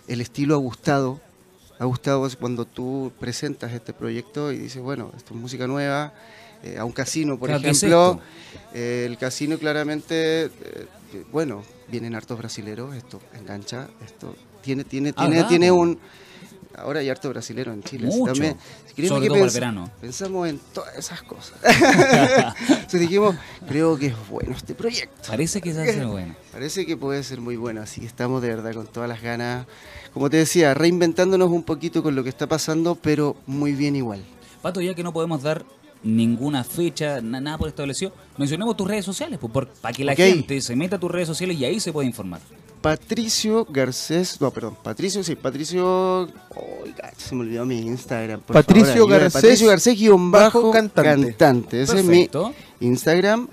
el 0.07 0.21
estilo 0.21 0.53
ha 0.55 0.59
gustado. 0.59 1.19
ha 1.79 1.85
gustado 1.85 2.29
cuando 2.39 2.65
tú 2.65 3.11
presentas 3.19 3.71
este 3.73 3.91
proyecto 3.91 4.51
y 4.51 4.59
dices, 4.59 4.83
bueno, 4.83 5.11
esto 5.17 5.33
es 5.33 5.39
música 5.39 5.65
nueva, 5.65 6.13
eh, 6.63 6.77
a 6.77 6.85
un 6.85 6.91
casino, 6.91 7.37
por 7.37 7.49
Claro, 7.49 7.61
¿qué 7.63 7.69
es 7.71 7.77
ejemplo. 7.83 8.11
esto? 8.21 8.21
eh, 8.73 9.05
el 9.07 9.17
casino 9.17 9.57
claramente, 9.57 10.45
eh, 10.45 10.49
eh, 11.13 11.23
bueno, 11.31 11.63
vienen 11.87 12.15
hartos 12.15 12.37
brasileros, 12.37 12.95
esto 12.95 13.19
engancha, 13.37 13.87
esto 14.05 14.35
tiene, 14.61 14.83
tiene, 14.83 15.13
Ah, 15.15 15.27
tiene, 15.27 15.43
tiene 15.45 15.71
un... 15.71 15.99
Ahora 16.73 17.01
hay 17.01 17.09
harto 17.09 17.27
brasilero 17.27 17.73
en 17.73 17.83
Chile. 17.83 18.07
Mucho. 18.07 18.31
también. 18.31 18.55
Sobre 18.95 19.27
todo 19.27 19.35
para 19.35 19.43
el 19.43 19.49
pens- 19.49 19.53
verano. 19.53 19.91
Pensamos 19.99 20.47
en 20.47 20.57
todas 20.73 20.95
esas 20.97 21.21
cosas. 21.21 21.57
Entonces 22.69 22.99
dijimos, 23.01 23.35
creo 23.67 23.97
que 23.97 24.07
es 24.07 24.15
bueno 24.29 24.55
este 24.55 24.73
proyecto. 24.73 25.27
Parece 25.27 25.59
que 25.61 25.73
se 25.73 25.81
hace 25.81 26.05
bueno. 26.05 26.33
Parece 26.53 26.85
que 26.85 26.95
puede 26.95 27.23
ser 27.23 27.41
muy 27.41 27.57
bueno, 27.57 27.81
así 27.81 27.99
que 27.99 28.07
estamos 28.07 28.41
de 28.41 28.47
verdad 28.49 28.73
con 28.73 28.87
todas 28.87 29.09
las 29.09 29.21
ganas. 29.21 29.65
Como 30.13 30.29
te 30.29 30.37
decía, 30.37 30.73
reinventándonos 30.73 31.49
un 31.51 31.63
poquito 31.63 32.01
con 32.03 32.15
lo 32.15 32.23
que 32.23 32.29
está 32.29 32.47
pasando, 32.47 32.95
pero 32.95 33.35
muy 33.47 33.73
bien 33.73 33.97
igual. 33.97 34.23
Pato, 34.61 34.79
ya 34.79 34.93
que 34.93 35.03
no 35.03 35.11
podemos 35.11 35.41
dar 35.43 35.65
ninguna 36.03 36.63
fecha, 36.63 37.21
na- 37.21 37.39
nada 37.39 37.57
por 37.57 37.67
establecido, 37.67 38.11
mencionemos 38.37 38.75
tus 38.75 38.87
redes 38.87 39.05
sociales, 39.05 39.37
pues, 39.39 39.51
por- 39.53 39.67
para 39.67 39.93
que 39.93 40.03
la 40.03 40.15
gente 40.15 40.59
se 40.61 40.75
meta 40.75 40.95
a 40.95 40.99
tus 40.99 41.11
redes 41.11 41.27
sociales 41.27 41.57
y 41.57 41.65
ahí 41.65 41.79
se 41.79 41.93
puede 41.93 42.07
informar. 42.07 42.41
Patricio 42.81 43.65
Garcés, 43.69 44.41
no, 44.41 44.49
perdón, 44.49 44.75
Patricio, 44.81 45.23
sí, 45.23 45.35
Patricio, 45.35 46.21
oiga, 46.23 47.13
se 47.15 47.35
me 47.35 47.41
olvidó 47.41 47.63
mi 47.63 47.77
Instagram. 47.79 48.41
por 48.41 48.55
Patricio 48.55 48.93
favor. 48.93 49.09
Garcés, 49.11 49.33
Patricio 49.33 49.67
Garcés 49.67 49.99
guion 49.99 50.31
bajo 50.31 50.59
bajo 50.61 50.71
cantante. 50.71 51.27
cantante. 51.35 51.81
Ese 51.83 51.93
Perfecto. 51.97 52.49
es 52.49 52.81
mi 52.81 52.87
Instagram. 52.87 53.47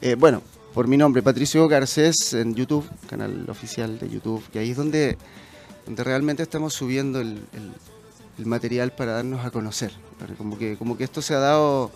Eh, 0.00 0.16
bueno, 0.16 0.42
por 0.74 0.88
mi 0.88 0.96
nombre, 0.96 1.22
Patricio 1.22 1.68
Garcés 1.68 2.34
en 2.34 2.56
YouTube, 2.56 2.84
canal 3.08 3.44
oficial 3.48 4.00
de 4.00 4.10
YouTube, 4.10 4.42
que 4.52 4.58
ahí 4.58 4.70
es 4.72 4.76
donde, 4.76 5.16
donde 5.86 6.02
realmente 6.02 6.42
estamos 6.42 6.74
subiendo 6.74 7.20
el, 7.20 7.38
el- 7.52 7.72
el 8.38 8.46
material 8.46 8.92
para 8.92 9.12
darnos 9.12 9.44
a 9.44 9.50
conocer. 9.50 9.92
Como 10.38 10.56
que, 10.58 10.76
como 10.76 10.96
que 10.96 11.04
esto 11.04 11.20
se 11.20 11.34
ha 11.34 11.38
dado 11.38 11.90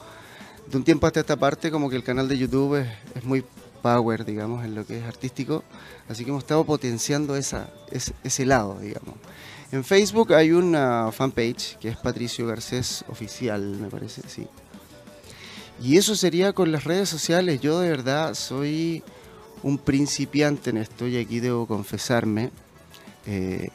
de 0.66 0.76
un 0.76 0.84
tiempo 0.84 1.06
hasta 1.06 1.20
esta 1.20 1.36
parte, 1.36 1.70
como 1.70 1.88
que 1.88 1.96
el 1.96 2.02
canal 2.02 2.28
de 2.28 2.38
YouTube 2.38 2.84
es, 3.14 3.24
muy 3.24 3.44
power, 3.82 4.24
digamos, 4.24 4.64
en 4.64 4.74
lo 4.74 4.84
que 4.84 4.98
es 4.98 5.04
artístico. 5.04 5.62
Así 6.08 6.24
que 6.24 6.30
hemos 6.30 6.42
estado 6.42 6.64
potenciando 6.64 7.36
ese 7.36 8.46
lado, 8.46 8.78
digamos. 8.80 9.14
En 9.72 9.84
Facebook 9.84 10.32
hay 10.32 10.52
una 10.52 11.10
fanpage 11.12 11.76
que 11.78 11.88
es 11.88 11.96
Patricio 11.96 12.46
Garcés 12.46 13.04
Oficial, 13.08 13.62
me 13.80 13.88
parece, 13.88 14.22
sí. 14.28 14.46
Y 15.82 15.98
eso 15.98 16.16
sería 16.16 16.52
con 16.52 16.72
las 16.72 16.84
redes 16.84 17.08
sociales. 17.08 17.60
Yo 17.60 17.80
de 17.80 17.90
verdad 17.90 18.34
soy 18.34 19.02
un 19.62 19.78
principiante 19.78 20.70
en 20.70 20.78
esto 20.78 21.06
y 21.06 21.16
aquí 21.18 21.40
debo 21.40 21.66
confesarme. 21.66 22.50
eh, 23.26 23.68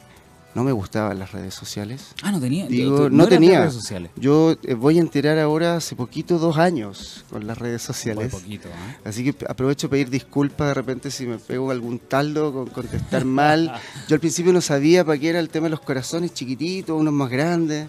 no 0.54 0.64
me 0.64 0.72
gustaban 0.72 1.18
las 1.18 1.32
redes 1.32 1.54
sociales. 1.54 2.08
Ah, 2.22 2.30
no 2.30 2.40
tenía. 2.40 2.66
Digo, 2.66 3.08
no 3.08 3.26
tenía. 3.26 3.60
redes 3.60 3.74
sociales. 3.74 4.10
Yo 4.16 4.54
eh, 4.64 4.74
voy 4.74 4.98
a 4.98 5.00
enterar 5.00 5.38
ahora 5.38 5.76
hace 5.76 5.96
poquito, 5.96 6.38
dos 6.38 6.58
años, 6.58 7.24
con 7.30 7.46
las 7.46 7.56
redes 7.58 7.80
Muy 7.82 7.86
sociales. 7.94 8.30
poquito, 8.32 8.68
¿eh? 8.68 8.96
Así 9.04 9.24
que 9.32 9.44
aprovecho 9.46 9.88
para 9.88 9.92
pedir 9.98 10.10
disculpas 10.10 10.68
de 10.68 10.74
repente 10.74 11.10
si 11.10 11.26
me 11.26 11.38
pego 11.38 11.70
algún 11.70 11.98
taldo 11.98 12.52
con 12.52 12.66
contestar 12.66 13.24
mal. 13.26 13.72
Yo 14.08 14.14
al 14.14 14.20
principio 14.20 14.52
no 14.52 14.60
sabía 14.60 15.04
para 15.04 15.18
qué 15.18 15.30
era 15.30 15.38
el 15.40 15.48
tema 15.48 15.64
de 15.66 15.70
los 15.70 15.80
corazones 15.80 16.34
chiquititos, 16.34 16.98
unos 17.00 17.14
más 17.14 17.30
grandes. 17.30 17.88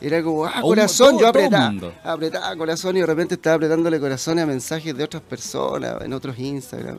Era 0.00 0.22
como, 0.22 0.44
ah, 0.44 0.52
Un- 0.56 0.62
corazón, 0.62 1.10
todo- 1.12 1.20
yo 1.20 1.28
apretaba, 1.28 1.72
apretaba 2.04 2.54
corazón 2.56 2.96
y 2.96 3.00
de 3.00 3.06
repente 3.06 3.34
estaba 3.36 3.56
apretándole 3.56 3.98
corazones 3.98 4.44
a 4.44 4.46
mensajes 4.46 4.94
de 4.94 5.02
otras 5.02 5.22
personas, 5.22 5.96
en 6.02 6.12
otros 6.12 6.38
Instagram. 6.38 6.98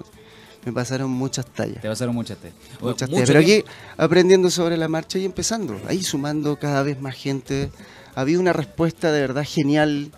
Me 0.65 0.73
pasaron 0.73 1.11
muchas 1.11 1.45
tallas. 1.45 1.81
Te 1.81 1.87
pasaron 1.87 2.15
muchas 2.15 2.37
o- 2.81 2.85
Muchas 2.87 3.09
tallas. 3.09 3.27
Pero 3.27 3.39
aquí 3.39 3.63
aprendiendo 3.97 4.49
sobre 4.49 4.77
la 4.77 4.87
marcha 4.87 5.19
y 5.19 5.25
empezando, 5.25 5.79
ahí 5.87 6.01
sumando 6.03 6.57
cada 6.57 6.81
vez 6.83 6.99
más 6.99 7.15
gente. 7.15 7.69
Había 8.15 8.39
una 8.39 8.51
respuesta 8.53 9.11
de 9.11 9.21
verdad 9.21 9.43
genial. 9.47 10.11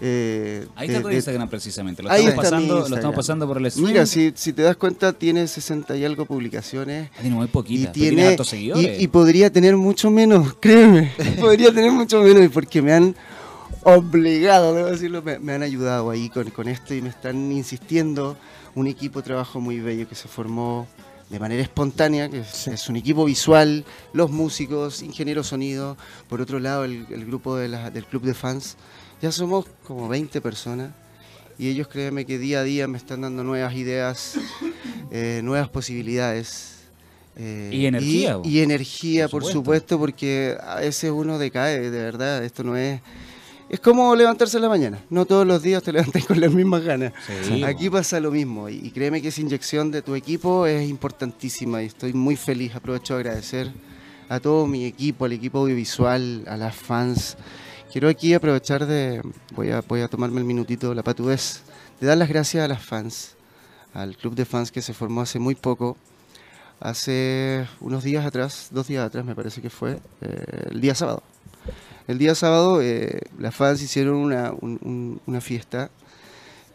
eh, 0.00 0.66
Ahí 0.74 0.88
de- 0.88 0.94
está 0.94 1.02
tu 1.02 1.08
de- 1.08 1.14
Instagram 1.16 1.48
precisamente. 1.48 2.02
Lo 2.02 2.10
Ahí 2.10 2.24
estamos, 2.24 2.44
está 2.44 2.50
pasando, 2.56 2.88
lo 2.88 2.96
estamos 2.96 3.16
pasando 3.16 3.46
por 3.46 3.58
el 3.58 3.70
stream. 3.70 3.86
Mira, 3.88 4.06
si, 4.06 4.32
si 4.34 4.52
te 4.52 4.62
das 4.62 4.76
cuenta, 4.76 5.12
tiene 5.12 5.46
60 5.46 5.96
y 5.96 6.04
algo 6.04 6.26
publicaciones. 6.26 7.10
Ah, 7.14 7.18
tiene 7.20 7.36
muy 7.36 7.44
Y 7.44 7.48
poquita. 7.48 7.92
pero 7.92 7.92
tiene. 7.92 8.26
hartos 8.26 8.48
seguidores. 8.48 8.98
Y, 9.00 9.04
y 9.04 9.08
podría 9.08 9.50
tener 9.50 9.76
mucho 9.76 10.10
menos, 10.10 10.54
créeme. 10.60 11.12
podría 11.38 11.72
tener 11.72 11.92
mucho 11.92 12.20
menos, 12.22 12.50
porque 12.52 12.82
me 12.82 12.92
han 12.92 13.14
obligado, 13.82 14.74
debo 14.74 14.90
decirlo, 14.90 15.22
me, 15.22 15.38
me 15.38 15.52
han 15.54 15.62
ayudado 15.62 16.10
ahí 16.10 16.28
con, 16.30 16.50
con 16.50 16.68
esto 16.68 16.94
y 16.94 17.02
me 17.02 17.08
están 17.08 17.50
insistiendo. 17.52 18.36
Un 18.74 18.86
equipo 18.88 19.20
de 19.20 19.26
trabajo 19.26 19.60
muy 19.60 19.78
bello 19.80 20.08
que 20.08 20.14
se 20.16 20.26
formó 20.26 20.86
de 21.30 21.38
manera 21.38 21.62
espontánea, 21.62 22.28
que 22.28 22.40
es, 22.40 22.66
es 22.68 22.88
un 22.88 22.96
equipo 22.96 23.24
visual, 23.24 23.84
los 24.12 24.30
músicos, 24.30 25.00
ingenieros 25.02 25.46
sonido, 25.48 25.96
por 26.28 26.40
otro 26.40 26.58
lado 26.60 26.84
el, 26.84 27.06
el 27.10 27.24
grupo 27.24 27.56
de 27.56 27.68
la- 27.68 27.90
del 27.90 28.04
club 28.04 28.22
de 28.22 28.34
fans. 28.34 28.76
Ya 29.22 29.30
somos 29.32 29.66
como 29.86 30.08
20 30.08 30.40
personas 30.40 30.90
y 31.58 31.68
ellos 31.68 31.86
créeme 31.88 32.26
que 32.26 32.36
día 32.38 32.60
a 32.60 32.62
día 32.64 32.88
me 32.88 32.98
están 32.98 33.20
dando 33.22 33.44
nuevas 33.44 33.74
ideas, 33.74 34.34
eh, 35.12 35.40
nuevas 35.44 35.68
posibilidades. 35.68 36.72
eh, 37.36 37.70
Y 37.72 37.86
energía, 37.86 38.38
Y, 38.44 38.58
y 38.58 38.60
energía, 38.62 39.28
por 39.28 39.42
por 39.42 39.52
supuesto. 39.52 39.96
supuesto. 39.96 39.98
porque 39.98 40.56
a 40.60 40.76
veces 40.80 41.10
uno 41.12 41.38
decae, 41.38 41.78
de 41.90 42.02
verdad. 42.02 42.44
Esto 42.44 42.64
no 42.64 42.76
es. 42.76 43.00
Es 43.74 43.80
como 43.80 44.14
levantarse 44.14 44.56
en 44.56 44.62
la 44.62 44.68
mañana. 44.68 45.00
No 45.10 45.26
todos 45.26 45.44
los 45.44 45.60
días 45.60 45.82
te 45.82 45.92
levantas 45.92 46.24
con 46.26 46.40
las 46.40 46.52
mismas 46.52 46.84
ganas. 46.84 47.12
Sí, 47.42 47.64
Aquí 47.64 47.90
pasa 47.90 48.20
lo 48.20 48.30
mismo. 48.30 48.68
Y, 48.68 48.74
y 48.76 48.92
créeme 48.92 49.20
que 49.20 49.28
esa 49.28 49.40
inyección 49.40 49.90
de 49.90 50.00
tu 50.00 50.14
equipo 50.14 50.64
es 50.64 50.88
importantísima. 50.88 51.82
Y 51.82 51.86
estoy 51.86 52.12
muy 52.12 52.36
feliz. 52.36 52.76
Aprovecho 52.76 53.14
de 53.14 53.20
agradecer 53.22 53.72
a 54.28 54.38
todo 54.38 54.68
mi 54.68 54.84
equipo, 54.84 55.24
al 55.24 55.32
equipo 55.32 55.58
audiovisual, 55.58 56.44
a 56.46 56.56
las 56.56 56.76
fans. 56.76 57.36
Quiero 57.90 58.08
aquí 58.08 58.32
aprovechar 58.32 58.86
de. 58.86 59.20
Voy 59.56 59.72
a, 59.72 59.80
voy 59.80 60.02
a 60.02 60.06
tomarme 60.06 60.38
el 60.38 60.46
minutito, 60.46 60.94
la 60.94 61.02
patudez, 61.02 61.62
de 62.00 62.06
dar 62.06 62.16
las 62.16 62.28
gracias 62.28 62.64
a 62.64 62.68
las 62.68 62.80
fans, 62.80 63.34
al 63.92 64.16
club 64.16 64.36
de 64.36 64.44
fans 64.44 64.70
que 64.70 64.82
se 64.82 64.94
formó 64.94 65.22
hace 65.22 65.40
muy 65.40 65.56
poco. 65.56 65.96
Hace 66.78 67.66
unos 67.80 68.04
días 68.04 68.24
atrás, 68.24 68.68
dos 68.70 68.86
días 68.86 69.04
atrás 69.04 69.24
me 69.24 69.34
parece 69.34 69.60
que 69.60 69.68
fue, 69.68 69.98
eh, 70.20 70.68
el 70.70 70.80
día 70.80 70.94
sábado. 70.94 71.24
El 72.06 72.18
día 72.18 72.34
sábado 72.34 72.82
eh, 72.82 73.20
las 73.38 73.54
fans 73.54 73.80
hicieron 73.82 74.16
una, 74.16 74.52
un- 74.52 74.78
un- 74.82 75.20
una 75.26 75.40
fiesta 75.40 75.90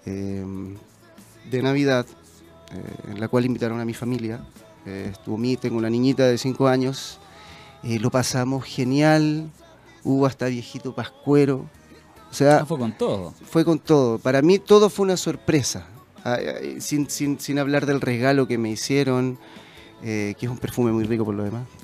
eh, 0.05 0.43
de 1.51 1.61
Navidad 1.61 2.05
eh, 2.71 3.11
en 3.11 3.19
la 3.19 3.27
cual 3.27 3.45
invitaron 3.45 3.79
a 3.79 3.85
mi 3.85 3.93
familia. 3.93 4.41
Estuvo 4.85 5.37
mi, 5.37 5.55
tengo 5.55 5.77
una 5.77 5.89
niñita 5.89 6.25
de 6.25 6.37
5 6.37 6.67
años. 6.67 7.19
lo 7.83 8.09
pasamos 8.09 8.63
genial. 8.65 9.51
Hubo 10.03 10.25
hasta 10.25 10.47
viejito 10.47 10.95
pascuero. 10.95 11.65
O 12.31 12.33
sea, 12.33 12.59
Ah, 12.61 12.65
fue 12.65 12.79
con 12.79 12.97
todo. 12.97 13.33
fue 13.45 13.63
con 13.65 13.77
todo. 13.77 14.17
Para 14.17 14.41
mí 14.41 14.57
todo 14.57 14.89
fue 14.89 15.03
una 15.05 15.17
sorpresa. 15.17 15.85
Ah, 16.23 16.37
Sin, 16.79 17.07
sin, 17.09 17.39
sin 17.39 17.59
hablar 17.59 17.85
del 17.85 18.01
regalo 18.01 18.47
que 18.47 18.57
me 18.57 18.71
hicieron, 18.71 19.37
que 20.01 20.35
es 20.39 20.49
un 20.49 20.57
perfume 20.57 20.91
muy 20.91 21.03
rico 21.03 21.23
por 21.25 21.35
lo 21.35 21.43
demás. 21.43 21.67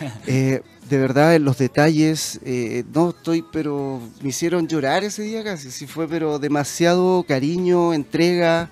Eh, 0.26 0.62
de 0.88 0.98
verdad, 0.98 1.38
los 1.40 1.56
detalles, 1.58 2.38
eh, 2.44 2.84
no 2.94 3.10
estoy, 3.10 3.42
pero 3.52 4.00
me 4.22 4.28
hicieron 4.28 4.68
llorar 4.68 5.02
ese 5.04 5.22
día 5.22 5.42
casi. 5.42 5.70
Sí 5.70 5.86
fue, 5.86 6.06
pero 6.08 6.38
demasiado 6.38 7.24
cariño, 7.26 7.94
entrega. 7.94 8.68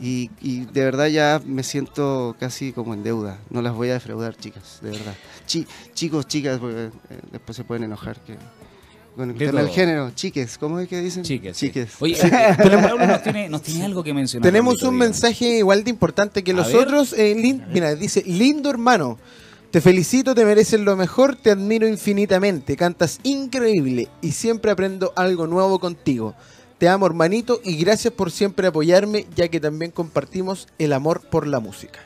Y, 0.00 0.30
y 0.40 0.64
de 0.64 0.84
verdad 0.84 1.06
ya 1.08 1.40
me 1.44 1.62
siento 1.62 2.34
casi 2.40 2.72
como 2.72 2.94
en 2.94 3.02
deuda. 3.04 3.38
No 3.50 3.60
las 3.62 3.74
voy 3.74 3.90
a 3.90 3.94
defraudar, 3.94 4.34
chicas, 4.36 4.78
de 4.82 4.90
verdad. 4.90 5.14
Chi- 5.46 5.66
chicos, 5.94 6.26
chicas, 6.26 6.58
porque 6.58 6.86
eh, 6.86 6.90
después 7.30 7.54
se 7.54 7.64
pueden 7.64 7.84
enojar. 7.84 8.18
Que, 8.20 8.36
con 9.14 9.30
el 9.30 9.36
tema 9.36 9.60
del 9.60 9.68
género, 9.70 10.10
chiques, 10.12 10.56
¿cómo 10.56 10.80
es 10.80 10.88
que 10.88 11.00
dicen? 11.02 11.22
Chiques. 11.22 11.54
sí. 11.56 11.66
Chiques. 11.66 11.92
Oye, 12.00 12.14
eh, 12.14 12.54
pero 12.56 12.80
Pablo 12.80 13.06
nos 13.06 13.22
tiene, 13.22 13.48
nos 13.50 13.62
tiene 13.62 13.84
algo 13.84 14.02
que 14.02 14.14
mencionar. 14.14 14.42
Tenemos 14.50 14.82
un 14.82 14.96
mensaje 14.96 15.58
igual 15.58 15.84
de 15.84 15.90
importante 15.90 16.42
que 16.42 16.52
A 16.52 16.54
los 16.54 16.68
ver. 16.72 16.76
otros. 16.76 17.12
eh, 17.12 17.34
lin- 17.36 17.62
mira, 17.72 17.94
dice, 17.94 18.22
lindo 18.26 18.70
hermano, 18.70 19.18
te 19.72 19.80
felicito, 19.80 20.34
te 20.34 20.44
mereces 20.44 20.78
lo 20.80 20.96
mejor, 20.96 21.34
te 21.34 21.50
admiro 21.50 21.88
infinitamente, 21.88 22.76
cantas 22.76 23.18
increíble 23.22 24.08
y 24.20 24.32
siempre 24.32 24.70
aprendo 24.70 25.12
algo 25.16 25.46
nuevo 25.46 25.80
contigo. 25.80 26.34
Te 26.76 26.88
amo 26.88 27.06
hermanito 27.06 27.60
y 27.64 27.76
gracias 27.76 28.12
por 28.12 28.30
siempre 28.30 28.66
apoyarme, 28.66 29.26
ya 29.34 29.48
que 29.48 29.60
también 29.60 29.90
compartimos 29.90 30.68
el 30.78 30.92
amor 30.92 31.22
por 31.22 31.46
la 31.46 31.58
música. 31.58 32.00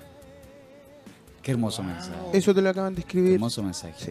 Qué 1.42 1.50
hermoso 1.50 1.82
mensaje. 1.82 2.14
Eso 2.32 2.54
te 2.54 2.62
lo 2.62 2.70
acaban 2.70 2.94
de 2.94 3.02
Qué 3.02 3.08
escribir. 3.08 3.32
hermoso 3.34 3.62
mensaje. 3.62 3.94
Sí. 3.98 4.10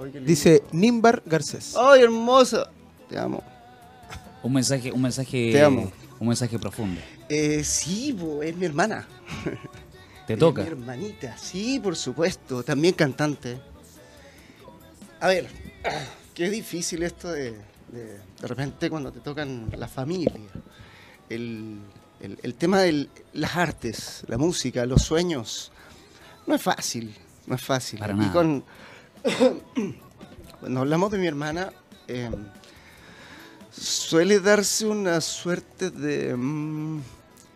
Ay. 0.00 0.22
Dice 0.24 0.62
Nimbar 0.70 1.22
Garcés. 1.26 1.74
¡Ay, 1.76 2.02
hermosa! 2.02 2.70
Te 3.08 3.18
amo. 3.18 3.42
Un 4.44 4.52
mensaje, 4.52 4.92
un 4.92 5.02
mensaje. 5.02 5.50
Te 5.52 5.62
amo. 5.62 5.90
Un 6.20 6.28
mensaje 6.28 6.56
profundo. 6.58 7.00
Eh, 7.28 7.64
sí, 7.64 8.12
bo, 8.12 8.42
es 8.42 8.56
mi 8.56 8.66
hermana. 8.66 9.08
Te 10.26 10.36
toca. 10.36 10.62
mi 10.62 10.68
hermanita, 10.68 11.36
sí, 11.36 11.80
por 11.80 11.96
supuesto. 11.96 12.62
También 12.62 12.94
cantante. 12.94 13.60
A 15.20 15.28
ver, 15.28 15.48
qué 16.34 16.48
difícil 16.50 17.02
esto 17.02 17.30
de, 17.30 17.52
de, 17.92 18.18
de 18.40 18.46
repente 18.48 18.88
cuando 18.90 19.12
te 19.12 19.20
tocan 19.20 19.68
la 19.76 19.88
familia. 19.88 20.32
El, 21.28 21.78
el- 22.20 22.38
el 22.42 22.54
tema 22.54 22.80
de 22.80 23.08
las 23.32 23.56
artes, 23.56 24.22
la 24.28 24.38
música, 24.38 24.86
los 24.86 25.02
sueños. 25.02 25.72
No 26.46 26.54
es 26.54 26.62
fácil, 26.62 27.14
no 27.46 27.54
es 27.56 27.62
fácil. 27.62 27.98
Para 27.98 28.12
y 28.14 28.16
nada. 28.16 28.32
con 28.32 28.64
cuando 30.60 30.80
hablamos 30.80 31.10
de 31.12 31.18
mi 31.18 31.26
hermana, 31.26 31.72
eh, 32.08 32.30
suele 33.70 34.40
darse 34.40 34.86
una 34.86 35.20
suerte 35.20 35.90
de 35.90 36.36
mm, 36.36 37.00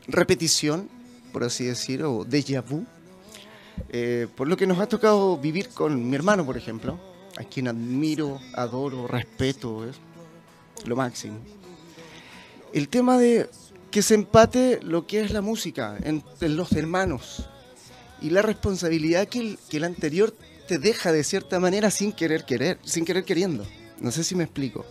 repetición, 0.08 0.88
por 1.36 1.44
así 1.44 1.66
decir, 1.66 2.02
o 2.02 2.24
déjà 2.24 2.62
vu, 2.62 2.86
eh, 3.90 4.26
por 4.34 4.48
lo 4.48 4.56
que 4.56 4.66
nos 4.66 4.80
ha 4.80 4.88
tocado 4.88 5.36
vivir 5.36 5.68
con 5.68 6.08
mi 6.08 6.16
hermano, 6.16 6.46
por 6.46 6.56
ejemplo, 6.56 6.98
a 7.36 7.44
quien 7.44 7.68
admiro, 7.68 8.40
adoro, 8.54 9.06
respeto, 9.06 9.84
es 9.86 9.96
lo 10.86 10.96
máximo. 10.96 11.36
El 12.72 12.88
tema 12.88 13.18
de 13.18 13.50
que 13.90 14.00
se 14.00 14.14
empate 14.14 14.80
lo 14.82 15.06
que 15.06 15.20
es 15.20 15.30
la 15.30 15.42
música 15.42 15.98
entre 16.04 16.48
los 16.48 16.72
hermanos 16.72 17.50
y 18.22 18.30
la 18.30 18.40
responsabilidad 18.40 19.28
que 19.28 19.40
el, 19.40 19.58
que 19.68 19.76
el 19.76 19.84
anterior 19.84 20.34
te 20.66 20.78
deja 20.78 21.12
de 21.12 21.22
cierta 21.22 21.60
manera 21.60 21.90
sin 21.90 22.12
querer 22.12 22.46
querer, 22.46 22.78
sin 22.82 23.04
querer 23.04 23.26
queriendo. 23.26 23.66
No 24.00 24.10
sé 24.10 24.24
si 24.24 24.34
me 24.34 24.44
explico. 24.44 24.86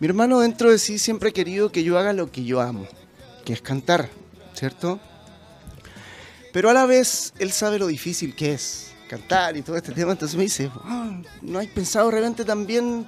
Mi 0.00 0.08
hermano 0.08 0.40
dentro 0.40 0.72
de 0.72 0.80
sí 0.80 0.98
siempre 0.98 1.28
ha 1.28 1.32
querido 1.32 1.70
que 1.70 1.84
yo 1.84 1.96
haga 1.96 2.12
lo 2.12 2.32
que 2.32 2.42
yo 2.42 2.60
amo, 2.60 2.88
que 3.44 3.52
es 3.52 3.62
cantar, 3.62 4.10
¿cierto? 4.52 4.98
Pero 6.52 6.70
a 6.70 6.72
la 6.72 6.86
vez 6.86 7.32
él 7.38 7.52
sabe 7.52 7.78
lo 7.78 7.86
difícil 7.86 8.34
que 8.34 8.52
es 8.54 8.92
cantar 9.08 9.56
y 9.56 9.62
todo 9.62 9.76
este 9.76 9.92
tema, 9.92 10.12
entonces 10.12 10.36
me 10.36 10.42
dice, 10.44 10.70
"Ah, 10.84 11.20
¿no 11.42 11.58
hay 11.58 11.66
pensado 11.66 12.10
realmente 12.10 12.44
también 12.44 13.06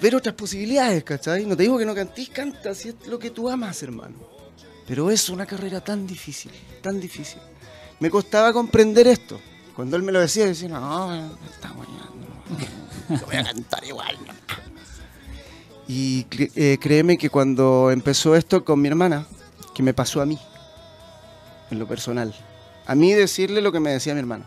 ver 0.00 0.14
otras 0.16 0.34
posibilidades, 0.34 1.04
¿cachai? 1.04 1.44
No 1.46 1.56
te 1.56 1.64
digo 1.64 1.78
que 1.78 1.84
no 1.86 1.94
cantís, 1.94 2.28
canta, 2.30 2.74
si 2.74 2.88
es 2.90 2.94
lo 3.06 3.18
que 3.18 3.30
tú 3.30 3.48
amas, 3.48 3.82
hermano. 3.82 4.14
Pero 4.86 5.10
es 5.10 5.28
una 5.28 5.44
carrera 5.46 5.80
tan 5.82 6.06
difícil, 6.06 6.50
tan 6.82 7.00
difícil. 7.00 7.40
Me 8.00 8.10
costaba 8.10 8.52
comprender 8.52 9.06
esto. 9.06 9.40
Cuando 9.76 9.96
él 9.96 10.02
me 10.02 10.12
lo 10.12 10.20
decía, 10.20 10.46
decía, 10.46 10.68
no, 10.68 11.08
me 11.08 11.50
está 11.50 11.70
guayando, 11.70 12.14
no, 13.08 13.26
voy 13.26 13.36
a 13.36 13.44
cantar 13.44 13.84
igual. 13.84 14.16
no". 14.26 14.32
Y 15.86 16.26
eh, 16.54 16.78
créeme 16.80 17.16
que 17.16 17.30
cuando 17.30 17.90
empezó 17.90 18.34
esto 18.34 18.64
con 18.64 18.80
mi 18.80 18.88
hermana, 18.88 19.26
que 19.74 19.82
me 19.82 19.94
pasó 19.94 20.20
a 20.20 20.26
mí, 20.26 20.38
en 21.70 21.78
lo 21.78 21.86
personal, 21.86 22.34
a 22.86 22.94
mí 22.94 23.12
decirle 23.12 23.60
lo 23.60 23.72
que 23.72 23.80
me 23.80 23.90
decía 23.92 24.14
mi 24.14 24.20
hermano, 24.20 24.44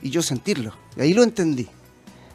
y 0.00 0.10
yo 0.10 0.22
sentirlo, 0.22 0.72
y 0.96 1.00
ahí 1.02 1.14
lo 1.14 1.22
entendí. 1.22 1.68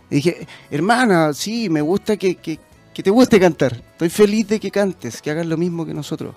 Y 0.09 0.15
dije, 0.15 0.47
hermana, 0.71 1.33
sí, 1.33 1.69
me 1.69 1.81
gusta 1.81 2.15
que, 2.17 2.35
que- 2.35 2.59
que 2.93 3.03
te 3.03 3.09
guste 3.11 3.39
cantar, 3.39 3.73
estoy 3.91 4.09
feliz 4.09 4.47
de 4.47 4.59
que 4.59 4.71
cantes, 4.71 5.21
que 5.21 5.29
hagas 5.29 5.45
lo 5.45 5.55
mismo 5.57 5.85
que 5.85 5.93
nosotros. 5.93 6.33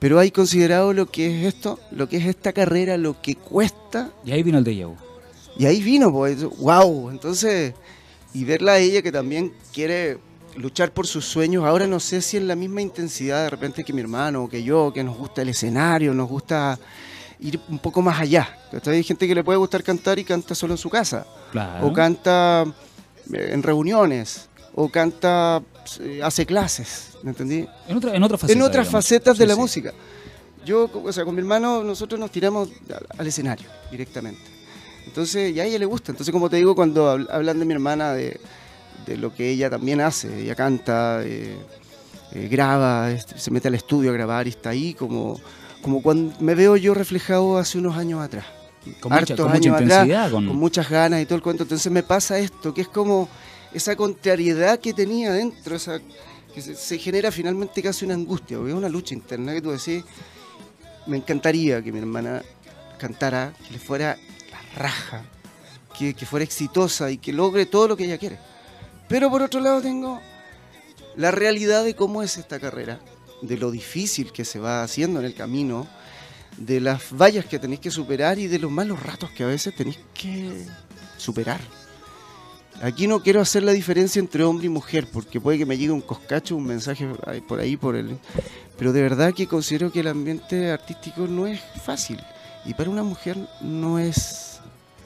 Pero 0.00 0.18
hay 0.18 0.30
considerado 0.32 0.92
lo 0.92 1.06
que 1.10 1.26
es 1.46 1.54
esto, 1.54 1.78
lo 1.92 2.08
que 2.08 2.16
es 2.16 2.26
esta 2.26 2.52
carrera, 2.52 2.96
lo 2.96 3.22
que 3.22 3.36
cuesta 3.36 4.10
Y 4.24 4.32
ahí 4.32 4.42
vino 4.42 4.58
el 4.58 4.64
déjà 4.64 4.86
vu. 4.88 4.96
y 5.56 5.66
ahí 5.66 5.80
vino, 5.82 6.10
pues, 6.10 6.42
wow. 6.58 7.10
Entonces, 7.10 7.72
y 8.34 8.44
verla 8.44 8.72
a 8.72 8.78
ella 8.78 9.00
que 9.00 9.12
también 9.12 9.52
quiere 9.72 10.18
luchar 10.56 10.92
por 10.92 11.06
sus 11.06 11.24
sueños. 11.24 11.64
Ahora 11.64 11.86
no 11.86 12.00
sé 12.00 12.20
si 12.22 12.36
en 12.36 12.46
la 12.48 12.56
misma 12.56 12.80
intensidad 12.82 13.42
de 13.44 13.50
repente 13.50 13.84
que 13.84 13.92
mi 13.92 14.00
hermano 14.00 14.44
o 14.44 14.48
que 14.48 14.62
yo, 14.62 14.92
que 14.92 15.02
nos 15.04 15.16
gusta 15.16 15.42
el 15.42 15.48
escenario, 15.50 16.14
nos 16.14 16.28
gusta 16.28 16.78
ir 17.40 17.60
un 17.68 17.78
poco 17.78 18.00
más 18.02 18.20
allá. 18.20 18.56
Hay 18.86 19.02
gente 19.02 19.26
que 19.26 19.34
le 19.34 19.44
puede 19.44 19.58
gustar 19.58 19.82
cantar 19.82 20.18
y 20.18 20.24
canta 20.24 20.54
solo 20.54 20.74
en 20.74 20.78
su 20.78 20.88
casa. 20.90 21.26
Claro. 21.52 21.86
O 21.86 21.92
canta 21.92 22.64
eh, 23.32 23.50
en 23.52 23.62
reuniones. 23.62 24.48
O 24.76 24.88
canta, 24.88 25.62
eh, 26.00 26.20
hace 26.22 26.44
clases. 26.46 27.10
¿Me 27.22 27.30
entendí? 27.30 27.66
En, 27.88 27.96
otra, 27.96 28.14
en 28.14 28.22
otras 28.22 28.40
facetas. 28.40 28.56
en 28.56 28.62
otras 28.62 28.86
digamos. 28.86 29.04
facetas 29.04 29.38
de 29.38 29.46
la 29.46 29.54
sí. 29.54 29.60
música. 29.60 29.92
Yo, 30.66 30.90
o 30.92 31.12
sea, 31.12 31.24
con 31.24 31.34
mi 31.34 31.40
hermano, 31.40 31.84
nosotros 31.84 32.18
nos 32.18 32.30
tiramos 32.30 32.70
al 33.18 33.26
escenario 33.26 33.68
directamente. 33.90 34.40
Entonces, 35.06 35.54
y 35.54 35.60
a 35.60 35.64
ella 35.64 35.78
le 35.78 35.84
gusta. 35.84 36.10
Entonces, 36.10 36.32
como 36.32 36.48
te 36.50 36.56
digo, 36.56 36.74
cuando 36.74 37.14
habl- 37.14 37.28
hablan 37.30 37.58
de 37.58 37.64
mi 37.66 37.74
hermana, 37.74 38.14
de, 38.14 38.40
de 39.06 39.16
lo 39.16 39.34
que 39.34 39.50
ella 39.50 39.68
también 39.70 40.00
hace, 40.00 40.42
ella 40.42 40.54
canta, 40.54 41.22
eh, 41.24 41.56
eh, 42.32 42.48
graba, 42.50 43.10
se 43.18 43.50
mete 43.50 43.68
al 43.68 43.74
estudio 43.74 44.10
a 44.10 44.14
grabar 44.14 44.46
y 44.46 44.50
está 44.50 44.70
ahí 44.70 44.94
como, 44.94 45.40
como 45.82 46.02
cuando 46.02 46.34
me 46.40 46.54
veo 46.54 46.76
yo 46.76 46.94
reflejado 46.94 47.58
hace 47.58 47.78
unos 47.78 47.96
años 47.96 48.20
atrás. 48.22 48.44
Con 49.00 49.12
mucha, 49.12 49.34
con 49.44 49.52
mucha 49.52 49.56
años 49.56 49.74
atrás, 49.76 49.90
intensidad. 50.06 50.30
con- 50.30 50.46
con 50.46 50.56
muchas 50.56 50.90
ganas 50.90 51.22
y 51.22 51.24
todo 51.24 51.36
el 51.36 51.42
cuento. 51.42 51.62
Entonces 51.62 51.90
me 51.90 52.02
pasa 52.02 52.38
esto, 52.38 52.74
que 52.74 52.82
es 52.82 52.88
como 52.88 53.28
esa 53.72 53.96
contrariedad 53.96 54.78
que 54.78 54.92
tenía 54.92 55.32
dentro, 55.32 55.76
esa, 55.76 56.00
que 56.54 56.60
se, 56.60 56.74
se 56.74 56.98
genera 56.98 57.30
finalmente 57.32 57.82
casi 57.82 58.04
una 58.04 58.14
angustia, 58.14 58.56
porque 58.58 58.72
es 58.72 58.76
una 58.76 58.88
lucha 58.90 59.14
interna 59.14 59.52
que 59.54 59.62
tú 59.62 59.70
decís, 59.70 60.04
me 61.06 61.16
encantaría 61.16 61.82
que 61.82 61.92
mi 61.92 61.98
hermana 61.98 62.42
cantara, 62.98 63.52
que 63.66 63.72
le 63.72 63.78
fuera 63.78 64.16
la 64.50 64.80
raja, 64.82 65.22
que, 65.98 66.12
que 66.14 66.26
fuera 66.26 66.44
exitosa 66.44 67.10
y 67.10 67.18
que 67.18 67.32
logre 67.32 67.66
todo 67.66 67.88
lo 67.88 67.96
que 67.96 68.04
ella 68.04 68.18
quiere. 68.18 68.38
Pero 69.08 69.30
por 69.30 69.42
otro 69.42 69.60
lado 69.60 69.80
tengo 69.80 70.20
la 71.16 71.30
realidad 71.30 71.84
de 71.84 71.94
cómo 71.94 72.22
es 72.22 72.36
esta 72.36 72.58
carrera, 72.58 73.00
de 73.42 73.56
lo 73.56 73.70
difícil 73.70 74.32
que 74.32 74.44
se 74.44 74.58
va 74.58 74.82
haciendo 74.82 75.20
en 75.20 75.26
el 75.26 75.34
camino, 75.34 75.86
de 76.56 76.80
las 76.80 77.12
vallas 77.12 77.44
que 77.46 77.58
tenéis 77.58 77.80
que 77.80 77.90
superar 77.90 78.38
y 78.38 78.46
de 78.46 78.58
los 78.58 78.70
malos 78.70 79.02
ratos 79.02 79.30
que 79.30 79.42
a 79.44 79.48
veces 79.48 79.74
tenéis 79.74 79.98
que 80.14 80.66
superar. 81.16 81.60
Aquí 82.82 83.06
no 83.06 83.22
quiero 83.22 83.40
hacer 83.40 83.62
la 83.62 83.72
diferencia 83.72 84.18
entre 84.18 84.42
hombre 84.42 84.66
y 84.66 84.68
mujer, 84.68 85.06
porque 85.12 85.40
puede 85.40 85.58
que 85.58 85.66
me 85.66 85.78
llegue 85.78 85.92
un 85.92 86.00
coscacho, 86.00 86.56
un 86.56 86.66
mensaje 86.66 87.06
por 87.46 87.60
ahí, 87.60 87.76
por 87.76 87.94
el... 87.94 88.18
pero 88.76 88.92
de 88.92 89.02
verdad 89.02 89.32
que 89.32 89.46
considero 89.46 89.92
que 89.92 90.00
el 90.00 90.08
ambiente 90.08 90.70
artístico 90.70 91.26
no 91.26 91.46
es 91.46 91.60
fácil. 91.84 92.20
Y 92.64 92.74
para 92.74 92.90
una 92.90 93.02
mujer 93.02 93.36
no 93.60 93.98
es 93.98 94.58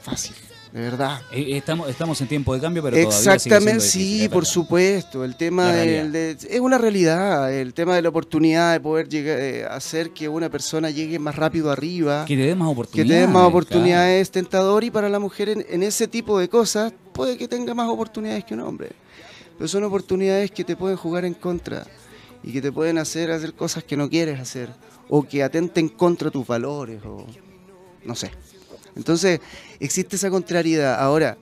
fácil, 0.02 0.34
de 0.72 0.80
verdad. 0.80 1.20
Eh, 1.32 1.56
Estamos, 1.56 1.88
estamos 1.88 2.20
en 2.20 2.28
tiempo 2.28 2.54
de 2.54 2.60
cambio, 2.60 2.82
pero 2.82 2.96
Exactamente, 2.96 3.74
difícil, 3.84 4.02
sí, 4.02 4.22
es 4.24 4.28
por 4.28 4.44
supuesto. 4.46 5.24
El 5.24 5.36
tema 5.36 5.72
del- 5.72 6.12
de, 6.12 6.30
es 6.32 6.60
una 6.60 6.76
realidad, 6.78 7.52
el 7.52 7.72
tema 7.74 7.94
de 7.96 8.02
la 8.02 8.08
oportunidad 8.10 8.72
de 8.74 8.80
poder 8.80 9.08
llegar, 9.08 9.38
eh, 9.40 9.64
hacer 9.64 10.10
que 10.10 10.28
una 10.28 10.50
persona 10.50 10.90
llegue 10.90 11.18
más 11.18 11.36
rápido 11.36 11.70
arriba, 11.70 12.24
Que 12.26 12.36
te 12.36 12.42
den 12.42 12.58
más 12.58 12.68
que 12.68 12.72
oportunidades. 12.72 13.08
te 13.08 13.20
den 13.20 13.26
más 13.30 13.32
claro. 13.40 13.48
oportunidades 13.48 14.22
es 14.22 14.30
tentador 14.30 14.84
y 14.84 14.90
para 14.90 15.08
la 15.08 15.18
mujer 15.18 15.48
en, 15.48 15.64
en 15.68 15.82
ese 15.82 16.06
tipo 16.06 16.38
de 16.38 16.48
cosas 16.48 16.92
puede 17.12 17.36
que 17.38 17.48
tenga 17.48 17.74
más 17.74 17.88
oportunidades 17.88 18.44
que 18.44 18.54
un 18.54 18.60
hombre. 18.60 18.90
Pero 19.56 19.66
son 19.68 19.82
oportunidades 19.84 20.50
que 20.50 20.64
te 20.64 20.76
pueden 20.76 20.96
jugar 20.96 21.24
en 21.24 21.34
contra 21.34 21.84
y 22.44 22.52
que 22.52 22.60
te 22.62 22.70
pueden 22.70 22.98
hacer 22.98 23.30
hacer 23.32 23.54
cosas 23.54 23.82
que 23.84 23.96
no 23.96 24.08
quieres 24.08 24.38
hacer 24.38 24.68
o 25.08 25.22
que 25.22 25.42
atenten 25.42 25.88
contra 25.88 26.30
tus 26.30 26.46
valores 26.46 27.00
o 27.04 27.26
no 28.04 28.14
sé. 28.14 28.30
Entonces, 28.96 29.40
existe 29.80 30.16
esa 30.16 30.30
contrariedad. 30.30 30.98
Ahora, 31.00 31.36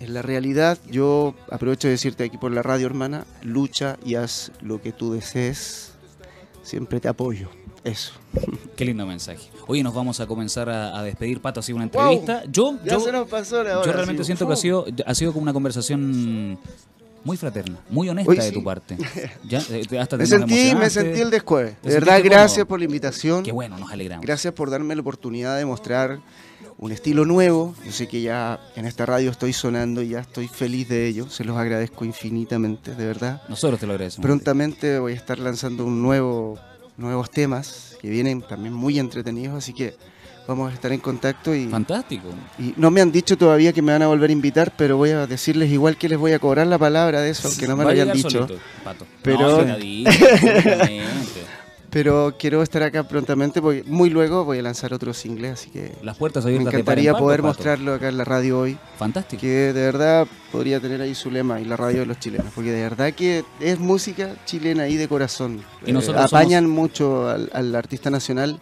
en 0.00 0.14
la 0.14 0.22
realidad, 0.22 0.78
yo 0.90 1.34
aprovecho 1.50 1.88
de 1.88 1.92
decirte 1.92 2.24
aquí 2.24 2.38
por 2.38 2.52
la 2.52 2.62
radio, 2.62 2.86
hermana, 2.86 3.26
lucha 3.42 3.98
y 4.04 4.14
haz 4.14 4.50
lo 4.60 4.80
que 4.80 4.92
tú 4.92 5.12
desees. 5.12 5.92
Siempre 6.62 7.00
te 7.00 7.08
apoyo. 7.08 7.50
Eso. 7.84 8.12
Qué 8.76 8.84
lindo 8.84 9.06
mensaje. 9.06 9.48
Oye, 9.66 9.82
nos 9.82 9.94
vamos 9.94 10.20
a 10.20 10.26
comenzar 10.26 10.68
a, 10.68 10.98
a 10.98 11.02
despedir, 11.02 11.40
Pato, 11.40 11.60
ha 11.60 11.62
sido 11.62 11.76
una 11.76 11.84
entrevista. 11.84 12.42
Yo, 12.50 12.78
Ya 12.84 12.92
yo, 12.94 13.00
se 13.00 13.12
nos 13.12 13.28
pasó 13.28 13.62
la 13.64 13.78
hora. 13.78 13.86
yo 13.86 13.92
realmente 13.92 14.24
siento 14.24 14.46
que 14.46 14.52
ha 14.52 14.56
sido, 14.56 14.84
ha 15.06 15.14
sido 15.14 15.32
como 15.32 15.44
una 15.44 15.52
conversación 15.52 16.58
muy 17.24 17.36
fraterna, 17.36 17.78
muy 17.90 18.08
honesta 18.08 18.30
Hoy 18.30 18.36
de 18.38 18.42
sí. 18.48 18.52
tu 18.52 18.64
parte. 18.64 18.96
Ya, 19.48 19.62
eh, 19.70 19.86
hasta 19.98 20.16
Me 20.16 20.26
sentí, 20.26 20.74
me 20.74 20.88
sentí 20.90 21.20
el 21.20 21.30
descueve. 21.30 21.76
¿Te 21.82 21.88
De 21.88 21.94
verdad, 21.94 22.20
gracias 22.22 22.66
por 22.66 22.78
la 22.78 22.84
invitación. 22.86 23.42
Qué 23.42 23.52
bueno, 23.52 23.78
nos 23.78 23.90
alegramos. 23.92 24.24
Gracias 24.24 24.52
por 24.54 24.70
darme 24.70 24.94
la 24.94 25.00
oportunidad 25.02 25.56
de 25.56 25.64
mostrar 25.64 26.18
un 26.82 26.92
estilo 26.92 27.24
nuevo. 27.26 27.74
Yo 27.84 27.92
sé 27.92 28.08
que 28.08 28.22
ya 28.22 28.58
en 28.74 28.86
esta 28.86 29.04
radio 29.06 29.30
estoy 29.30 29.52
sonando 29.52 30.00
y 30.02 30.08
ya 30.08 30.20
estoy 30.20 30.48
feliz 30.48 30.88
de 30.88 31.06
ello. 31.06 31.28
Se 31.28 31.44
los 31.44 31.56
agradezco 31.58 32.04
infinitamente, 32.06 32.94
de 32.94 33.06
verdad. 33.06 33.42
Nosotros 33.48 33.78
te 33.78 33.86
lo 33.86 33.92
agradecemos. 33.92 34.24
Prontamente 34.26 34.98
voy 34.98 35.12
a 35.12 35.16
estar 35.16 35.38
lanzando 35.38 35.84
un 35.84 36.00
nuevo, 36.02 36.58
nuevos 36.96 37.30
temas 37.30 37.96
que 38.00 38.08
vienen 38.08 38.40
también 38.42 38.72
muy 38.74 38.98
entretenidos, 38.98 39.56
así 39.58 39.74
que 39.74 39.94
vamos 40.48 40.70
a 40.70 40.74
estar 40.74 40.90
en 40.90 41.00
contacto 41.00 41.54
y, 41.54 41.66
Fantástico. 41.68 42.28
y 42.58 42.72
no 42.78 42.90
me 42.90 43.02
han 43.02 43.12
dicho 43.12 43.36
todavía 43.36 43.72
que 43.74 43.82
me 43.82 43.92
van 43.92 44.00
a 44.02 44.06
volver 44.08 44.30
a 44.30 44.32
invitar, 44.32 44.72
pero 44.76 44.96
voy 44.96 45.10
a 45.10 45.26
decirles 45.26 45.70
igual 45.70 45.98
que 45.98 46.08
les 46.08 46.18
voy 46.18 46.32
a 46.32 46.38
cobrar 46.38 46.66
la 46.66 46.78
palabra 46.78 47.20
de 47.20 47.28
eso, 47.30 47.46
aunque 47.48 47.68
no 47.68 47.76
me 47.76 47.84
lo 47.84 47.90
hayan 47.90 48.10
dicho. 48.12 48.30
solito, 48.30 48.58
Pato. 48.82 49.06
Pero- 49.22 49.64
No, 49.66 49.76
Pero 51.90 52.34
quiero 52.38 52.62
estar 52.62 52.82
acá 52.84 53.02
prontamente 53.02 53.60
porque 53.60 53.82
muy 53.84 54.10
luego 54.10 54.44
voy 54.44 54.58
a 54.58 54.62
lanzar 54.62 54.94
otro 54.94 55.12
single, 55.12 55.48
así 55.48 55.70
que 55.70 55.92
Las 56.02 56.16
puertas 56.16 56.44
me 56.44 56.54
encantaría 56.54 57.12
par, 57.12 57.20
poder 57.20 57.40
Pato. 57.40 57.48
mostrarlo 57.48 57.94
acá 57.94 58.08
en 58.08 58.16
la 58.16 58.24
radio 58.24 58.60
hoy, 58.60 58.78
Fantástico. 58.96 59.40
que 59.40 59.72
de 59.72 59.72
verdad 59.72 60.26
podría 60.52 60.78
tener 60.78 61.00
ahí 61.00 61.14
su 61.16 61.30
lema 61.30 61.60
y 61.60 61.64
la 61.64 61.76
radio 61.76 62.00
de 62.00 62.06
los 62.06 62.18
chilenos, 62.20 62.52
porque 62.54 62.70
de 62.70 62.82
verdad 62.82 63.12
que 63.12 63.44
es 63.58 63.78
música 63.80 64.36
chilena 64.44 64.86
y 64.88 64.96
de 64.96 65.08
corazón. 65.08 65.62
Y 65.84 65.90
Eh, 65.90 65.92
nosotros 65.92 66.24
apañan 66.24 66.68
mucho 66.70 67.28
al, 67.28 67.50
al 67.52 67.74
artista 67.74 68.08
nacional, 68.08 68.60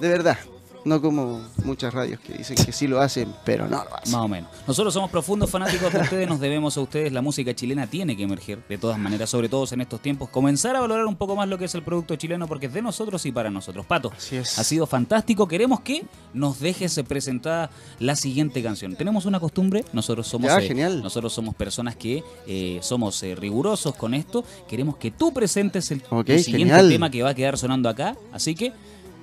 de 0.00 0.08
verdad. 0.08 0.38
No 0.86 1.02
como 1.02 1.40
muchas 1.64 1.92
radios 1.92 2.20
que 2.20 2.34
dicen 2.34 2.54
que 2.64 2.70
sí 2.70 2.86
lo 2.86 3.00
hacen, 3.00 3.34
pero 3.44 3.66
no 3.66 3.82
lo 3.82 3.96
hacen. 3.96 4.12
Más 4.12 4.20
o 4.20 4.28
menos. 4.28 4.48
Nosotros 4.68 4.94
somos 4.94 5.10
profundos 5.10 5.50
fanáticos 5.50 5.92
de 5.92 5.98
ustedes, 5.98 6.28
nos 6.28 6.38
debemos 6.38 6.76
a 6.76 6.80
ustedes. 6.80 7.12
La 7.12 7.22
música 7.22 7.52
chilena 7.54 7.88
tiene 7.88 8.16
que 8.16 8.22
emerger 8.22 8.62
de 8.68 8.78
todas 8.78 8.96
maneras, 8.96 9.28
sobre 9.28 9.48
todo 9.48 9.66
en 9.72 9.80
estos 9.80 10.00
tiempos. 10.00 10.28
Comenzar 10.28 10.76
a 10.76 10.80
valorar 10.80 11.04
un 11.06 11.16
poco 11.16 11.34
más 11.34 11.48
lo 11.48 11.58
que 11.58 11.64
es 11.64 11.74
el 11.74 11.82
producto 11.82 12.14
chileno 12.14 12.46
porque 12.46 12.66
es 12.66 12.72
de 12.72 12.82
nosotros 12.82 13.26
y 13.26 13.32
para 13.32 13.50
nosotros. 13.50 13.84
Pato, 13.84 14.12
Así 14.16 14.36
es. 14.36 14.60
ha 14.60 14.62
sido 14.62 14.86
fantástico. 14.86 15.48
Queremos 15.48 15.80
que 15.80 16.04
nos 16.32 16.60
dejes 16.60 17.00
presentar 17.08 17.68
la 17.98 18.14
siguiente 18.14 18.62
canción. 18.62 18.94
Tenemos 18.94 19.26
una 19.26 19.40
costumbre, 19.40 19.84
nosotros 19.92 20.28
somos, 20.28 20.46
Ya, 20.48 20.58
eh, 20.58 20.68
genial. 20.68 21.02
nosotros 21.02 21.32
somos 21.32 21.56
personas 21.56 21.96
que 21.96 22.22
eh, 22.46 22.78
somos 22.80 23.20
eh, 23.24 23.34
rigurosos 23.34 23.96
con 23.96 24.14
esto. 24.14 24.44
Queremos 24.68 24.98
que 24.98 25.10
tú 25.10 25.32
presentes 25.32 25.90
el, 25.90 26.00
siguiente 26.00 26.42
genial. 26.44 26.88
tema 26.88 27.10
que 27.10 27.24
va 27.24 27.30
a 27.30 27.34
quedar 27.34 27.58
sonando 27.58 27.88
acá. 27.88 28.16
Así 28.32 28.54
que 28.54 28.72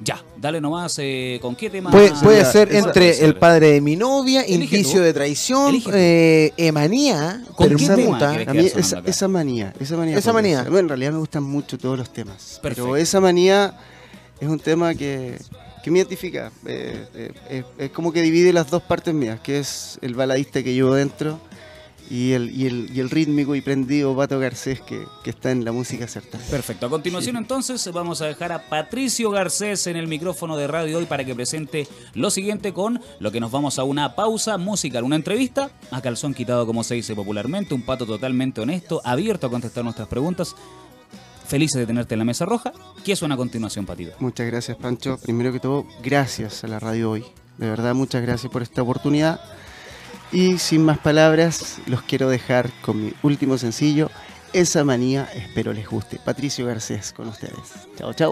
ya, 0.04 0.24
dale 0.38 0.60
nomás 0.60 0.98
eh, 1.00 1.40
con 1.42 1.56
qué 1.56 1.70
tema. 1.70 1.92
Puede, 1.92 2.12
puede 2.22 2.46
ser 2.46 2.74
entre 2.76 3.24
el 3.24 3.36
padre 3.36 3.72
de 3.72 3.82
mi 3.82 3.96
novia, 3.96 4.42
Elige 4.42 4.78
indicio 4.78 5.00
tú. 5.00 5.06
de 5.06 5.14
traición, 5.14 5.82
eh, 5.94 6.52
emanía, 6.58 7.44
¿Con 7.56 7.76
qué 7.76 7.88
permuta. 7.88 8.32
tema 8.32 8.38
querés 8.38 8.48
A 8.48 8.54
mí 8.54 8.82
esa, 8.82 9.02
esa 9.06 9.28
manía, 9.28 9.74
esa 9.80 9.98
manía. 9.98 10.18
Esa 10.18 10.34
manía. 10.34 10.64
Bueno, 10.64 10.80
en 10.80 10.90
realidad 10.90 11.12
me 11.12 11.20
gustan 11.20 11.44
mucho 11.44 11.78
todos 11.78 11.98
los 11.98 12.12
temas. 12.12 12.60
Perfecto. 12.62 12.84
Pero 12.86 12.98
esa 12.98 13.20
manía 13.20 13.78
es 14.40 14.48
un 14.48 14.60
tema 14.60 14.94
que, 14.94 15.38
que 15.84 15.92
me 15.92 16.00
identifica. 16.00 16.52
Eh, 16.66 17.34
eh, 17.50 17.64
es 17.78 17.92
como 17.92 18.12
que 18.12 18.22
divide 18.22 18.52
las 18.54 18.70
dos 18.70 18.84
partes 18.84 19.14
mías, 19.14 19.40
que 19.40 19.60
es 19.60 20.00
el 20.02 20.16
baladista 20.16 20.64
que 20.64 20.74
llevo 20.74 20.94
dentro 20.96 21.40
y 22.10 22.34
el, 22.34 22.52
y 22.52 22.68
el, 22.68 22.90
y 22.94 23.00
el 23.00 23.10
rítmico 23.10 23.56
y 23.56 23.62
prendido 23.62 24.16
Pato 24.16 24.40
Garcés 24.40 24.82
que, 24.82 25.06
que 25.24 25.30
está 25.30 25.52
en 25.52 25.66
la 25.66 25.72
música 25.72 26.08
certa. 26.08 26.38
Perfecto. 26.50 26.86
A 26.86 26.90
continuación, 26.90 27.38
entonces, 27.38 27.90
vamos 27.92 28.22
a 28.22 28.26
dejar 28.26 28.52
a 28.52 28.70
Patricio 28.70 29.32
Garcés 29.32 29.88
en 29.88 29.98
el 29.98 30.08
micrófono 30.08 30.58
de 30.58 30.68
radio 30.68 30.98
hoy 30.98 31.06
para 31.06 31.24
que 31.24 31.36
presente 31.36 31.88
lo 32.14 32.30
siguiente 32.30 32.74
con 32.74 33.02
lo 33.20 33.32
que 33.32 33.40
nos 33.40 33.52
vamos 33.52 33.80
a 33.80 33.84
una 33.84 34.16
pausa 34.16 34.58
musical, 34.58 35.04
una 35.04 35.16
entrevista 35.16 35.72
a 35.92 36.02
calzón 36.02 36.34
quitado, 36.34 36.66
como 36.66 36.84
se 36.84 36.96
dice 36.96 37.16
popularmente, 37.16 37.74
un 37.74 37.84
pato 37.84 38.06
totalmente 38.06 38.62
honesto, 38.62 39.02
abierto 39.04 39.48
a 39.48 39.50
contestar 39.50 39.84
nuestras 39.84 40.08
preguntas. 40.08 40.56
Felices 41.48 41.80
de 41.80 41.86
tenerte 41.86 42.16
en 42.16 42.20
la 42.20 42.26
mesa 42.26 42.46
roja. 42.46 42.72
¿Qué 43.04 43.16
suena 43.16 43.36
a 43.36 43.38
continuación, 43.38 43.86
Patito? 43.86 44.14
Muchas 44.20 44.48
gracias, 44.48 44.78
Pancho. 44.78 45.20
Primero 45.22 45.52
que 45.52 45.60
todo, 45.60 45.86
gracias 46.02 46.64
a 46.64 46.68
la 46.68 46.80
radio 46.80 47.12
hoy. 47.12 47.26
De 47.58 47.70
verdad, 47.70 47.94
muchas 47.94 48.22
gracias 48.22 48.52
por 48.52 48.64
esta 48.64 48.82
oportunidad. 48.82 49.42
Y 50.34 50.58
sin 50.58 50.84
más 50.84 50.98
palabras, 50.98 51.78
los 51.86 52.02
quiero 52.02 52.28
dejar 52.28 52.72
con 52.82 53.06
mi 53.06 53.14
último 53.22 53.58
sencillo, 53.60 54.10
Esa 54.52 54.84
manía, 54.84 55.28
espero 55.34 55.74
les 55.74 55.88
guste. 55.88 56.20
Patricio 56.24 56.66
Garcés 56.68 57.12
con 57.12 57.28
ustedes. 57.28 57.88
Chao, 57.98 58.14
chao. 58.14 58.22